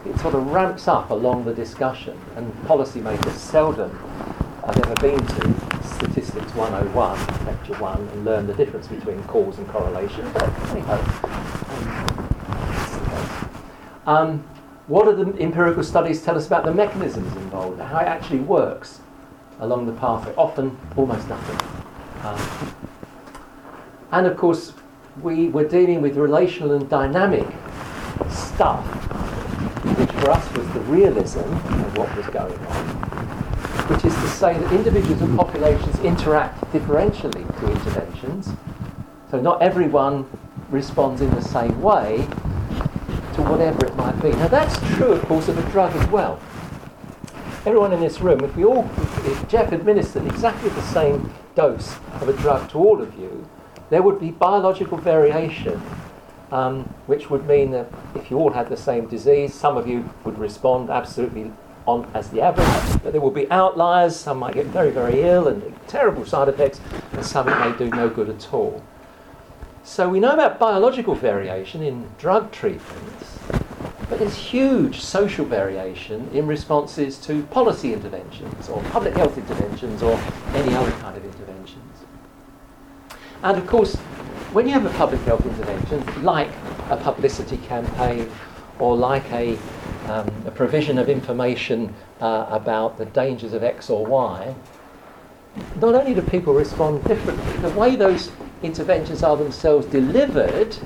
it 0.10 0.20
sort 0.20 0.36
of 0.36 0.46
ramps 0.48 0.90
up 0.90 1.10
along 1.10 1.46
the 1.46 1.54
discussion, 1.54 2.20
and 2.36 2.52
policymakers 2.66 3.38
seldom 3.38 3.98
have 4.68 4.78
ever 4.80 4.96
been 4.96 5.26
to 5.26 5.88
Statistics 5.88 6.54
101, 6.54 7.46
Lecture 7.46 7.74
1, 7.76 8.02
and 8.10 8.26
learn 8.26 8.46
the 8.48 8.54
difference 8.54 8.86
between 8.88 9.24
cause 9.24 9.58
and 9.58 9.68
correlation, 9.70 10.30
but 10.34 10.44
anyhow, 10.72 10.98
um, 14.06 14.40
what 14.88 15.06
do 15.06 15.24
the 15.24 15.42
empirical 15.42 15.84
studies 15.84 16.22
tell 16.22 16.36
us 16.36 16.48
about 16.48 16.66
the 16.66 16.74
mechanisms 16.74 17.34
involved, 17.38 17.80
how 17.80 18.00
it 18.00 18.08
actually 18.08 18.40
works 18.40 19.00
along 19.62 19.86
the 19.86 19.94
pathway? 19.94 20.34
Often, 20.36 20.78
almost 20.98 21.30
nothing. 21.30 21.68
Um, 22.26 22.76
and 24.12 24.28
of 24.28 24.36
course, 24.36 24.74
we 25.22 25.48
were 25.48 25.66
dealing 25.66 26.02
with 26.02 26.18
relational 26.18 26.74
and 26.74 26.90
dynamic 26.90 27.48
stuff, 28.30 28.86
which 29.98 30.12
for 30.12 30.32
us 30.32 30.52
was 30.58 30.68
the 30.74 30.82
realism 30.82 31.40
of 31.40 31.98
what 31.98 32.14
was 32.18 32.26
going 32.28 32.60
on, 32.68 33.07
which 33.90 34.04
is 34.04 34.14
to 34.16 34.28
say 34.28 34.58
that 34.58 34.72
individuals 34.74 35.22
and 35.22 35.38
populations 35.38 35.98
interact 36.00 36.62
differentially 36.74 37.46
to 37.60 37.72
interventions. 37.72 38.50
So 39.32 39.40
not 39.40 39.62
everyone 39.62 40.30
responds 40.70 41.22
in 41.22 41.30
the 41.32 41.42
same 41.42 41.82
way 41.82 42.28
to 43.36 43.42
whatever 43.44 43.86
it 43.86 43.96
might 43.96 44.22
be. 44.22 44.32
Now 44.32 44.48
that's 44.48 44.78
true, 44.96 45.12
of 45.12 45.24
course, 45.24 45.48
of 45.48 45.58
a 45.58 45.72
drug 45.72 45.96
as 45.96 46.08
well. 46.10 46.40
Everyone 47.66 47.94
in 47.94 48.00
this 48.00 48.20
room, 48.20 48.44
if 48.44 48.56
we 48.56 48.66
all, 48.66 48.90
if 49.26 49.48
Jeff 49.48 49.72
administered 49.72 50.26
exactly 50.26 50.70
the 50.70 50.82
same 50.82 51.34
dose 51.56 51.96
of 52.22 52.30
a 52.30 52.34
drug 52.34 52.70
to 52.70 52.78
all 52.78 53.02
of 53.02 53.18
you, 53.18 53.48
there 53.90 54.02
would 54.02 54.20
be 54.20 54.32
biological 54.32 54.98
variation, 54.98 55.82
um, 56.52 56.84
which 57.08 57.30
would 57.30 57.46
mean 57.48 57.72
that 57.72 57.90
if 58.16 58.32
you 58.32 58.38
all 58.38 58.52
had 58.52 58.70
the 58.70 58.78
same 58.78 59.08
disease, 59.08 59.54
some 59.54 59.78
of 59.78 59.88
you 59.88 60.10
would 60.24 60.38
respond 60.38 60.90
absolutely 60.90 61.52
on 61.88 62.10
as 62.14 62.30
the 62.30 62.42
average, 62.42 63.02
but 63.02 63.14
there 63.14 63.22
will 63.22 63.32
be 63.32 63.50
outliers. 63.50 64.16
Some 64.16 64.40
might 64.40 64.54
get 64.54 64.68
very, 64.68 64.92
very 64.92 65.22
ill 65.22 65.48
and 65.48 65.74
terrible 65.88 66.26
side 66.26 66.50
effects, 66.50 66.80
and 67.14 67.26
some 67.26 67.48
may 67.48 67.76
do 67.78 67.90
no 67.90 68.10
good 68.10 68.30
at 68.30 68.54
all. 68.54 68.84
So 69.84 70.10
we 70.10 70.20
know 70.20 70.34
about 70.34 70.60
biological 70.60 71.16
variation 71.16 71.82
in 71.82 72.10
drug 72.18 72.52
treatments, 72.52 73.40
but 74.10 74.20
there's 74.20 74.36
huge 74.36 75.00
social 75.00 75.46
variation 75.46 76.30
in 76.34 76.46
responses 76.46 77.18
to 77.20 77.44
policy 77.44 77.94
interventions 77.94 78.68
or 78.70 78.84
public 78.92 79.16
health 79.16 79.38
interventions 79.38 80.04
or 80.04 80.20
any 80.54 80.76
other 80.76 80.92
kind 80.92 81.16
of 81.16 81.24
interventions. 81.24 82.06
And 83.44 83.58
of 83.58 83.66
course, 83.66 83.96
when 84.54 84.68
you 84.68 84.74
have 84.74 84.86
a 84.86 84.98
public 84.98 85.22
health 85.22 85.46
intervention, 85.46 86.24
like 86.24 86.50
a 86.90 86.98
publicity 86.98 87.58
campaign 87.58 88.30
or 88.80 88.96
like 88.96 89.32
a, 89.32 89.58
um, 90.08 90.32
a 90.46 90.52
provision 90.52 90.98
of 90.98 91.10
information 91.10 91.94
uh, 92.20 92.48
about 92.50 92.98
the 92.98 93.06
dangers 93.06 93.54
of 93.54 93.64
X 93.64 93.90
or 93.90 94.06
Y, 94.06 94.56
not 95.82 95.96
only 95.96 96.14
do 96.14 96.22
people 96.22 96.54
respond 96.54 97.04
differently, 97.06 97.58
the 97.58 97.70
way 97.72 97.96
those 97.96 98.32
interventions 98.64 99.24
are 99.24 99.38
themselves 99.38 99.86
delivered 99.88 100.78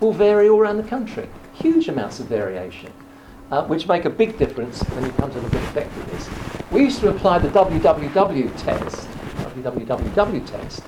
will 0.00 0.12
vary 0.12 0.48
all 0.48 0.60
around 0.60 0.76
the 0.76 0.88
country. 0.88 1.28
Huge 1.54 1.88
amounts 1.88 2.20
of 2.20 2.26
variation. 2.26 2.92
uh, 3.50 3.64
which 3.64 3.86
make 3.86 4.04
a 4.04 4.10
big 4.10 4.38
difference 4.38 4.82
when 4.82 5.04
you 5.04 5.12
come 5.12 5.30
to 5.30 5.40
look 5.40 5.54
at 5.54 5.62
effectiveness. 5.62 6.28
We 6.70 6.82
used 6.82 7.00
to 7.00 7.10
apply 7.10 7.38
the 7.38 7.48
WWW 7.48 8.56
test, 8.56 9.08
WWW 9.54 10.46
test, 10.46 10.82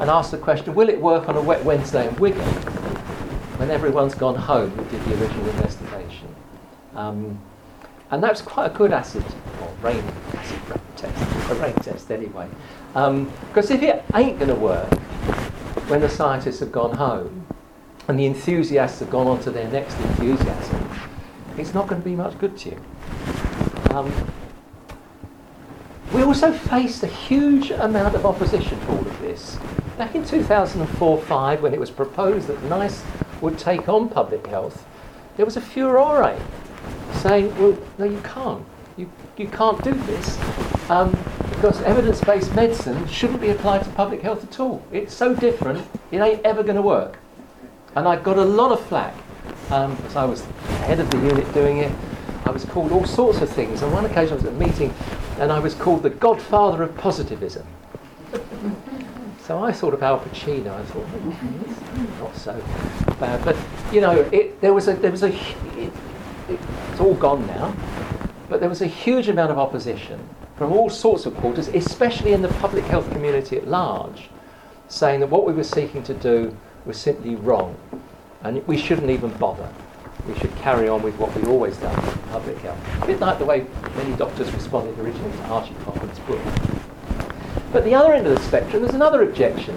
and 0.00 0.10
ask 0.10 0.30
the 0.30 0.38
question, 0.38 0.74
will 0.74 0.88
it 0.88 1.00
work 1.00 1.28
on 1.28 1.36
a 1.36 1.40
wet 1.40 1.64
Wednesday 1.64 2.08
in 2.08 2.16
Wigan 2.16 2.44
when 3.58 3.70
everyone's 3.70 4.14
gone 4.14 4.34
home 4.34 4.70
who 4.70 4.84
did 4.84 5.04
the 5.04 5.22
original 5.22 5.48
investigation? 5.50 5.83
Um, 6.94 7.40
and 8.10 8.22
that's 8.22 8.40
quite 8.40 8.66
a 8.66 8.74
good 8.74 8.92
acid, 8.92 9.24
or 9.60 9.68
rain 9.82 10.02
acid 10.34 10.58
rain 10.68 10.80
test, 10.96 11.50
a 11.50 11.54
rain 11.56 11.74
test 11.74 12.10
anyway. 12.10 12.48
Because 12.92 13.70
um, 13.70 13.76
if 13.76 13.82
it 13.82 14.04
ain't 14.14 14.38
going 14.38 14.50
to 14.50 14.54
work 14.54 14.92
when 15.88 16.00
the 16.00 16.08
scientists 16.08 16.60
have 16.60 16.70
gone 16.70 16.96
home 16.96 17.46
and 18.06 18.18
the 18.18 18.26
enthusiasts 18.26 19.00
have 19.00 19.10
gone 19.10 19.26
on 19.26 19.40
to 19.40 19.50
their 19.50 19.68
next 19.68 19.98
enthusiasm, 19.98 20.88
it's 21.58 21.74
not 21.74 21.88
going 21.88 22.00
to 22.00 22.04
be 22.04 22.14
much 22.14 22.38
good 22.38 22.56
to 22.58 22.70
you. 22.70 22.80
Um, 23.90 24.12
we 26.12 26.22
also 26.22 26.52
faced 26.52 27.02
a 27.02 27.08
huge 27.08 27.70
amount 27.72 28.14
of 28.14 28.24
opposition 28.24 28.78
to 28.78 28.88
all 28.90 28.98
of 28.98 29.20
this. 29.20 29.58
Back 29.98 30.14
in 30.14 30.24
2004 30.24 31.20
5, 31.20 31.62
when 31.62 31.74
it 31.74 31.80
was 31.80 31.90
proposed 31.90 32.46
that 32.46 32.62
NICE 32.64 33.02
would 33.40 33.58
take 33.58 33.88
on 33.88 34.08
public 34.08 34.46
health, 34.46 34.86
there 35.36 35.44
was 35.44 35.56
a 35.56 35.60
furore 35.60 36.22
saying, 37.14 37.56
well, 37.58 37.76
no, 37.98 38.04
you 38.04 38.20
can't. 38.22 38.64
You, 38.96 39.10
you 39.36 39.48
can't 39.48 39.82
do 39.82 39.92
this 39.92 40.38
um, 40.88 41.10
because 41.50 41.80
evidence 41.82 42.20
based 42.20 42.54
medicine 42.54 43.06
shouldn't 43.08 43.40
be 43.40 43.50
applied 43.50 43.82
to 43.84 43.90
public 43.90 44.22
health 44.22 44.44
at 44.44 44.60
all. 44.60 44.84
It's 44.92 45.14
so 45.14 45.34
different, 45.34 45.86
it 46.10 46.18
ain't 46.18 46.44
ever 46.44 46.62
going 46.62 46.76
to 46.76 46.82
work. 46.82 47.18
And 47.96 48.06
I 48.06 48.16
got 48.16 48.38
a 48.38 48.44
lot 48.44 48.72
of 48.72 48.84
flack 48.86 49.14
um, 49.70 49.96
because 49.96 50.16
I 50.16 50.24
was 50.24 50.44
head 50.86 51.00
of 51.00 51.10
the 51.10 51.18
unit 51.18 51.52
doing 51.54 51.78
it. 51.78 51.92
I 52.44 52.50
was 52.50 52.64
called 52.64 52.92
all 52.92 53.06
sorts 53.06 53.40
of 53.40 53.48
things. 53.48 53.82
On 53.82 53.90
one 53.92 54.04
occasion, 54.04 54.34
I 54.34 54.36
was 54.36 54.44
at 54.44 54.52
a 54.52 54.56
meeting 54.56 54.92
and 55.38 55.50
I 55.50 55.58
was 55.58 55.74
called 55.74 56.02
the 56.02 56.10
godfather 56.10 56.82
of 56.82 56.94
positivism. 56.96 57.66
so 59.42 59.64
I 59.64 59.72
thought 59.72 59.94
of 59.94 60.02
Al 60.02 60.20
Pacino. 60.20 60.78
I 60.78 60.84
thought, 60.84 61.06
hmm, 61.06 62.22
not 62.22 62.36
so 62.36 62.62
bad. 63.18 63.44
But, 63.44 63.56
you 63.92 64.00
know, 64.00 64.20
it, 64.32 64.60
there 64.60 64.74
was 64.74 64.88
a, 64.88 64.94
there 64.94 65.10
was 65.10 65.22
a 65.22 65.30
it's 66.48 67.00
all 67.00 67.14
gone 67.14 67.46
now, 67.46 67.74
but 68.48 68.60
there 68.60 68.68
was 68.68 68.82
a 68.82 68.86
huge 68.86 69.28
amount 69.28 69.50
of 69.50 69.58
opposition 69.58 70.28
from 70.56 70.72
all 70.72 70.88
sorts 70.88 71.26
of 71.26 71.34
quarters, 71.36 71.68
especially 71.68 72.32
in 72.32 72.42
the 72.42 72.48
public 72.48 72.84
health 72.84 73.10
community 73.10 73.56
at 73.56 73.66
large, 73.66 74.28
saying 74.88 75.20
that 75.20 75.30
what 75.30 75.46
we 75.46 75.52
were 75.52 75.64
seeking 75.64 76.02
to 76.04 76.14
do 76.14 76.56
was 76.84 76.96
simply 76.96 77.34
wrong 77.34 77.76
and 78.42 78.66
we 78.66 78.76
shouldn't 78.76 79.10
even 79.10 79.30
bother 79.38 79.68
we 80.26 80.34
should 80.38 80.54
carry 80.56 80.88
on 80.88 81.02
with 81.02 81.14
what 81.16 81.34
we've 81.34 81.48
always 81.48 81.76
done 81.76 81.92
in 82.08 82.18
public 82.30 82.56
health. 82.58 82.78
A 83.02 83.06
bit 83.06 83.20
like 83.20 83.38
the 83.38 83.44
way 83.44 83.66
many 83.96 84.16
doctors 84.16 84.50
responded 84.52 84.98
originally 84.98 85.30
to 85.36 85.42
Archie 85.44 85.74
Cochrane's 85.84 86.18
book. 86.20 86.40
But 87.72 87.84
the 87.84 87.94
other 87.94 88.14
end 88.14 88.26
of 88.26 88.34
the 88.34 88.42
spectrum, 88.42 88.82
there's 88.82 88.94
another 88.94 89.22
objection. 89.22 89.76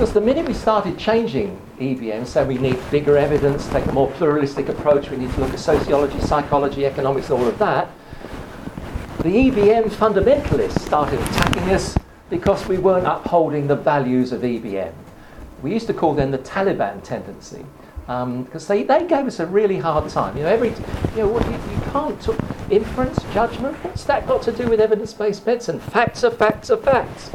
Because 0.00 0.14
the 0.14 0.20
minute 0.22 0.46
we 0.46 0.54
started 0.54 0.98
changing 0.98 1.60
EBM, 1.78 2.26
so 2.26 2.42
we 2.42 2.56
need 2.56 2.78
bigger 2.90 3.18
evidence, 3.18 3.68
take 3.68 3.84
a 3.84 3.92
more 3.92 4.10
pluralistic 4.12 4.70
approach, 4.70 5.10
we 5.10 5.18
need 5.18 5.30
to 5.34 5.40
look 5.40 5.50
at 5.52 5.58
sociology, 5.58 6.18
psychology, 6.20 6.86
economics, 6.86 7.28
all 7.28 7.46
of 7.46 7.58
that, 7.58 7.90
the 9.18 9.28
EBM 9.28 9.90
fundamentalists 9.90 10.78
started 10.78 11.20
attacking 11.20 11.64
us 11.64 11.98
because 12.30 12.66
we 12.66 12.78
weren't 12.78 13.06
upholding 13.06 13.66
the 13.66 13.76
values 13.76 14.32
of 14.32 14.40
EBM. 14.40 14.94
We 15.60 15.74
used 15.74 15.86
to 15.88 15.92
call 15.92 16.14
them 16.14 16.30
the 16.30 16.38
Taliban 16.38 17.04
tendency 17.04 17.66
because 18.06 18.70
um, 18.70 18.76
they, 18.76 18.82
they 18.84 19.06
gave 19.06 19.26
us 19.26 19.38
a 19.38 19.44
really 19.44 19.76
hard 19.76 20.08
time. 20.08 20.34
You 20.34 20.44
know, 20.44 20.48
every 20.48 20.70
you 20.70 21.16
know 21.16 21.28
what 21.28 21.44
you, 21.44 21.52
you 21.52 21.92
can't 21.92 22.18
talk, 22.22 22.38
inference, 22.70 23.22
judgment. 23.34 23.76
What's 23.84 24.04
that 24.04 24.26
got 24.26 24.40
to 24.44 24.52
do 24.52 24.66
with 24.66 24.80
evidence-based 24.80 25.44
medicine? 25.44 25.78
Facts 25.78 26.24
are 26.24 26.30
facts 26.30 26.70
are 26.70 26.78
facts. 26.78 27.30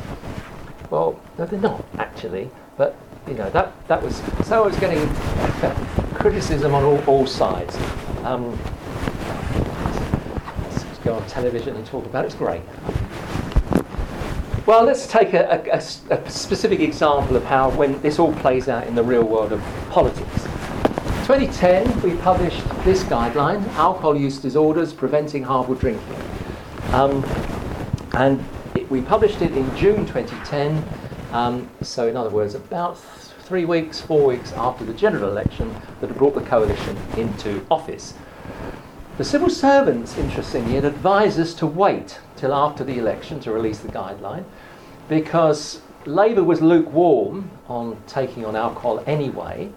Well, 0.90 1.20
no, 1.38 1.46
they're 1.46 1.60
not 1.60 1.84
actually. 1.98 2.50
But 2.78 2.96
you 3.28 3.34
know 3.34 3.50
that 3.52 3.88
that 3.88 4.02
was 4.02 4.22
so 4.44 4.64
I 4.64 4.68
was 4.68 4.78
getting 4.78 5.08
criticism 6.14 6.76
on 6.76 6.84
all, 6.84 7.04
all 7.06 7.28
sides. 7.28 7.76
Um, 8.24 8.52
let's 10.64 10.84
go 11.00 11.16
on 11.16 11.28
television 11.28 11.76
and 11.76 11.86
talk 11.86 12.06
about 12.06 12.26
it. 12.26 12.28
It's 12.28 12.36
great. 12.36 12.62
Well, 14.66 14.84
let's 14.84 15.06
take 15.06 15.34
a, 15.34 15.64
a, 15.72 15.78
a, 15.78 16.30
specific 16.30 16.80
example 16.80 17.36
of 17.36 17.44
how 17.44 17.70
when 17.70 18.02
this 18.02 18.18
all 18.18 18.34
plays 18.34 18.68
out 18.68 18.88
in 18.88 18.96
the 18.96 19.04
real 19.04 19.24
world 19.24 19.52
of 19.52 19.62
politics. 19.92 20.44
2010, 21.28 22.02
we 22.02 22.16
published 22.22 22.64
this 22.84 23.04
guideline, 23.04 23.64
Alcohol 23.76 24.18
Use 24.18 24.40
Disorders 24.40 24.92
Preventing 24.92 25.44
Harmful 25.44 25.76
Drinking. 25.76 26.16
Um, 26.94 27.24
and 28.14 28.44
we 28.90 29.02
published 29.02 29.42
it 29.42 29.52
in 29.56 29.76
June 29.76 30.06
2010, 30.06 30.84
um, 31.32 31.70
so 31.82 32.08
in 32.08 32.16
other 32.16 32.30
words, 32.30 32.56
about 32.56 32.98
three 33.40 33.66
weeks, 33.66 34.02
four 34.02 34.26
weeks 34.26 34.52
after 34.54 34.84
the 34.84 34.94
general 34.94 35.30
election 35.30 35.74
that 36.00 36.08
had 36.08 36.18
brought 36.18 36.36
the 36.36 36.42
coalition 36.42 36.98
into 37.18 37.66
office. 37.70 38.14
The 39.18 39.24
civil 39.24 39.50
servants, 39.50 40.18
interestingly, 40.18 40.76
had 40.76 40.86
advised 40.86 41.40
us 41.40 41.54
to 41.56 41.66
wait 41.66 42.20
till 42.36 42.54
after 42.54 42.84
the 42.84 42.98
election 42.98 43.40
to 43.42 43.52
release 43.52 43.80
the 43.80 43.88
guideline 43.88 44.44
because 45.08 45.82
Labour 46.06 46.44
was 46.44 46.62
lukewarm 46.62 47.50
on 47.68 47.98
taking 48.08 48.46
on 48.46 48.56
alcohol 48.56 49.04
anyway, 49.08 49.70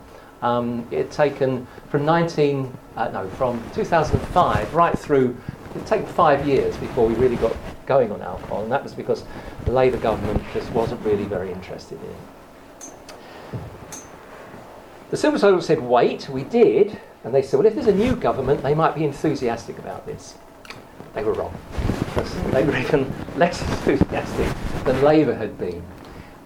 um, 0.42 0.86
it 0.90 0.98
had 0.98 1.10
taken 1.10 1.66
from 1.88 2.04
19, 2.04 2.76
uh, 2.96 3.08
no, 3.08 3.28
from 3.30 3.62
2005 3.72 4.74
right 4.74 4.98
through, 4.98 5.36
it 5.74 5.86
taken 5.86 6.06
five 6.06 6.46
years 6.46 6.76
before 6.76 7.06
we 7.06 7.14
really 7.14 7.36
got 7.36 7.54
going 7.88 8.12
on 8.12 8.22
alcohol, 8.22 8.62
and 8.62 8.70
that 8.70 8.84
was 8.84 8.92
because 8.92 9.24
the 9.64 9.72
Labour 9.72 9.96
government 9.96 10.40
just 10.52 10.70
wasn't 10.72 11.04
really 11.04 11.24
very 11.24 11.50
interested 11.50 11.98
in 12.00 12.10
it. 12.10 12.16
The 15.10 15.16
Civil 15.16 15.40
servants 15.40 15.66
said, 15.66 15.80
wait, 15.80 16.28
we 16.28 16.44
did, 16.44 17.00
and 17.24 17.34
they 17.34 17.40
said, 17.40 17.58
well, 17.58 17.66
if 17.66 17.74
there's 17.74 17.86
a 17.86 17.94
new 17.94 18.14
government, 18.14 18.62
they 18.62 18.74
might 18.74 18.94
be 18.94 19.04
enthusiastic 19.04 19.78
about 19.78 20.04
this. 20.04 20.36
They 21.14 21.24
were 21.24 21.32
wrong. 21.32 21.56
They 22.52 22.62
were 22.62 22.76
even 22.76 23.10
less 23.36 23.62
enthusiastic 23.62 24.54
than 24.84 25.02
Labour 25.02 25.34
had 25.34 25.56
been. 25.58 25.82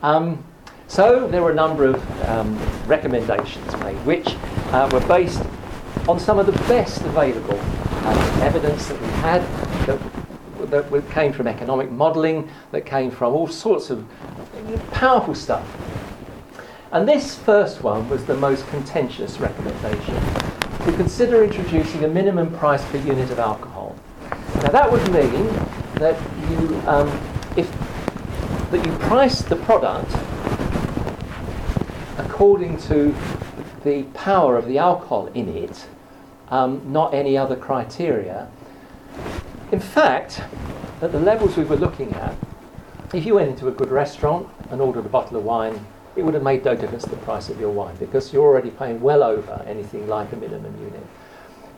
Um, 0.02 0.44
so 0.86 1.26
there 1.26 1.42
were 1.42 1.50
a 1.50 1.54
number 1.54 1.86
of 1.86 2.28
um, 2.28 2.56
recommendations 2.86 3.76
made, 3.78 3.96
which 4.06 4.36
uh, 4.72 4.88
were 4.92 5.00
based 5.08 5.42
on 6.08 6.20
some 6.20 6.38
of 6.38 6.46
the 6.46 6.52
best 6.68 7.00
available 7.02 7.58
uh, 7.60 8.40
evidence 8.42 8.86
that 8.86 9.00
we 9.00 9.08
had 9.08 9.42
that, 9.86 10.21
that 10.72 11.10
came 11.10 11.34
from 11.34 11.46
economic 11.46 11.90
modelling, 11.90 12.48
that 12.70 12.86
came 12.86 13.10
from 13.10 13.34
all 13.34 13.46
sorts 13.46 13.90
of 13.90 14.06
powerful 14.90 15.34
stuff. 15.34 15.66
And 16.92 17.06
this 17.06 17.36
first 17.36 17.82
one 17.82 18.08
was 18.08 18.24
the 18.24 18.36
most 18.36 18.66
contentious 18.68 19.38
recommendation 19.38 20.14
to 20.84 20.92
consider 20.96 21.44
introducing 21.44 22.04
a 22.04 22.08
minimum 22.08 22.56
price 22.56 22.84
per 22.86 22.98
unit 22.98 23.30
of 23.30 23.38
alcohol. 23.38 23.94
Now 24.56 24.70
that 24.70 24.90
would 24.90 25.02
mean 25.12 25.46
that 25.96 26.18
you, 26.50 26.82
um, 26.86 27.08
if 27.56 27.70
that 28.70 28.84
you 28.84 28.92
price 28.92 29.42
the 29.42 29.56
product 29.56 30.10
according 32.18 32.78
to 32.78 33.14
the 33.84 34.04
power 34.14 34.56
of 34.56 34.66
the 34.66 34.78
alcohol 34.78 35.26
in 35.34 35.48
it, 35.54 35.86
um, 36.48 36.80
not 36.90 37.12
any 37.12 37.36
other 37.36 37.56
criteria. 37.56 38.48
In 39.72 39.80
fact, 39.80 40.42
at 41.00 41.12
the 41.12 41.18
levels 41.18 41.56
we 41.56 41.64
were 41.64 41.76
looking 41.76 42.12
at, 42.12 42.36
if 43.14 43.24
you 43.24 43.36
went 43.36 43.48
into 43.48 43.68
a 43.68 43.70
good 43.70 43.90
restaurant 43.90 44.46
and 44.70 44.82
ordered 44.82 45.06
a 45.06 45.08
bottle 45.08 45.38
of 45.38 45.44
wine, 45.44 45.86
it 46.14 46.22
would 46.22 46.34
have 46.34 46.42
made 46.42 46.62
no 46.62 46.76
difference 46.76 47.04
to 47.04 47.10
the 47.10 47.16
price 47.16 47.48
of 47.48 47.58
your 47.58 47.70
wine 47.70 47.96
because 47.96 48.34
you're 48.34 48.44
already 48.44 48.70
paying 48.70 49.00
well 49.00 49.22
over 49.22 49.64
anything 49.66 50.06
like 50.08 50.30
a 50.34 50.36
minimum 50.36 50.78
unit. 50.78 51.06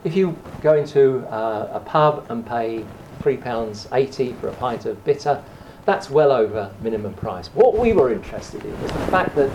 If 0.03 0.17
you 0.17 0.37
go 0.61 0.75
into 0.75 1.21
uh, 1.29 1.71
a 1.73 1.79
pub 1.79 2.27
and 2.31 2.45
pay 2.45 2.85
£3.80 3.21 4.41
for 4.41 4.49
a 4.49 4.53
pint 4.55 4.87
of 4.87 5.03
bitter, 5.05 5.41
that's 5.85 6.11
well 6.11 6.33
over 6.33 6.75
minimum 6.83 7.15
price. 7.15 7.47
What 7.55 7.79
we 7.79 7.93
were 7.93 8.13
interested 8.13 8.65
in 8.65 8.83
was 8.83 8.91
the 8.91 9.07
fact 9.07 9.37
that 9.37 9.51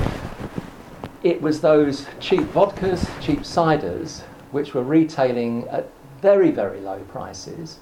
it 1.23 1.41
was 1.41 1.59
those 1.59 2.07
cheap 2.21 2.43
vodkas, 2.53 3.05
cheap 3.21 3.39
ciders, 3.39 4.21
which 4.51 4.73
were 4.73 4.83
retailing 4.83 5.67
at 5.67 5.89
very, 6.21 6.51
very 6.51 6.79
low 6.79 6.99
prices, 7.09 7.79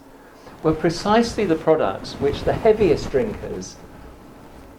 were 0.64 0.74
precisely 0.74 1.46
the 1.46 1.56
products 1.56 2.14
which 2.14 2.44
the 2.44 2.54
heaviest 2.54 3.12
drinkers 3.12 3.76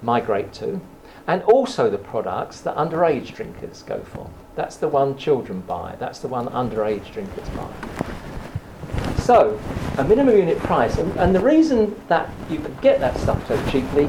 migrate 0.03 0.53
to, 0.53 0.81
and 1.26 1.43
also 1.43 1.91
the 1.91 1.99
products 1.99 2.61
that 2.61 2.74
underage 2.76 3.35
drinkers 3.35 3.83
go 3.83 4.01
for. 4.01 4.31
That's 4.57 4.76
the 4.76 4.89
one 4.89 5.16
children 5.16 5.61
buy, 5.61 5.97
that's 5.99 6.18
the 6.18 6.29
one 6.29 6.49
underage 6.49 7.12
drinkers 7.12 7.49
buy. 7.51 7.72
So, 9.18 9.61
a 9.99 10.05
minimum 10.05 10.37
unit 10.37 10.59
price, 10.59 10.97
and, 10.99 11.14
and 11.18 11.35
the 11.35 11.41
reason 11.41 11.95
that 12.09 12.31
you 12.49 12.59
could 12.59 12.81
get 12.81 12.99
that 13.01 13.16
stuff 13.18 13.47
so 13.47 13.70
cheaply 13.70 14.09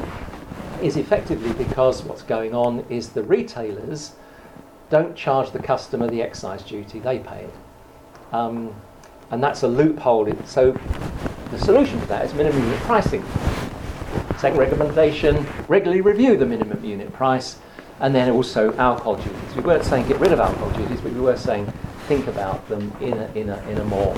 is 0.82 0.96
effectively 0.96 1.52
because 1.52 2.02
what's 2.02 2.22
going 2.22 2.54
on 2.54 2.84
is 2.88 3.10
the 3.10 3.22
retailers 3.22 4.12
don't 4.88 5.14
charge 5.14 5.52
the 5.52 5.58
customer 5.58 6.08
the 6.08 6.22
excise 6.22 6.62
duty, 6.62 6.98
they 6.98 7.18
pay 7.18 7.44
it. 7.44 7.54
Um, 8.32 8.74
and 9.30 9.42
that's 9.42 9.62
a 9.62 9.68
loophole. 9.68 10.32
So 10.44 10.72
the 11.50 11.58
solution 11.58 12.00
to 12.00 12.06
that 12.06 12.24
is 12.24 12.34
minimum 12.34 12.62
unit 12.62 12.80
pricing. 12.80 13.24
Second 14.38 14.58
recommendation, 14.58 15.46
regularly 15.68 16.00
review 16.00 16.36
the 16.36 16.46
minimum 16.46 16.84
unit 16.84 17.12
price, 17.12 17.58
and 18.00 18.14
then 18.14 18.30
also 18.30 18.74
alcohol 18.76 19.16
duties. 19.16 19.54
We 19.54 19.62
weren't 19.62 19.84
saying 19.84 20.08
get 20.08 20.18
rid 20.18 20.32
of 20.32 20.40
alcohol 20.40 20.70
duties, 20.70 21.00
but 21.00 21.12
we 21.12 21.20
were 21.20 21.36
saying 21.36 21.70
think 22.08 22.26
about 22.26 22.66
them 22.68 22.92
in 23.00 23.12
a, 23.12 23.26
in 23.34 23.50
a, 23.50 23.68
in 23.68 23.78
a 23.78 23.84
more, 23.84 24.14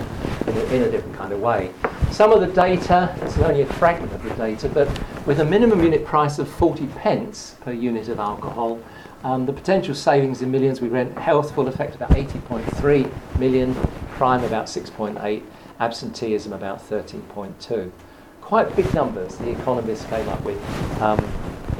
in 0.47 0.57
a, 0.57 0.64
in 0.72 0.83
a 0.83 0.91
different 0.91 1.16
kind 1.16 1.33
of 1.33 1.41
way. 1.41 1.70
Some 2.11 2.33
of 2.33 2.41
the 2.41 2.47
data, 2.47 3.14
this 3.20 3.37
is 3.37 3.43
only 3.43 3.62
a 3.62 3.66
fragment 3.66 4.12
of 4.12 4.22
the 4.22 4.30
data, 4.30 4.68
but 4.68 4.89
with 5.26 5.41
a 5.41 5.45
minimum 5.45 5.83
unit 5.83 6.05
price 6.05 6.39
of 6.39 6.49
40 6.49 6.87
pence 6.87 7.57
per 7.61 7.72
unit 7.72 8.09
of 8.09 8.18
alcohol, 8.18 8.80
um, 9.24 9.47
the 9.47 9.53
potential 9.53 9.95
savings 9.95 10.43
in 10.43 10.51
millions, 10.51 10.80
we 10.80 10.89
rent 10.89 11.16
health 11.18 11.55
full 11.55 11.68
effect 11.68 11.95
about 11.95 12.11
80.3 12.11 13.39
million, 13.39 13.74
crime 14.12 14.43
about 14.45 14.66
6.8, 14.66 15.43
absenteeism 15.83 16.53
about 16.53 16.78
13.2. 16.89 17.91
Quite 18.41 18.74
big 18.76 18.93
numbers 18.95 19.37
the 19.37 19.51
economists 19.51 20.05
came 20.07 20.28
up 20.28 20.43
with. 20.45 20.61
Um, 21.01 21.18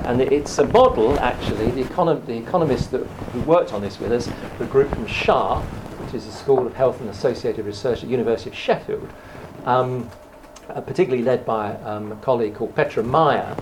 and 0.05 0.21
it's 0.21 0.59
a 0.59 0.67
model, 0.67 1.17
actually, 1.21 1.71
the, 1.71 1.85
econo- 1.85 2.25
the 2.27 2.37
economists 2.37 2.89
that, 2.89 3.05
who 3.33 3.41
worked 3.43 3.73
on 3.73 3.81
this 3.81 4.01
with 4.01 4.11
us, 4.11 4.29
the 4.59 4.65
group 4.67 4.89
from 4.91 5.07
SHA, 5.07 5.61
which 5.61 6.15
is 6.15 6.27
the 6.27 6.33
School 6.33 6.67
of 6.67 6.75
Health 6.75 7.01
and 7.01 7.09
Associated 7.11 7.65
Research 7.65 8.03
at 8.03 8.09
University 8.09 8.51
of 8.51 8.57
Sheffield, 8.57 9.09
um, 9.65 10.11
uh, 10.69 10.81
particularly 10.81 11.23
led 11.23 11.47
by 11.47 11.75
um, 11.83 12.11
a 12.11 12.17
colleague 12.17 12.57
called 12.57 12.75
Petra 12.75 13.05
Meier, 13.05 13.57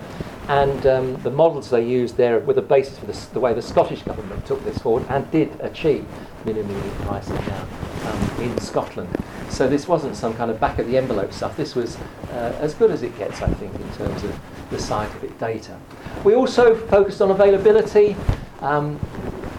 and 0.47 0.87
um, 0.87 1.21
the 1.21 1.29
models 1.29 1.69
they 1.69 1.85
used 1.85 2.17
there 2.17 2.39
were 2.39 2.53
the 2.53 2.61
basis 2.61 2.97
for 2.97 3.05
the, 3.05 3.27
the, 3.33 3.39
way 3.39 3.53
the 3.53 3.61
Scottish 3.61 4.01
government 4.01 4.43
took 4.47 4.63
this 4.63 4.79
forward 4.79 5.05
and 5.09 5.29
did 5.29 5.51
achieve 5.61 6.05
minimum 6.45 6.81
pricing 7.01 7.35
now 7.35 7.67
um, 8.07 8.41
in 8.41 8.57
Scotland. 8.59 9.20
So 9.51 9.67
this 9.67 9.85
wasn't 9.85 10.15
some 10.15 10.33
kind 10.33 10.49
of 10.49 10.59
back 10.59 10.79
of 10.79 10.87
the 10.87 10.97
envelope 10.97 11.33
stuff. 11.33 11.57
This 11.57 11.75
was 11.75 11.97
uh, 12.31 12.57
as 12.61 12.73
good 12.73 12.89
as 12.89 13.03
it 13.03 13.15
gets, 13.17 13.41
I 13.41 13.53
think, 13.55 13.75
in 13.75 13.93
terms 13.93 14.23
of 14.23 14.39
the 14.69 14.79
scientific 14.79 15.37
data. 15.39 15.77
We 16.23 16.35
also 16.35 16.73
focused 16.87 17.21
on 17.21 17.31
availability. 17.31 18.15
Um, 18.61 18.97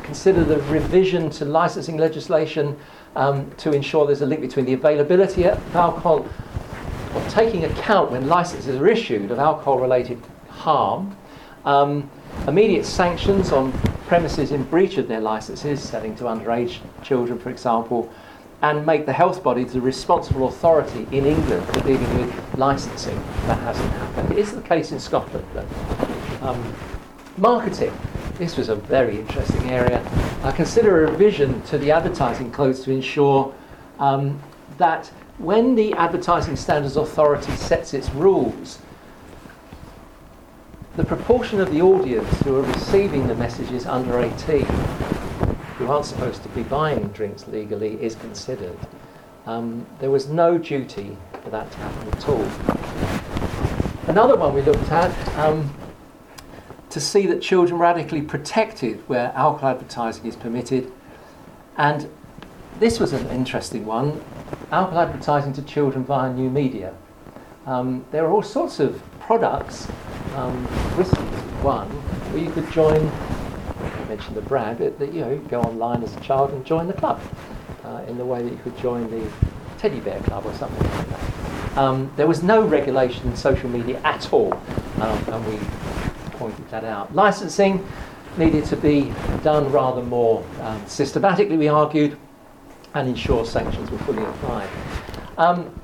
consider 0.02 0.44
the 0.44 0.58
revision 0.62 1.28
to 1.30 1.44
licensing 1.44 1.98
legislation 1.98 2.78
um, 3.16 3.50
to 3.58 3.72
ensure 3.72 4.06
there's 4.06 4.22
a 4.22 4.26
link 4.26 4.40
between 4.40 4.64
the 4.64 4.72
availability 4.72 5.44
of 5.44 5.76
alcohol, 5.76 6.26
or 7.14 7.22
taking 7.28 7.64
account 7.64 8.10
when 8.10 8.26
licenses 8.26 8.74
are 8.74 8.88
issued 8.88 9.30
of 9.30 9.38
alcohol-related 9.38 10.18
harm, 10.48 11.14
um, 11.66 12.10
immediate 12.48 12.86
sanctions 12.86 13.52
on 13.52 13.72
premises 14.08 14.52
in 14.52 14.62
breach 14.64 14.96
of 14.96 15.06
their 15.06 15.20
licenses, 15.20 15.82
selling 15.82 16.16
to 16.16 16.24
underage 16.24 16.78
children, 17.02 17.38
for 17.38 17.50
example, 17.50 18.10
and 18.62 18.86
make 18.86 19.06
the 19.06 19.12
health 19.12 19.42
body 19.42 19.64
the 19.64 19.80
responsible 19.80 20.46
authority 20.46 21.06
in 21.10 21.26
England 21.26 21.66
for 21.66 21.80
dealing 21.80 22.18
with 22.18 22.58
licensing. 22.58 23.16
That 23.46 23.58
hasn't 23.58 23.90
happened. 23.92 24.32
It 24.32 24.38
is 24.38 24.52
the 24.52 24.62
case 24.62 24.92
in 24.92 25.00
Scotland, 25.00 25.44
though. 25.52 25.66
Um, 26.42 26.74
marketing. 27.36 27.92
This 28.38 28.56
was 28.56 28.68
a 28.68 28.76
very 28.76 29.18
interesting 29.18 29.70
area. 29.70 30.00
I 30.44 30.52
consider 30.52 31.04
a 31.04 31.10
revision 31.10 31.60
to 31.62 31.78
the 31.78 31.90
advertising 31.90 32.52
codes 32.52 32.80
to 32.84 32.92
ensure 32.92 33.52
um, 33.98 34.40
that 34.78 35.08
when 35.38 35.74
the 35.74 35.92
Advertising 35.94 36.56
Standards 36.56 36.96
Authority 36.96 37.52
sets 37.52 37.94
its 37.94 38.10
rules, 38.10 38.78
the 40.96 41.04
proportion 41.04 41.60
of 41.60 41.70
the 41.72 41.80
audience 41.82 42.28
who 42.42 42.56
are 42.56 42.62
receiving 42.62 43.26
the 43.26 43.34
messages 43.34 43.86
under 43.86 44.20
18 44.20 44.66
who 45.82 45.90
aren't 45.90 46.06
supposed 46.06 46.42
to 46.42 46.48
be 46.50 46.62
buying 46.62 47.08
drinks 47.08 47.46
legally 47.48 48.00
is 48.02 48.14
considered. 48.14 48.78
Um, 49.46 49.84
there 49.98 50.10
was 50.10 50.28
no 50.28 50.56
duty 50.56 51.16
for 51.42 51.50
that 51.50 51.70
to 51.70 51.78
happen 51.78 52.08
at 52.08 52.28
all. 52.28 54.08
Another 54.08 54.36
one 54.36 54.54
we 54.54 54.62
looked 54.62 54.90
at 54.90 55.38
um, 55.38 55.74
to 56.90 57.00
see 57.00 57.26
that 57.26 57.42
children 57.42 57.80
adequately 57.80 58.22
protected 58.22 58.98
where 59.08 59.32
alcohol 59.34 59.70
advertising 59.70 60.26
is 60.26 60.36
permitted. 60.36 60.92
And 61.76 62.08
this 62.78 63.00
was 63.00 63.12
an 63.12 63.26
interesting 63.28 63.84
one 63.84 64.22
alcohol 64.70 65.00
advertising 65.00 65.52
to 65.54 65.62
children 65.62 66.04
via 66.04 66.32
new 66.32 66.50
media. 66.50 66.94
Um, 67.66 68.04
there 68.12 68.24
are 68.24 68.30
all 68.30 68.42
sorts 68.42 68.78
of 68.80 69.02
products 69.20 69.88
um, 70.36 70.64
one 71.62 71.88
where 72.32 72.42
you 72.42 72.50
could 72.50 72.70
join. 72.70 73.10
I 74.12 74.14
mentioned 74.16 74.36
the 74.36 74.42
brand, 74.42 74.78
but 74.78 74.98
that 74.98 75.14
you 75.14 75.22
know 75.22 75.38
go 75.48 75.62
online 75.62 76.02
as 76.02 76.14
a 76.14 76.20
child 76.20 76.50
and 76.50 76.62
join 76.66 76.86
the 76.86 76.92
club 76.92 77.18
uh, 77.82 78.04
in 78.06 78.18
the 78.18 78.26
way 78.26 78.42
that 78.42 78.52
you 78.52 78.58
could 78.58 78.76
join 78.76 79.10
the 79.10 79.26
teddy 79.78 80.00
bear 80.00 80.20
club 80.20 80.44
or 80.44 80.52
something 80.52 80.86
like 80.86 81.08
that. 81.08 81.78
Um, 81.78 82.12
there 82.16 82.26
was 82.26 82.42
no 82.42 82.62
regulation 82.62 83.26
in 83.26 83.34
social 83.36 83.70
media 83.70 83.98
at 84.04 84.30
all, 84.30 84.52
um, 85.00 85.18
and 85.28 85.46
we 85.46 85.58
pointed 86.32 86.68
that 86.68 86.84
out. 86.84 87.14
Licensing 87.14 87.86
needed 88.36 88.66
to 88.66 88.76
be 88.76 89.14
done 89.42 89.72
rather 89.72 90.02
more 90.02 90.44
um, 90.60 90.86
systematically, 90.86 91.56
we 91.56 91.68
argued, 91.68 92.18
and 92.92 93.08
ensure 93.08 93.46
sanctions 93.46 93.90
were 93.90 93.98
fully 93.98 94.22
applied. 94.22 94.68
Um, 95.38 95.74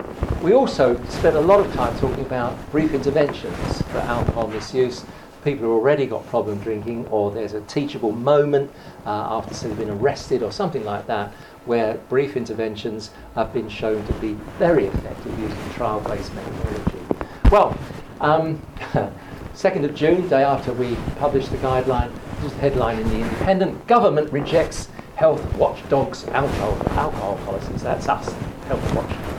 we 0.43 0.53
also 0.53 1.03
spent 1.07 1.35
a 1.35 1.41
lot 1.41 1.61
of 1.61 1.73
time 1.73 1.99
talking 1.99 2.27
about 2.27 2.55
brief 2.73 2.93
interventions 2.93 3.81
for 3.83 3.99
alcohol 4.01 4.49
misuse. 4.49 5.07
People 5.49 5.69
who 5.69 5.73
already 5.73 6.05
got 6.05 6.27
problem 6.27 6.59
drinking, 6.61 7.07
or 7.07 7.31
there's 7.31 7.55
a 7.55 7.63
teachable 7.63 8.13
moment 8.13 8.71
uh, 9.07 9.39
after 9.39 9.55
they've 9.55 9.79
been 9.79 9.89
arrested, 9.89 10.43
or 10.43 10.53
something 10.53 10.85
like 10.85 11.07
that, 11.07 11.33
where 11.65 11.95
brief 12.11 12.37
interventions 12.37 13.13
have 13.35 13.53
been 13.55 13.69
shown 13.69 14.07
to 14.07 14.13
be 14.15 14.35
very 14.59 14.85
effective 14.85 15.39
using 15.39 15.71
trial 15.71 16.01
based 16.01 16.35
methodology. 16.35 17.29
Well, 17.51 17.79
um, 18.21 18.61
2nd 19.55 19.85
of 19.85 19.95
June, 19.95 20.29
day 20.29 20.43
after 20.43 20.73
we 20.75 20.97
published 21.19 21.51
the 21.51 21.57
guideline, 21.59 22.13
just 22.43 22.55
the 22.57 22.61
headline 22.61 22.99
in 22.99 23.09
the 23.09 23.21
Independent 23.21 23.87
Government 23.87 24.31
rejects 24.31 24.91
health 25.17 25.43
watchdogs 25.55 26.27
alcohol, 26.29 26.77
alcohol 26.91 27.39
policies. 27.47 27.83
That's 27.83 28.07
us, 28.07 28.33
Health 28.67 28.95
Watch 28.95 29.39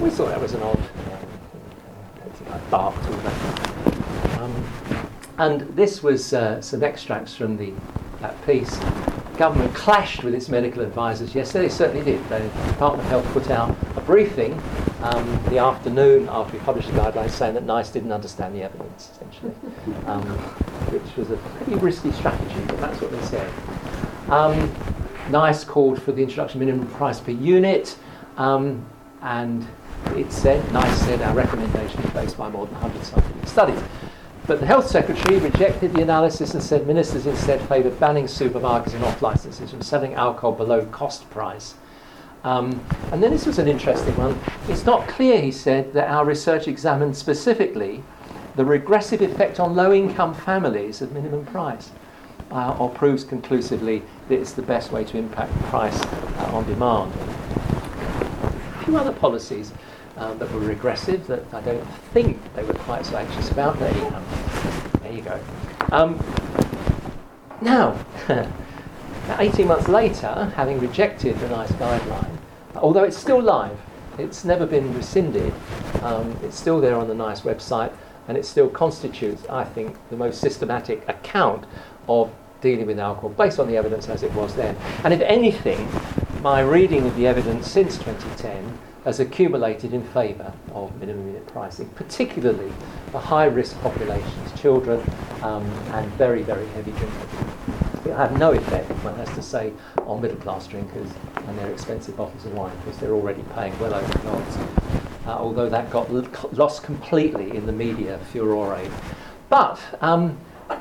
we 0.00 0.10
thought 0.10 0.28
that 0.28 0.40
was 0.40 0.54
an 0.54 0.62
odd 0.62 0.78
um, 2.50 2.60
bark 2.70 2.94
to 3.02 3.10
that. 3.10 3.93
And 5.38 5.62
this 5.76 6.02
was 6.02 6.32
uh, 6.32 6.60
some 6.60 6.82
extracts 6.82 7.34
from 7.34 7.56
the, 7.56 7.72
that 8.20 8.44
piece. 8.46 8.78
Government 9.36 9.74
clashed 9.74 10.22
with 10.22 10.32
its 10.32 10.48
medical 10.48 10.82
advisors 10.82 11.34
yesterday. 11.34 11.66
They 11.66 11.74
certainly 11.74 12.04
did. 12.04 12.28
The 12.28 12.38
Department 12.68 13.02
of 13.02 13.08
Health 13.08 13.26
put 13.32 13.50
out 13.50 13.76
a 13.96 14.00
briefing 14.00 14.60
um, 15.02 15.44
the 15.50 15.58
afternoon 15.58 16.28
after 16.30 16.56
we 16.56 16.64
published 16.64 16.88
the 16.88 16.94
guidelines 16.98 17.30
saying 17.30 17.54
that 17.54 17.64
NICE 17.64 17.90
didn't 17.90 18.12
understand 18.12 18.54
the 18.54 18.62
evidence, 18.62 19.10
essentially, 19.12 19.52
um, 20.06 20.22
which 20.92 21.16
was 21.16 21.30
a 21.30 21.36
pretty 21.36 21.74
risky 21.74 22.12
strategy, 22.12 22.60
but 22.68 22.80
that's 22.80 23.00
what 23.00 23.10
they 23.10 23.22
said. 23.22 23.52
Um, 24.30 24.72
NICE 25.30 25.64
called 25.64 26.00
for 26.00 26.12
the 26.12 26.22
introduction 26.22 26.62
of 26.62 26.66
minimum 26.66 26.88
price 26.94 27.18
per 27.18 27.32
unit, 27.32 27.98
um, 28.36 28.86
and 29.20 29.66
it 30.14 30.32
said, 30.32 30.72
NICE 30.72 30.98
said, 31.00 31.20
our 31.22 31.34
recommendation 31.34 32.00
is 32.00 32.10
based 32.12 32.38
by 32.38 32.48
more 32.48 32.66
than 32.66 32.80
100 32.80 33.04
scientific 33.04 33.48
studies. 33.48 33.80
But 34.46 34.60
the 34.60 34.66
Health 34.66 34.86
Secretary 34.86 35.38
rejected 35.38 35.94
the 35.94 36.02
analysis 36.02 36.52
and 36.52 36.62
said 36.62 36.86
ministers 36.86 37.26
instead 37.26 37.66
favoured 37.66 37.98
banning 37.98 38.26
supermarkets 38.26 38.92
and 38.92 39.02
off 39.02 39.22
licenses 39.22 39.70
from 39.70 39.80
selling 39.80 40.14
alcohol 40.14 40.52
below 40.52 40.84
cost 40.86 41.28
price. 41.30 41.74
Um, 42.44 42.84
and 43.10 43.22
then 43.22 43.30
this 43.30 43.46
was 43.46 43.58
an 43.58 43.68
interesting 43.68 44.14
one. 44.16 44.38
It's 44.68 44.84
not 44.84 45.08
clear, 45.08 45.40
he 45.40 45.50
said, 45.50 45.94
that 45.94 46.10
our 46.10 46.26
research 46.26 46.68
examined 46.68 47.16
specifically 47.16 48.02
the 48.56 48.64
regressive 48.64 49.22
effect 49.22 49.60
on 49.60 49.74
low 49.74 49.94
income 49.94 50.34
families 50.34 51.00
of 51.00 51.12
minimum 51.12 51.46
price, 51.46 51.90
uh, 52.50 52.76
or 52.78 52.90
proves 52.90 53.24
conclusively 53.24 54.02
that 54.28 54.38
it's 54.38 54.52
the 54.52 54.62
best 54.62 54.92
way 54.92 55.04
to 55.04 55.16
impact 55.16 55.52
price 55.64 55.98
uh, 56.02 56.50
on 56.52 56.66
demand. 56.66 57.10
A 57.14 58.84
few 58.84 58.98
other 58.98 59.12
policies 59.12 59.72
um, 60.16 60.38
that 60.38 60.50
were 60.52 60.60
regressive 60.60 61.26
that 61.26 61.42
I 61.52 61.60
don't 61.60 61.84
think 62.12 62.38
they 62.54 62.62
were 62.62 62.74
quite 62.74 63.04
so 63.06 63.16
anxious 63.16 63.50
about. 63.50 63.78
There 63.78 63.94
you, 63.96 64.04
um, 64.06 64.24
there 65.02 65.12
you 65.12 65.22
go. 65.22 65.40
Um, 65.92 66.22
now, 67.60 67.98
18 69.38 69.66
months 69.66 69.88
later, 69.88 70.52
having 70.56 70.78
rejected 70.80 71.38
the 71.38 71.48
NICE 71.48 71.72
guideline, 71.72 72.36
although 72.76 73.04
it's 73.04 73.16
still 73.16 73.40
live, 73.40 73.76
it's 74.18 74.44
never 74.44 74.66
been 74.66 74.94
rescinded, 74.94 75.52
um, 76.02 76.36
it's 76.42 76.58
still 76.58 76.80
there 76.80 76.96
on 76.96 77.08
the 77.08 77.14
NICE 77.14 77.40
website, 77.40 77.92
and 78.28 78.36
it 78.36 78.44
still 78.44 78.68
constitutes, 78.68 79.46
I 79.48 79.64
think, 79.64 79.96
the 80.10 80.16
most 80.16 80.40
systematic 80.40 81.06
account 81.08 81.64
of 82.08 82.30
dealing 82.60 82.86
with 82.86 82.98
alcohol 82.98 83.30
based 83.30 83.58
on 83.58 83.66
the 83.68 83.76
evidence 83.76 84.08
as 84.08 84.22
it 84.22 84.32
was 84.32 84.54
then. 84.54 84.76
And 85.04 85.12
if 85.12 85.20
anything, 85.20 85.86
my 86.42 86.60
reading 86.60 87.06
of 87.06 87.14
the 87.16 87.26
evidence 87.26 87.70
since 87.70 87.96
2010 87.98 88.78
has 89.04 89.20
accumulated 89.20 89.92
in 89.92 90.02
favour 90.02 90.52
of 90.72 90.94
minimum 90.98 91.26
unit 91.26 91.46
pricing, 91.46 91.88
particularly 91.90 92.72
for 93.12 93.20
high 93.20 93.44
risk 93.44 93.78
populations, 93.80 94.60
children, 94.60 95.00
um, 95.42 95.64
and 95.92 96.10
very, 96.12 96.42
very 96.42 96.66
heavy 96.68 96.90
drinkers. 96.92 98.06
it'll 98.06 98.16
have 98.16 98.38
no 98.38 98.52
effect, 98.52 98.90
one 99.04 99.14
has 99.16 99.28
to 99.34 99.42
say, 99.42 99.72
on 100.06 100.22
middle 100.22 100.38
class 100.38 100.66
drinkers 100.66 101.10
and 101.36 101.58
their 101.58 101.70
expensive 101.70 102.16
bottles 102.16 102.44
of 102.46 102.54
wine 102.54 102.74
because 102.78 102.98
they're 102.98 103.12
already 103.12 103.42
paying 103.54 103.78
well 103.78 103.94
over 103.94 104.18
the 104.18 104.28
odds. 104.30 104.56
Uh, 105.26 105.30
although 105.30 105.68
that 105.68 105.90
got 105.90 106.10
lost 106.54 106.82
completely 106.82 107.56
in 107.56 107.66
the 107.66 107.72
media 107.72 108.18
furore. 108.30 108.78
But 109.48 109.78
um, 110.00 110.38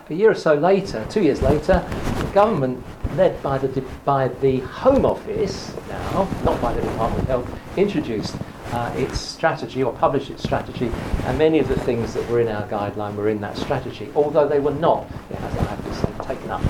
a 0.09 0.13
year 0.13 0.31
or 0.31 0.35
so 0.35 0.53
later, 0.53 1.05
two 1.09 1.21
years 1.21 1.41
later, 1.41 1.85
the 2.17 2.31
government, 2.33 2.83
led 3.15 3.41
by 3.43 3.57
the, 3.57 3.81
by 4.05 4.27
the 4.27 4.59
Home 4.59 5.05
Office 5.05 5.75
now, 5.87 6.27
not 6.43 6.59
by 6.61 6.73
the 6.73 6.81
Department 6.81 7.21
of 7.23 7.27
Health, 7.27 7.59
introduced 7.77 8.35
uh, 8.71 8.91
its 8.97 9.19
strategy 9.19 9.83
or 9.83 9.93
published 9.93 10.31
its 10.31 10.43
strategy, 10.43 10.91
and 11.25 11.37
many 11.37 11.59
of 11.59 11.67
the 11.67 11.79
things 11.81 12.13
that 12.13 12.27
were 12.29 12.39
in 12.39 12.47
our 12.47 12.67
guideline 12.67 13.15
were 13.15 13.29
in 13.29 13.39
that 13.41 13.55
strategy, 13.55 14.09
although 14.15 14.47
they 14.47 14.59
were 14.59 14.73
not, 14.73 15.05
has, 15.07 15.57
I 15.57 15.63
have 15.63 15.83
to 15.83 15.93
say, 15.93 16.35
taken 16.35 16.49
up. 16.49 16.61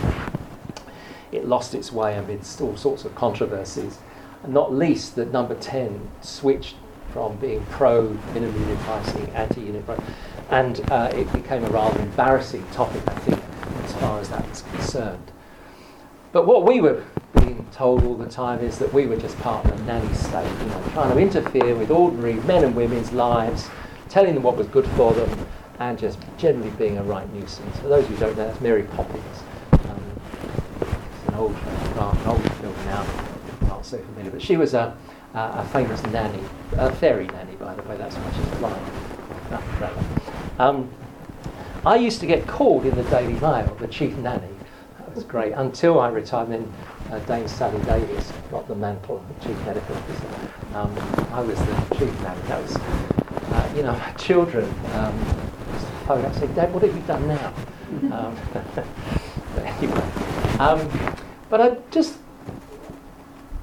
It 1.31 1.47
lost 1.47 1.73
its 1.73 1.91
way 1.91 2.17
amidst 2.17 2.59
all 2.61 2.75
sorts 2.75 3.05
of 3.05 3.15
controversies, 3.15 3.99
and 4.43 4.53
not 4.53 4.73
least 4.73 5.15
that 5.15 5.31
number 5.31 5.55
10 5.55 6.09
switched 6.21 6.75
from 7.13 7.37
being 7.37 7.65
pro 7.67 8.09
minimum 8.33 8.59
unit 8.59 8.79
pricing, 8.79 9.29
anti 9.29 9.61
unit 9.61 9.85
pricing, 9.85 10.05
and 10.49 10.79
uh, 10.91 11.11
it 11.13 11.31
became 11.33 11.63
a 11.63 11.69
rather 11.69 11.99
embarrassing 12.01 12.65
topic, 12.71 13.01
I 13.07 13.15
think, 13.19 13.41
as 13.83 13.93
far 13.95 14.19
as 14.19 14.29
that 14.29 14.47
was 14.49 14.61
concerned. 14.61 15.31
But 16.31 16.47
what 16.47 16.65
we 16.65 16.81
were 16.81 17.03
being 17.39 17.65
told 17.71 18.03
all 18.03 18.15
the 18.15 18.29
time 18.29 18.59
is 18.59 18.79
that 18.79 18.91
we 18.93 19.05
were 19.05 19.17
just 19.17 19.37
part 19.39 19.65
of 19.65 19.79
a 19.79 19.83
nanny 19.83 20.13
state, 20.13 20.49
you 20.61 20.65
know, 20.67 20.83
trying 20.93 21.11
to 21.13 21.19
interfere 21.19 21.75
with 21.75 21.91
ordinary 21.91 22.33
men 22.33 22.63
and 22.63 22.75
women's 22.75 23.11
lives, 23.11 23.69
telling 24.09 24.33
them 24.33 24.43
what 24.43 24.57
was 24.57 24.67
good 24.67 24.87
for 24.89 25.13
them, 25.13 25.47
and 25.79 25.97
just 25.97 26.19
generally 26.37 26.71
being 26.71 26.97
a 26.97 27.03
right 27.03 27.31
nuisance. 27.33 27.77
For 27.79 27.87
those 27.87 28.07
who 28.07 28.15
don't 28.17 28.37
know, 28.37 28.47
that's 28.47 28.61
Mary 28.61 28.83
Poppins. 28.83 29.43
Um, 29.73 30.03
it's 30.81 31.27
an 31.29 31.35
old, 31.35 31.55
uh, 31.55 32.15
an 32.19 32.27
old 32.27 32.41
film 32.53 32.75
now, 32.85 33.05
not 33.67 33.85
so 33.85 33.97
familiar, 33.97 34.31
but 34.31 34.41
she 34.41 34.57
was 34.57 34.73
a, 34.73 34.95
a 35.33 35.65
famous 35.65 36.01
nanny, 36.03 36.43
a 36.73 36.91
fairy 36.91 37.27
nanny, 37.27 37.55
by 37.55 37.73
the 37.75 37.81
way, 37.83 37.97
that's 37.97 38.15
why 38.15 38.31
she's 38.33 38.59
blind. 38.59 40.22
Um, 40.59 40.89
I 41.85 41.95
used 41.95 42.19
to 42.21 42.25
get 42.25 42.47
called 42.47 42.85
in 42.85 42.95
the 42.95 43.03
Daily 43.03 43.33
Mail 43.33 43.75
the 43.79 43.87
chief 43.87 44.15
nanny 44.17 44.47
That 44.99 45.13
was 45.15 45.23
great 45.23 45.53
until 45.53 45.99
I 45.99 46.09
retired. 46.09 46.49
Then 46.49 46.71
uh, 47.11 47.19
Dame 47.19 47.47
Sally 47.47 47.83
Davies 47.85 48.31
got 48.51 48.67
the 48.67 48.75
mantle 48.75 49.17
of 49.17 49.45
chief 49.45 49.57
medical 49.65 49.95
officer. 49.95 50.51
Um, 50.75 50.97
I 51.33 51.41
was 51.41 51.57
the 51.59 51.95
chief 51.97 52.21
nanny. 52.21 52.41
That 52.47 52.61
was, 52.61 52.75
uh, 52.77 53.73
you 53.75 53.83
know, 53.83 53.99
children 54.17 54.65
um, 54.93 55.43
phone 56.05 56.25
up 56.25 56.35
and 56.35 56.55
Dad, 56.55 56.73
what 56.73 56.83
have 56.83 56.95
you 56.95 57.01
done 57.03 57.27
now? 57.27 57.53
um, 58.11 58.37
but 58.75 59.65
anyway, 59.65 60.01
um, 60.59 60.89
but 61.49 61.61
I 61.61 61.77
just 61.91 62.17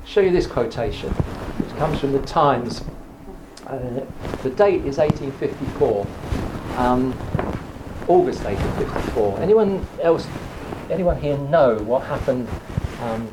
show 0.05 0.21
you 0.21 0.31
this 0.31 0.47
quotation, 0.47 1.11
which 1.11 1.77
comes 1.79 2.01
from 2.01 2.13
the 2.13 2.23
Times. 2.23 2.83
Uh, 3.67 3.79
the 4.43 4.51
date 4.51 4.85
is 4.85 4.99
1854. 4.99 6.07
Um, 6.77 7.13
August 8.09 8.43
1854. 8.45 9.41
Anyone 9.41 9.87
else 10.03 10.27
anyone 10.91 11.21
here 11.21 11.39
know 11.39 11.77
what 11.79 12.03
happened 12.05 12.49
um, 13.01 13.29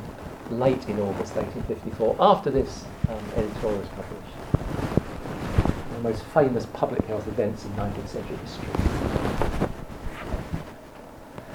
late 0.51 0.87
in 0.87 0.99
August 0.99 1.35
1854 1.35 2.15
after 2.19 2.51
this 2.51 2.85
um, 3.09 3.23
editorial 3.35 3.79
was 3.79 3.87
published? 3.89 4.35
One 5.87 5.95
of 5.97 6.03
the 6.03 6.09
most 6.09 6.23
famous 6.25 6.65
public 6.67 7.05
health 7.05 7.27
events 7.27 7.65
in 7.65 7.71
19th 7.71 8.07
century 8.07 8.37
history. 8.37 8.69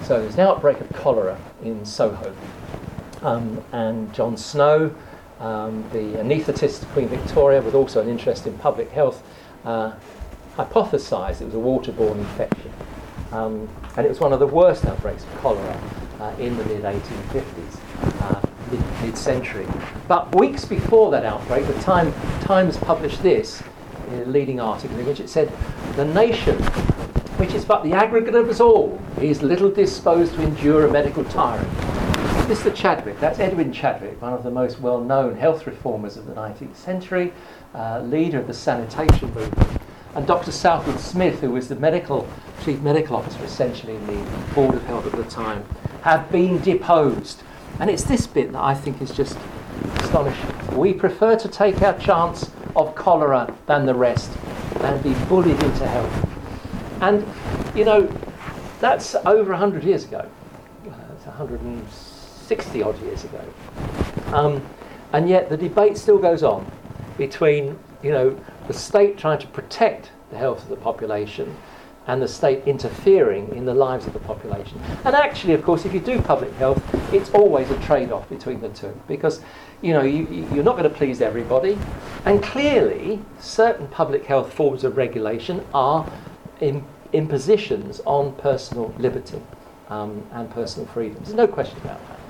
So 0.02 0.20
there's 0.20 0.34
an 0.34 0.40
outbreak 0.40 0.80
of 0.80 0.92
cholera 0.92 1.38
in 1.62 1.84
Soho, 1.86 2.34
um, 3.22 3.64
and 3.72 4.12
John 4.12 4.36
Snow, 4.36 4.94
um, 5.38 5.84
the 5.92 6.18
anaesthetist 6.18 6.84
Queen 6.92 7.08
Victoria, 7.08 7.62
with 7.62 7.74
also 7.74 8.02
an 8.02 8.08
interest 8.08 8.46
in 8.46 8.58
public 8.58 8.90
health, 8.90 9.22
uh, 9.64 9.92
hypothesised 10.56 11.40
it 11.40 11.46
was 11.46 11.54
a 11.54 11.58
waterborne 11.58 12.18
infection. 12.18 12.72
Um, 13.32 13.68
and 13.96 14.04
it 14.04 14.08
was 14.08 14.20
one 14.20 14.32
of 14.32 14.40
the 14.40 14.46
worst 14.46 14.84
outbreaks 14.84 15.24
of 15.24 15.34
cholera 15.40 15.80
uh, 16.20 16.34
in 16.38 16.56
the 16.56 16.64
mid 16.66 16.82
1850s, 16.82 18.22
uh, 18.22 18.40
mid 19.02 19.16
century. 19.16 19.66
But 20.08 20.34
weeks 20.34 20.64
before 20.64 21.10
that 21.12 21.24
outbreak, 21.24 21.66
the 21.66 21.74
Time, 21.80 22.12
Times 22.40 22.76
published 22.76 23.22
this 23.22 23.62
a 24.10 24.24
leading 24.26 24.60
article 24.60 24.98
in 24.98 25.06
which 25.06 25.20
it 25.20 25.30
said, 25.30 25.50
The 25.96 26.04
nation, 26.04 26.56
which 27.38 27.54
is 27.54 27.64
but 27.64 27.82
the 27.82 27.92
aggregate 27.92 28.34
of 28.34 28.48
us 28.50 28.60
all, 28.60 29.00
is 29.20 29.42
little 29.42 29.70
disposed 29.70 30.34
to 30.34 30.42
endure 30.42 30.86
a 30.86 30.92
medical 30.92 31.24
tyrant. 31.24 31.68
Mr. 32.48 32.74
Chadwick, 32.74 33.18
that's 33.18 33.38
Edwin 33.38 33.72
Chadwick, 33.72 34.20
one 34.20 34.34
of 34.34 34.42
the 34.42 34.50
most 34.50 34.80
well 34.80 35.00
known 35.00 35.36
health 35.36 35.66
reformers 35.66 36.18
of 36.18 36.26
the 36.26 36.34
19th 36.34 36.76
century, 36.76 37.32
uh, 37.74 38.00
leader 38.00 38.38
of 38.38 38.46
the 38.46 38.52
sanitation 38.52 39.32
movement 39.32 39.81
and 40.14 40.26
Dr. 40.26 40.52
Southwood 40.52 41.00
Smith, 41.00 41.40
who 41.40 41.50
was 41.50 41.68
the 41.68 41.76
medical 41.76 42.28
chief 42.64 42.80
medical 42.80 43.16
officer 43.16 43.42
essentially 43.44 43.96
in 43.96 44.06
the 44.06 44.54
Board 44.54 44.74
of 44.74 44.84
Health 44.84 45.06
at 45.06 45.12
the 45.12 45.24
time, 45.24 45.64
have 46.02 46.30
been 46.30 46.60
deposed. 46.60 47.42
And 47.80 47.90
it's 47.90 48.04
this 48.04 48.26
bit 48.26 48.52
that 48.52 48.62
I 48.62 48.74
think 48.74 49.00
is 49.00 49.10
just 49.10 49.36
astonishing. 49.96 50.76
We 50.76 50.92
prefer 50.92 51.36
to 51.36 51.48
take 51.48 51.82
our 51.82 51.98
chance 51.98 52.50
of 52.76 52.94
cholera 52.94 53.52
than 53.66 53.86
the 53.86 53.94
rest 53.94 54.30
and 54.80 55.02
be 55.02 55.14
bullied 55.26 55.62
into 55.62 55.86
health. 55.86 56.28
And, 57.00 57.26
you 57.76 57.84
know, 57.84 58.06
that's 58.80 59.14
over 59.14 59.50
100 59.50 59.84
years 59.84 60.04
ago. 60.04 60.28
It's 60.84 61.26
160 61.26 62.82
odd 62.82 63.00
years 63.02 63.24
ago. 63.24 63.44
Um, 64.32 64.64
and 65.12 65.28
yet 65.28 65.48
the 65.48 65.56
debate 65.56 65.96
still 65.96 66.18
goes 66.18 66.42
on 66.42 66.70
between, 67.16 67.78
you 68.02 68.10
know, 68.10 68.40
the 68.66 68.74
state 68.74 69.18
trying 69.18 69.38
to 69.38 69.46
protect 69.48 70.10
the 70.30 70.38
health 70.38 70.62
of 70.62 70.68
the 70.68 70.76
population 70.76 71.56
and 72.06 72.20
the 72.20 72.28
state 72.28 72.64
interfering 72.66 73.48
in 73.54 73.64
the 73.64 73.74
lives 73.74 74.06
of 74.06 74.12
the 74.12 74.18
population. 74.20 74.80
And 75.04 75.14
actually, 75.14 75.54
of 75.54 75.62
course, 75.62 75.84
if 75.84 75.94
you 75.94 76.00
do 76.00 76.20
public 76.20 76.52
health, 76.54 76.82
it's 77.12 77.30
always 77.30 77.70
a 77.70 77.78
trade-off 77.80 78.28
between 78.28 78.60
the 78.60 78.70
two 78.70 78.98
because 79.06 79.40
you 79.82 79.92
know 79.92 80.02
you, 80.02 80.26
you're 80.52 80.64
not 80.64 80.76
going 80.76 80.90
to 80.90 80.96
please 80.96 81.20
everybody, 81.20 81.78
and 82.24 82.42
clearly, 82.42 83.20
certain 83.38 83.86
public 83.88 84.24
health 84.24 84.52
forms 84.52 84.84
of 84.84 84.96
regulation 84.96 85.64
are 85.74 86.10
in, 86.60 86.84
impositions 87.12 88.00
on 88.04 88.32
personal 88.36 88.92
liberty 88.98 89.40
um, 89.88 90.26
and 90.32 90.50
personal 90.50 90.88
freedoms. 90.88 91.28
There's 91.28 91.36
no 91.36 91.46
question 91.46 91.78
about 91.78 92.00
that. 92.08 92.20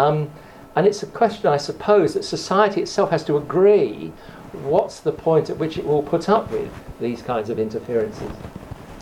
Um, 0.00 0.30
and 0.76 0.86
it's 0.86 1.02
a 1.02 1.06
question, 1.06 1.48
I 1.48 1.56
suppose, 1.56 2.14
that 2.14 2.24
society 2.24 2.80
itself 2.80 3.10
has 3.10 3.24
to 3.24 3.36
agree 3.36 4.12
what's 4.52 5.00
the 5.00 5.12
point 5.12 5.50
at 5.50 5.58
which 5.58 5.78
it 5.78 5.86
will 5.86 6.02
put 6.02 6.28
up 6.28 6.50
with 6.50 6.70
these 7.00 7.22
kinds 7.22 7.50
of 7.50 7.58
interferences. 7.58 8.30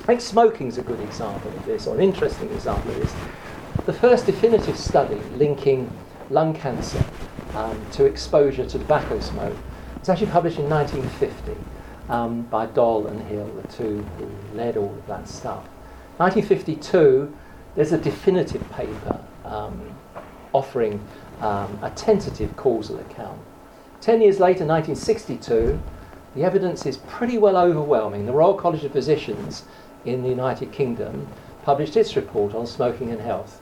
I 0.00 0.02
think 0.06 0.20
smoking 0.20 0.68
is 0.68 0.78
a 0.78 0.82
good 0.82 1.00
example 1.00 1.50
of 1.50 1.64
this, 1.64 1.86
or 1.86 1.94
an 1.96 2.02
interesting 2.02 2.50
example 2.52 2.90
of 2.92 3.00
this. 3.00 3.14
The 3.86 3.92
first 3.92 4.26
definitive 4.26 4.78
study 4.78 5.20
linking 5.36 5.90
lung 6.30 6.54
cancer 6.54 7.04
um, 7.54 7.84
to 7.92 8.04
exposure 8.04 8.64
to 8.64 8.78
tobacco 8.78 9.20
smoke 9.20 9.56
was 9.98 10.08
actually 10.08 10.30
published 10.30 10.58
in 10.58 10.68
1950 10.68 11.56
um, 12.08 12.42
by 12.42 12.66
Doll 12.66 13.06
and 13.06 13.20
Hill, 13.28 13.46
the 13.62 13.68
two 13.68 14.04
who 14.18 14.56
led 14.56 14.76
all 14.76 14.94
of 14.94 15.06
that 15.06 15.28
stuff. 15.28 15.64
1952, 16.18 17.34
there's 17.74 17.92
a 17.92 17.98
definitive 17.98 18.68
paper 18.70 19.20
um, 19.44 19.94
offering 20.52 21.00
um, 21.40 21.78
a 21.82 21.90
tentative 21.90 22.56
causal 22.56 22.98
account 23.00 23.40
Ten 24.06 24.22
years 24.22 24.38
later, 24.38 24.64
1962, 24.64 25.80
the 26.36 26.44
evidence 26.44 26.86
is 26.86 26.98
pretty 27.08 27.38
well 27.38 27.56
overwhelming. 27.56 28.24
The 28.24 28.32
Royal 28.32 28.54
College 28.54 28.84
of 28.84 28.92
Physicians 28.92 29.64
in 30.04 30.22
the 30.22 30.28
United 30.28 30.70
Kingdom 30.70 31.26
published 31.64 31.96
its 31.96 32.14
report 32.14 32.54
on 32.54 32.68
smoking 32.68 33.10
and 33.10 33.20
health, 33.20 33.60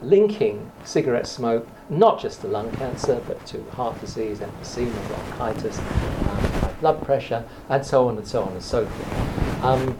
linking 0.00 0.72
cigarette 0.82 1.26
smoke 1.26 1.68
not 1.90 2.18
just 2.18 2.40
to 2.40 2.48
lung 2.48 2.72
cancer, 2.72 3.20
but 3.28 3.44
to 3.44 3.62
heart 3.72 4.00
disease, 4.00 4.38
emphysema, 4.38 5.08
bronchitis, 5.08 5.78
um, 5.78 5.84
high 5.84 6.74
blood 6.80 7.04
pressure, 7.04 7.44
and 7.68 7.84
so 7.84 8.08
on 8.08 8.16
and 8.16 8.26
so 8.26 8.44
on 8.44 8.52
and 8.52 8.62
so 8.62 8.86
forth. 8.86 9.62
Um, 9.62 9.98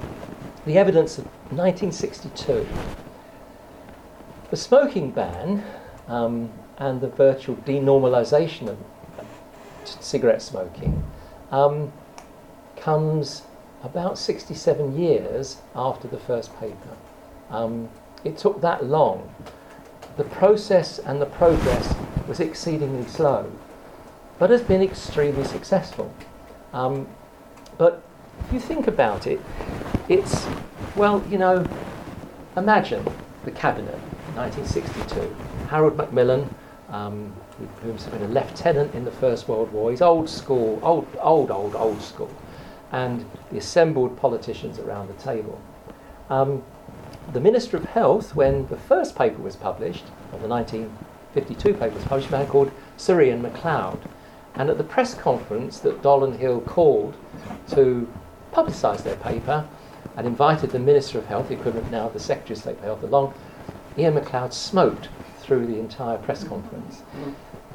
the 0.64 0.78
evidence 0.78 1.18
of 1.18 1.26
1962. 1.52 2.66
The 4.48 4.56
smoking 4.56 5.10
ban 5.10 5.62
um, 6.08 6.50
and 6.78 7.02
the 7.02 7.08
virtual 7.08 7.56
denormalisation 7.56 8.68
of 8.68 8.78
cigarette 9.86 10.42
smoking 10.42 11.02
um, 11.50 11.92
comes 12.76 13.42
about 13.82 14.18
67 14.18 14.98
years 14.98 15.58
after 15.74 16.08
the 16.08 16.18
first 16.18 16.54
paper. 16.58 16.96
Um, 17.50 17.88
it 18.24 18.38
took 18.38 18.60
that 18.60 18.84
long. 18.84 19.34
The 20.16 20.24
process 20.24 20.98
and 20.98 21.20
the 21.20 21.26
progress 21.26 21.94
was 22.28 22.40
exceedingly 22.40 23.08
slow, 23.08 23.50
but 24.38 24.50
has 24.50 24.62
been 24.62 24.82
extremely 24.82 25.44
successful. 25.44 26.12
Um, 26.72 27.08
but 27.78 28.02
if 28.46 28.52
you 28.52 28.60
think 28.60 28.86
about 28.86 29.26
it, 29.26 29.40
it's, 30.08 30.46
well, 30.96 31.24
you 31.28 31.38
know, 31.38 31.66
imagine 32.56 33.04
the 33.44 33.50
cabinet, 33.50 33.98
1962, 34.34 35.34
Harold 35.68 35.96
Macmillan, 35.96 36.54
um, 36.90 37.34
who's 37.82 38.04
been 38.04 38.22
a 38.22 38.28
lieutenant 38.28 38.94
in 38.94 39.04
the 39.04 39.10
First 39.10 39.48
World 39.48 39.72
War. 39.72 39.90
He's 39.90 40.02
old 40.02 40.28
school, 40.28 40.78
old, 40.82 41.06
old, 41.20 41.50
old, 41.50 41.74
old 41.74 42.00
school. 42.02 42.30
And 42.90 43.24
the 43.50 43.58
assembled 43.58 44.16
politicians 44.18 44.78
around 44.78 45.08
the 45.08 45.14
table. 45.14 45.60
Um, 46.28 46.62
the 47.32 47.40
Minister 47.40 47.76
of 47.76 47.84
Health, 47.84 48.34
when 48.34 48.66
the 48.68 48.76
first 48.76 49.16
paper 49.16 49.40
was 49.40 49.56
published, 49.56 50.04
or 50.32 50.38
the 50.38 50.48
1952 50.48 51.74
paper 51.74 51.94
was 51.94 52.04
published, 52.04 52.28
a 52.28 52.32
man 52.32 52.46
called 52.46 52.70
Sir 52.96 53.20
Iain 53.22 53.42
Macleod. 53.42 53.98
And 54.54 54.68
at 54.68 54.76
the 54.76 54.84
press 54.84 55.14
conference 55.14 55.78
that 55.80 56.02
Doll 56.02 56.24
and 56.24 56.36
Hill 56.36 56.60
called 56.60 57.14
to 57.70 58.12
publicise 58.52 59.02
their 59.02 59.16
paper 59.16 59.66
and 60.16 60.26
invited 60.26 60.70
the 60.70 60.78
Minister 60.78 61.18
of 61.18 61.26
Health, 61.26 61.48
the 61.48 61.54
equivalent 61.54 61.90
now 61.90 62.06
of 62.06 62.12
the 62.12 62.20
Secretary 62.20 62.54
of 62.54 62.62
State 62.62 62.78
for 62.78 62.84
Health, 62.84 63.02
along, 63.02 63.32
Iain 63.96 64.14
Macleod 64.14 64.52
smoked 64.52 65.08
through 65.42 65.66
the 65.66 65.78
entire 65.78 66.18
press 66.18 66.44
conference. 66.44 67.02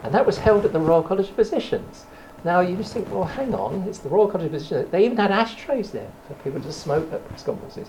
And 0.03 0.13
that 0.13 0.26
was 0.26 0.38
held 0.38 0.65
at 0.65 0.74
the 0.74 0.80
Royal 0.80 1.03
College 1.03 1.30
of 1.30 1.36
Physicians. 1.36 2.05
Now 2.43 2.61
you 2.61 2.78
just 2.78 2.93
think, 2.93 3.11
well, 3.11 3.24
hang 3.24 3.53
on, 3.53 3.84
it's 3.88 3.99
the 3.99 4.09
Royal 4.09 4.28
College 4.28 4.45
of 4.47 4.51
Physicians. 4.53 4.91
They 4.91 5.05
even 5.05 5.18
had 5.18 5.32
ashtrays 5.32 5.91
there 5.91 6.11
for 6.28 6.36
people 6.36 6.61
to 6.61 6.72
smoke 6.72 7.11
at 7.11 7.28
press 7.28 7.43
conferences. 7.43 7.88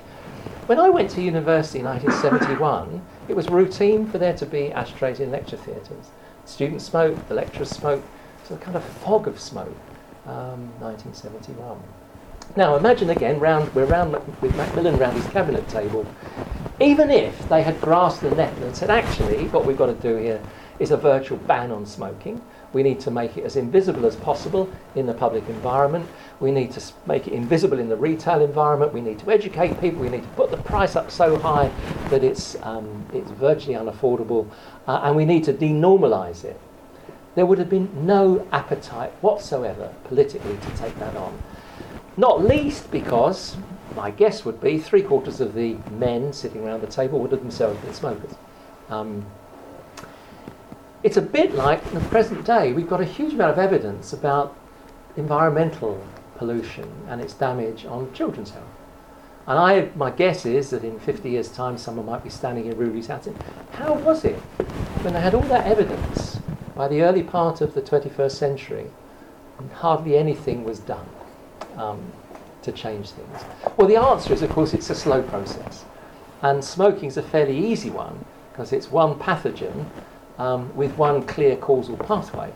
When 0.67 0.81
I 0.81 0.89
went 0.89 1.11
to 1.11 1.23
university 1.23 1.79
in 1.79 1.85
1971, 1.85 3.03
it 3.29 3.37
was 3.37 3.49
routine 3.49 4.07
for 4.07 4.19
there 4.19 4.37
to 4.37 4.47
be 4.47 4.73
ashtrays 4.73 5.21
in 5.21 5.31
lecture 5.31 5.57
theatres. 5.57 6.11
Students 6.45 6.85
smoked, 6.85 7.29
the 7.29 7.35
lecturers 7.35 7.71
smoked, 7.71 8.07
so 8.45 8.55
a 8.55 8.59
kind 8.59 8.77
of 8.77 8.85
fog 8.85 9.29
of 9.29 9.39
smoke. 9.39 9.77
Um, 10.27 10.69
1971. 10.81 11.79
Now 12.57 12.77
imagine 12.77 13.11
again, 13.11 13.39
round, 13.39 13.73
we're 13.75 13.85
round 13.85 14.13
with 14.41 14.57
Macmillan 14.57 14.99
round 14.99 15.17
his 15.17 15.27
cabinet 15.29 15.69
table. 15.69 16.07
Even 16.81 17.11
if 17.11 17.49
they 17.49 17.63
had 17.63 17.81
grasped 17.81 18.23
the 18.23 18.31
net 18.31 18.57
and 18.59 18.75
said, 18.75 18.91
actually, 18.91 19.49
what 19.49 19.65
we've 19.65 19.77
got 19.77 19.87
to 19.87 19.95
do 19.95 20.17
here 20.17 20.41
is 20.79 20.91
a 20.91 20.97
virtual 20.97 21.39
ban 21.39 21.73
on 21.73 21.85
smoking. 21.85 22.41
We 22.73 22.83
need 22.83 23.01
to 23.01 23.11
make 23.11 23.37
it 23.37 23.45
as 23.45 23.57
invisible 23.57 24.07
as 24.07 24.15
possible 24.17 24.71
in 24.95 25.07
the 25.07 25.15
public 25.15 25.49
environment. 25.49 26.09
We 26.39 26.53
need 26.53 26.71
to 26.73 26.83
make 27.07 27.27
it 27.27 27.33
invisible 27.33 27.79
in 27.79 27.89
the 27.89 27.97
retail 27.97 28.43
environment. 28.43 28.93
We 28.93 29.01
need 29.01 29.19
to 29.21 29.31
educate 29.31 29.81
people. 29.81 30.01
We 30.01 30.09
need 30.09 30.23
to 30.23 30.29
put 30.31 30.51
the 30.51 30.59
price 30.59 30.95
up 30.95 31.11
so 31.11 31.37
high 31.39 31.71
that 32.11 32.23
it's, 32.23 32.57
um, 32.63 33.07
it's 33.13 33.31
virtually 33.33 33.75
unaffordable. 33.75 34.49
Uh, 34.87 35.01
and 35.05 35.17
we 35.17 35.25
need 35.25 35.45
to 35.45 35.53
denormalise 35.53 36.45
it. 36.45 36.61
There 37.35 37.47
would 37.47 37.59
have 37.59 37.71
been 37.71 38.07
no 38.07 38.47
appetite 38.53 39.13
whatsoever 39.21 39.93
politically 40.05 40.57
to 40.57 40.77
take 40.77 40.99
that 40.99 41.17
on. 41.17 41.41
Not 42.19 42.45
least 42.45 42.91
because, 42.91 43.57
my 43.95 44.11
guess 44.11 44.45
would 44.45 44.61
be, 44.61 44.77
three 44.77 45.03
quarters 45.03 45.41
of 45.41 45.55
the 45.55 45.77
men 45.93 46.33
sitting 46.33 46.67
around 46.67 46.81
the 46.81 46.89
table 46.89 47.21
would 47.21 47.31
have 47.31 47.39
themselves 47.39 47.81
been 47.81 47.95
smokers. 47.95 48.35
Um, 48.91 49.25
it's 51.05 51.17
a 51.17 51.23
bit 51.23 51.55
like 51.55 51.81
in 51.87 51.95
the 51.95 52.05
present 52.07 52.45
day, 52.45 52.73
we've 52.73 52.89
got 52.89 53.01
a 53.01 53.05
huge 53.05 53.35
amount 53.35 53.53
of 53.53 53.59
evidence 53.61 54.13
about 54.13 54.57
environmental 55.17 56.05
pollution 56.37 56.91
and 57.07 57.21
its 57.21 57.35
damage 57.35 57.85
on 57.85 58.13
children's 58.13 58.51
health. 58.51 58.65
And 59.47 59.57
I, 59.57 59.91
my 59.95 60.11
guess 60.11 60.45
is 60.45 60.71
that 60.71 60.83
in 60.83 60.99
50 60.99 61.31
years' 61.31 61.53
time, 61.53 61.79
someone 61.79 62.07
might 62.07 62.25
be 62.25 62.31
standing 62.31 62.67
in 62.67 63.07
house 63.07 63.27
saying, 63.27 63.39
How 63.71 63.95
was 63.95 64.25
it 64.25 64.41
when 65.05 65.15
they 65.15 65.21
had 65.21 65.35
all 65.35 65.43
that 65.43 65.69
evidence 65.69 66.41
by 66.75 66.89
the 66.89 67.01
early 67.03 67.23
part 67.23 67.61
of 67.61 67.75
the 67.75 67.81
21st 67.81 68.33
century 68.33 68.91
and 69.57 69.71
hardly 69.71 70.19
anything 70.19 70.65
was 70.65 70.81
done 70.81 71.07
um, 71.79 72.13
to 72.63 72.73
change 72.73 73.11
things? 73.11 73.45
Well, 73.77 73.89
the 73.89 73.97
answer 73.97 74.33
is, 74.33 74.43
of 74.43 74.51
course, 74.51 74.75
it's 74.75 74.91
a 74.91 74.95
slow 74.95 75.23
process. 75.23 75.85
And 76.43 76.63
smoking 76.63 77.09
is 77.09 77.17
a 77.17 77.23
fairly 77.23 77.57
easy 77.57 77.91
one 77.91 78.25
because 78.53 78.73
it's 78.73 78.91
one 78.91 79.19
pathogen 79.19 79.87
um, 80.39 80.75
with 80.77 80.97
one 80.97 81.23
clear 81.23 81.57
causal 81.57 81.97
pathway. 81.97 82.53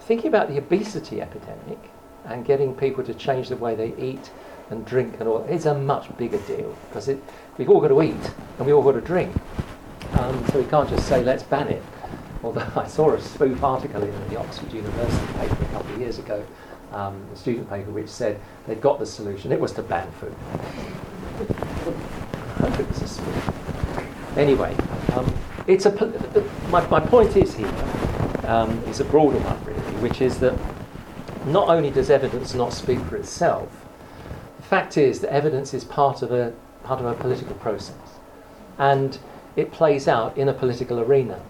Thinking 0.00 0.28
about 0.28 0.48
the 0.48 0.58
obesity 0.58 1.20
epidemic 1.20 1.78
and 2.26 2.44
getting 2.44 2.74
people 2.74 3.04
to 3.04 3.14
change 3.14 3.48
the 3.48 3.56
way 3.56 3.74
they 3.74 3.94
eat 3.96 4.30
and 4.70 4.84
drink 4.86 5.16
and 5.20 5.28
all 5.28 5.44
is 5.44 5.66
a 5.66 5.74
much 5.74 6.14
bigger 6.16 6.38
deal 6.38 6.74
because 6.88 7.08
we've 7.58 7.68
all 7.68 7.80
got 7.80 7.88
to 7.88 8.02
eat 8.02 8.34
and 8.58 8.66
we've 8.66 8.74
all 8.74 8.82
got 8.82 8.92
to 8.92 9.00
drink. 9.00 9.34
Um, 10.12 10.46
so 10.48 10.60
we 10.60 10.66
can't 10.66 10.88
just 10.88 11.08
say 11.08 11.22
let's 11.22 11.42
ban 11.42 11.68
it. 11.68 11.82
Although 12.42 12.66
I 12.76 12.86
saw 12.86 13.12
a 13.12 13.20
spoof 13.20 13.62
article 13.62 14.02
in 14.02 14.28
the 14.28 14.38
Oxford 14.38 14.72
University 14.72 15.32
paper 15.34 15.62
a 15.62 15.68
couple 15.68 15.94
of 15.94 16.00
years 16.00 16.18
ago, 16.18 16.44
um, 16.94 17.20
student 17.34 17.68
paper 17.68 17.90
which 17.90 18.08
said 18.08 18.40
they'd 18.66 18.80
got 18.80 18.98
the 18.98 19.06
solution. 19.06 19.52
It 19.52 19.60
was 19.60 19.72
to 19.72 19.82
ban 19.82 20.10
food. 20.12 20.34
I 21.40 22.68
hope 22.68 22.80
it 22.80 22.88
was 22.88 23.02
a 23.02 23.08
spoof. 23.08 24.36
Anyway, 24.36 24.74
um, 25.14 25.32
it's 25.66 25.86
a, 25.86 26.44
my, 26.70 26.86
my 26.88 27.00
point 27.00 27.36
is 27.36 27.54
here 27.54 27.72
um, 28.44 28.70
is 28.84 29.00
a 29.00 29.04
broader 29.04 29.38
one, 29.38 29.64
really, 29.64 30.02
which 30.02 30.20
is 30.20 30.38
that 30.40 30.58
not 31.46 31.68
only 31.68 31.90
does 31.90 32.10
evidence 32.10 32.54
not 32.54 32.72
speak 32.72 32.98
for 33.00 33.16
itself, 33.16 33.84
the 34.56 34.62
fact 34.62 34.96
is 34.96 35.20
that 35.20 35.32
evidence 35.32 35.74
is 35.74 35.84
part 35.84 36.22
of 36.22 36.32
a, 36.32 36.52
part 36.84 37.00
of 37.00 37.06
a 37.06 37.14
political 37.14 37.54
process. 37.56 37.96
And 38.78 39.18
it 39.56 39.70
plays 39.72 40.08
out 40.08 40.36
in 40.36 40.48
a 40.48 40.52
political 40.52 41.00
arena. 41.00 41.40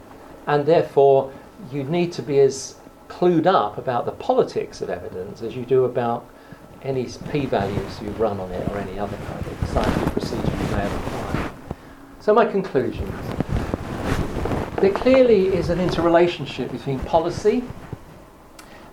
And 0.46 0.66
therefore, 0.66 1.32
you 1.72 1.84
need 1.84 2.12
to 2.14 2.22
be 2.22 2.38
as 2.40 2.76
clued 3.08 3.46
up 3.46 3.78
about 3.78 4.06
the 4.06 4.12
politics 4.12 4.80
of 4.80 4.90
evidence 4.90 5.42
as 5.42 5.54
you 5.54 5.64
do 5.64 5.84
about 5.84 6.28
any 6.82 7.08
p 7.30 7.46
values 7.46 8.00
you 8.02 8.08
run 8.10 8.38
on 8.38 8.50
it 8.50 8.68
or 8.70 8.78
any 8.78 8.98
other 8.98 9.16
kind 9.16 9.46
of 9.46 9.68
scientific 9.68 10.12
procedure 10.12 10.50
you 10.50 10.70
may 10.70 10.82
have 10.82 11.06
applied. 11.06 11.50
So, 12.20 12.34
my 12.34 12.46
conclusions 12.46 13.12
there 14.84 14.92
clearly 14.92 15.46
is 15.46 15.70
an 15.70 15.80
interrelationship 15.80 16.70
between 16.70 16.98
policy 17.00 17.64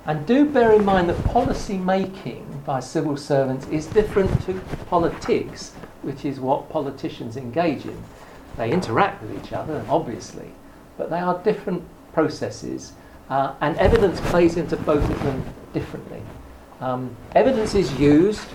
and 0.05 0.25
do 0.25 0.45
bear 0.45 0.71
in 0.71 0.85
mind 0.85 1.09
that 1.09 1.21
policy 1.25 1.77
making 1.77 2.63
by 2.65 2.79
civil 2.79 3.17
servants 3.17 3.67
is 3.67 3.87
different 3.87 4.41
to 4.45 4.53
politics, 4.87 5.73
which 6.01 6.23
is 6.23 6.39
what 6.39 6.69
politicians 6.69 7.35
engage 7.35 7.85
in. 7.85 8.01
They 8.55 8.71
interact 8.71 9.21
with 9.21 9.43
each 9.43 9.51
other, 9.53 9.85
obviously, 9.89 10.51
but 10.97 11.09
they 11.09 11.19
are 11.19 11.37
different 11.43 11.83
processes, 12.13 12.93
uh, 13.31 13.55
and 13.61 13.75
evidence 13.77 14.21
plays 14.29 14.57
into 14.57 14.77
both 14.77 15.09
of 15.09 15.23
them 15.23 15.43
differently. 15.73 16.21
Um, 16.79 17.15
evidence 17.33 17.73
is 17.73 17.91
used, 17.99 18.47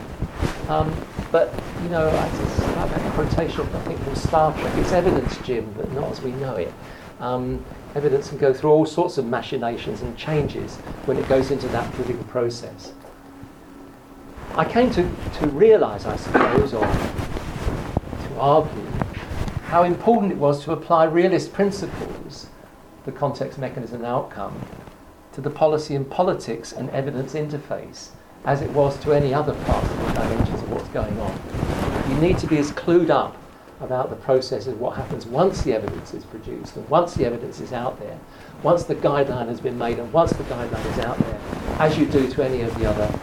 um, 0.68 0.94
but 1.32 1.52
you 1.82 1.88
know, 1.88 2.08
I 2.08 2.28
just 2.28 2.60
like 2.76 2.90
that 2.90 3.12
quotation, 3.14 3.62
I 3.62 3.80
think 3.80 4.00
from 4.00 4.14
Star 4.14 4.56
Trek. 4.56 4.72
It's 4.76 4.92
evidence, 4.92 5.36
Jim, 5.38 5.72
but 5.76 5.90
not 5.92 6.10
as 6.12 6.20
we 6.20 6.30
know 6.32 6.54
it 6.54 6.72
um, 7.20 7.64
evidence 7.94 8.28
can 8.28 8.38
go 8.38 8.52
through 8.52 8.70
all 8.70 8.86
sorts 8.86 9.18
of 9.18 9.26
machinations 9.26 10.02
and 10.02 10.16
changes 10.16 10.76
when 11.06 11.16
it 11.16 11.28
goes 11.28 11.50
into 11.50 11.66
that 11.68 11.92
political 11.94 12.24
process. 12.24 12.92
I 14.54 14.64
came 14.64 14.90
to, 14.92 15.02
to 15.38 15.46
realise, 15.48 16.06
I 16.06 16.16
suppose, 16.16 16.72
or 16.72 16.80
to 16.80 18.38
argue, 18.38 18.84
how 19.64 19.82
important 19.82 20.32
it 20.32 20.38
was 20.38 20.62
to 20.64 20.72
apply 20.72 21.04
realist 21.04 21.52
principles, 21.52 22.46
the 23.06 23.12
context, 23.12 23.58
mechanism, 23.58 23.96
and 23.96 24.06
outcome, 24.06 24.60
to 25.32 25.40
the 25.40 25.50
policy 25.50 25.94
and 25.94 26.10
politics 26.10 26.72
and 26.72 26.90
evidence 26.90 27.32
interface 27.32 28.10
as 28.44 28.62
it 28.62 28.70
was 28.70 28.98
to 29.00 29.12
any 29.12 29.32
other 29.32 29.54
parts 29.64 29.88
of 29.88 29.98
the 29.98 30.12
dimensions 30.12 30.62
of 30.62 30.70
what's 30.70 30.88
going 30.88 31.18
on. 31.20 32.10
You 32.10 32.16
need 32.20 32.38
to 32.38 32.46
be 32.46 32.58
as 32.58 32.70
clued 32.72 33.10
up 33.10 33.36
about 33.80 34.08
the 34.08 34.16
process 34.16 34.66
of 34.66 34.80
what 34.80 34.96
happens 34.96 35.26
once 35.26 35.62
the 35.62 35.72
evidence 35.72 36.14
is 36.14 36.24
produced 36.24 36.76
and 36.76 36.88
once 36.88 37.14
the 37.14 37.24
evidence 37.24 37.60
is 37.60 37.72
out 37.72 37.98
there, 38.00 38.18
once 38.62 38.84
the 38.84 38.94
guideline 38.94 39.48
has 39.48 39.60
been 39.60 39.76
made 39.76 39.98
and 39.98 40.12
once 40.12 40.32
the 40.32 40.44
guideline 40.44 40.92
is 40.92 41.04
out 41.04 41.18
there, 41.18 41.40
as 41.78 41.98
you 41.98 42.06
do 42.06 42.30
to 42.30 42.44
any 42.44 42.62
of 42.62 42.76
the 42.78 42.86
other 42.86 43.18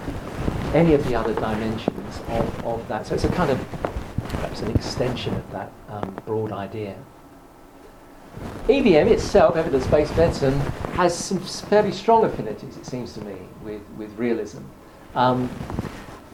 any 0.73 0.95
of 0.95 1.07
the 1.07 1.13
other 1.13 1.35
dimensions 1.35 2.19
of, 2.29 2.65
of 2.65 2.87
that. 2.87 3.05
So 3.05 3.13
it's 3.13 3.23
a 3.23 3.29
kind 3.29 3.51
of 3.51 3.59
perhaps 4.29 4.61
an 4.61 4.71
extension 4.71 5.35
of 5.35 5.51
that 5.51 5.71
um, 5.87 6.17
broad 6.25 6.51
idea. 6.51 6.95
EBM 8.67 9.07
itself, 9.07 9.55
evidence-based 9.55 10.15
medicine, 10.15 10.57
has 10.93 11.17
some 11.17 11.39
fairly 11.39 11.91
strong 11.91 12.23
affinities, 12.23 12.77
it 12.77 12.85
seems 12.85 13.13
to 13.13 13.21
me, 13.21 13.35
with, 13.63 13.81
with 13.97 14.09
realism. 14.17 14.59
Um, 15.15 15.49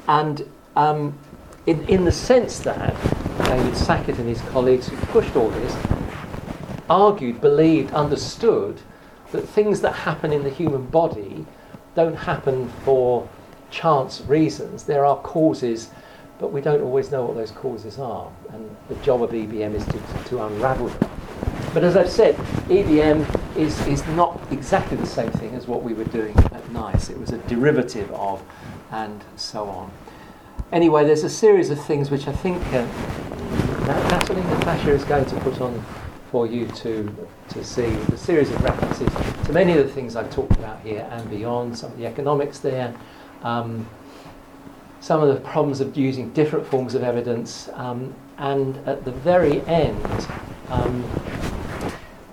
and 0.08 0.48
um, 0.76 1.18
in, 1.66 1.88
in 1.88 2.06
the 2.06 2.12
sense 2.12 2.60
that 2.60 2.96
David 3.46 3.76
Sackett 3.76 4.18
and 4.20 4.28
his 4.28 4.42
colleagues 4.50 4.88
who 4.88 4.98
pushed 5.08 5.36
all 5.36 5.50
this 5.50 5.76
argued, 6.90 7.42
believed, 7.42 7.94
understood 7.94 8.80
that 9.32 9.42
things 9.42 9.82
that 9.82 9.92
happen 9.92 10.34
in 10.34 10.44
the 10.44 10.50
human 10.50 10.86
body 10.88 11.46
don't 11.96 12.16
happen 12.16 12.70
for 12.84 13.28
chance 13.72 14.22
reasons. 14.22 14.84
There 14.84 15.06
are 15.06 15.18
causes, 15.18 15.92
but 16.40 16.52
we 16.52 16.62
don't 16.62 16.82
always 16.82 17.12
know 17.12 17.26
what 17.26 17.36
those 17.36 17.52
causes 17.52 18.00
are. 18.00 18.32
And 18.50 18.76
the 18.88 18.96
job 18.96 19.22
of 19.22 19.32
EBM 19.32 19.76
is 19.76 19.86
to, 19.86 20.30
to 20.30 20.44
unravel 20.46 20.88
them. 20.88 21.12
But 21.74 21.84
as 21.84 21.96
I've 21.96 22.10
said, 22.10 22.36
EBM 22.68 23.56
is, 23.56 23.86
is 23.86 24.06
not 24.08 24.42
exactly 24.52 24.98
the 24.98 25.06
same 25.06 25.32
thing 25.32 25.54
as 25.54 25.68
what 25.68 25.84
we 25.84 25.94
were 25.94 26.06
doing 26.06 26.36
at 26.38 26.72
NICE. 26.72 27.12
It 27.12 27.20
was 27.20 27.32
a 27.32 27.38
derivative 27.40 28.12
of, 28.12 28.42
and 28.92 29.24
so 29.36 29.66
on. 29.66 29.92
Anyway, 30.72 31.06
there's 31.06 31.24
a 31.24 31.30
series 31.30 31.70
of 31.70 31.84
things 31.86 32.10
which 32.10 32.28
I 32.28 32.32
think 32.32 32.58
uh, 32.74 32.86
Natalie 33.86 34.42
Natasha 34.42 34.92
is 34.92 35.04
going 35.04 35.26
to 35.26 35.36
put 35.42 35.62
on 35.62 35.84
for 36.32 36.48
you 36.48 36.68
to, 36.68 37.16
to 37.50 37.64
see 37.64 37.86
a 37.86 38.18
series 38.18 38.52
of 38.52 38.64
references 38.64 39.10
to 39.46 39.54
many 39.54 39.78
of 39.78 39.86
the 39.88 39.92
things 39.92 40.16
I've 40.16 40.32
talked 40.32 40.54
about 40.54 40.80
here 40.82 41.08
and 41.12 41.30
beyond, 41.30 41.78
some 41.78 41.92
of 41.92 41.98
the 41.98 42.06
economics 42.06 42.60
there, 42.60 42.96
um, 43.42 43.88
some 45.00 45.24
of 45.24 45.34
the 45.34 45.42
problems 45.42 45.82
of 45.82 45.96
using 45.98 46.30
different 46.34 46.68
forms 46.68 46.94
of 46.94 47.04
evidence, 47.04 47.70
um, 47.74 48.14
and 48.38 48.78
at 48.88 49.06
the 49.06 49.12
very 49.12 49.62
end, 49.62 50.28
um, 50.70 51.04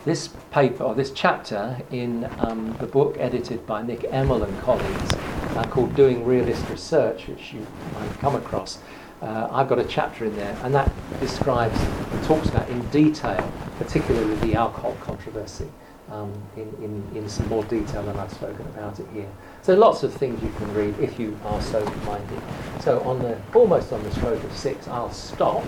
this 0.07 0.29
paper 0.53 0.85
or 0.85 0.95
this 0.95 1.11
chapter 1.11 1.77
in 1.91 2.31
um, 2.39 2.75
the 2.79 2.87
book 2.87 3.17
edited 3.19 3.67
by 3.67 3.83
Nick 3.83 4.05
Emmel 4.05 4.45
and 4.45 4.61
colleagues 4.61 5.13
uh, 5.57 5.67
called 5.69 5.97
Doing 5.97 6.25
Realist 6.25 6.67
Research, 6.71 7.27
which 7.27 7.53
you 7.53 7.67
might 7.93 8.07
have 8.07 8.19
come 8.21 8.37
across. 8.37 8.79
Uh, 9.21 9.49
I've 9.51 9.69
got 9.69 9.81
a 9.81 9.85
chapter 9.85 10.25
in 10.25 10.37
there, 10.37 10.57
and 10.63 10.73
that 10.77 10.93
describes 11.19 11.77
and 11.81 12.25
talks 12.25 12.49
about 12.49 12.69
in 12.71 12.87
detail, 12.91 13.53
particularly 13.79 14.37
the 14.37 14.55
alcohol 14.55 14.97
controversy, 15.01 15.69
um, 16.13 16.33
in, 16.57 16.69
in, 16.85 17.17
in 17.17 17.29
some 17.29 17.49
more 17.49 17.65
detail 17.65 18.05
than 18.05 18.17
I've 18.17 18.33
spoken 18.33 18.65
about 18.67 19.01
it 19.01 19.09
here. 19.13 19.29
So 19.63 19.75
lots 19.75 20.05
of 20.05 20.15
things 20.15 20.41
you 20.41 20.53
can 20.59 20.73
read 20.73 20.97
if 21.01 21.19
you 21.19 21.37
are 21.47 21.61
so 21.61 21.85
minded. 22.05 22.41
So 22.79 23.01
on 23.01 23.19
the 23.19 23.37
almost 23.55 23.93
on 23.93 24.05
the 24.05 24.13
stroke 24.13 24.45
of 24.45 24.57
six, 24.57 24.87
I'll 24.87 25.13
stop, 25.13 25.65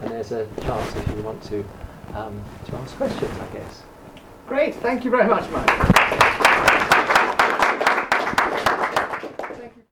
and 0.00 0.10
there's 0.10 0.32
a 0.32 0.46
chance 0.62 0.96
if 0.96 1.08
you 1.08 1.22
want 1.22 1.42
to 1.44 1.62
um, 2.14 2.42
to 2.66 2.76
ask 2.76 2.96
questions, 2.96 3.30
I 3.40 3.56
guess. 3.56 3.82
Great, 4.46 4.74
thank 4.76 5.04
you 5.04 5.10
very 5.10 5.26
much, 5.28 5.48
Mike. 5.50 6.85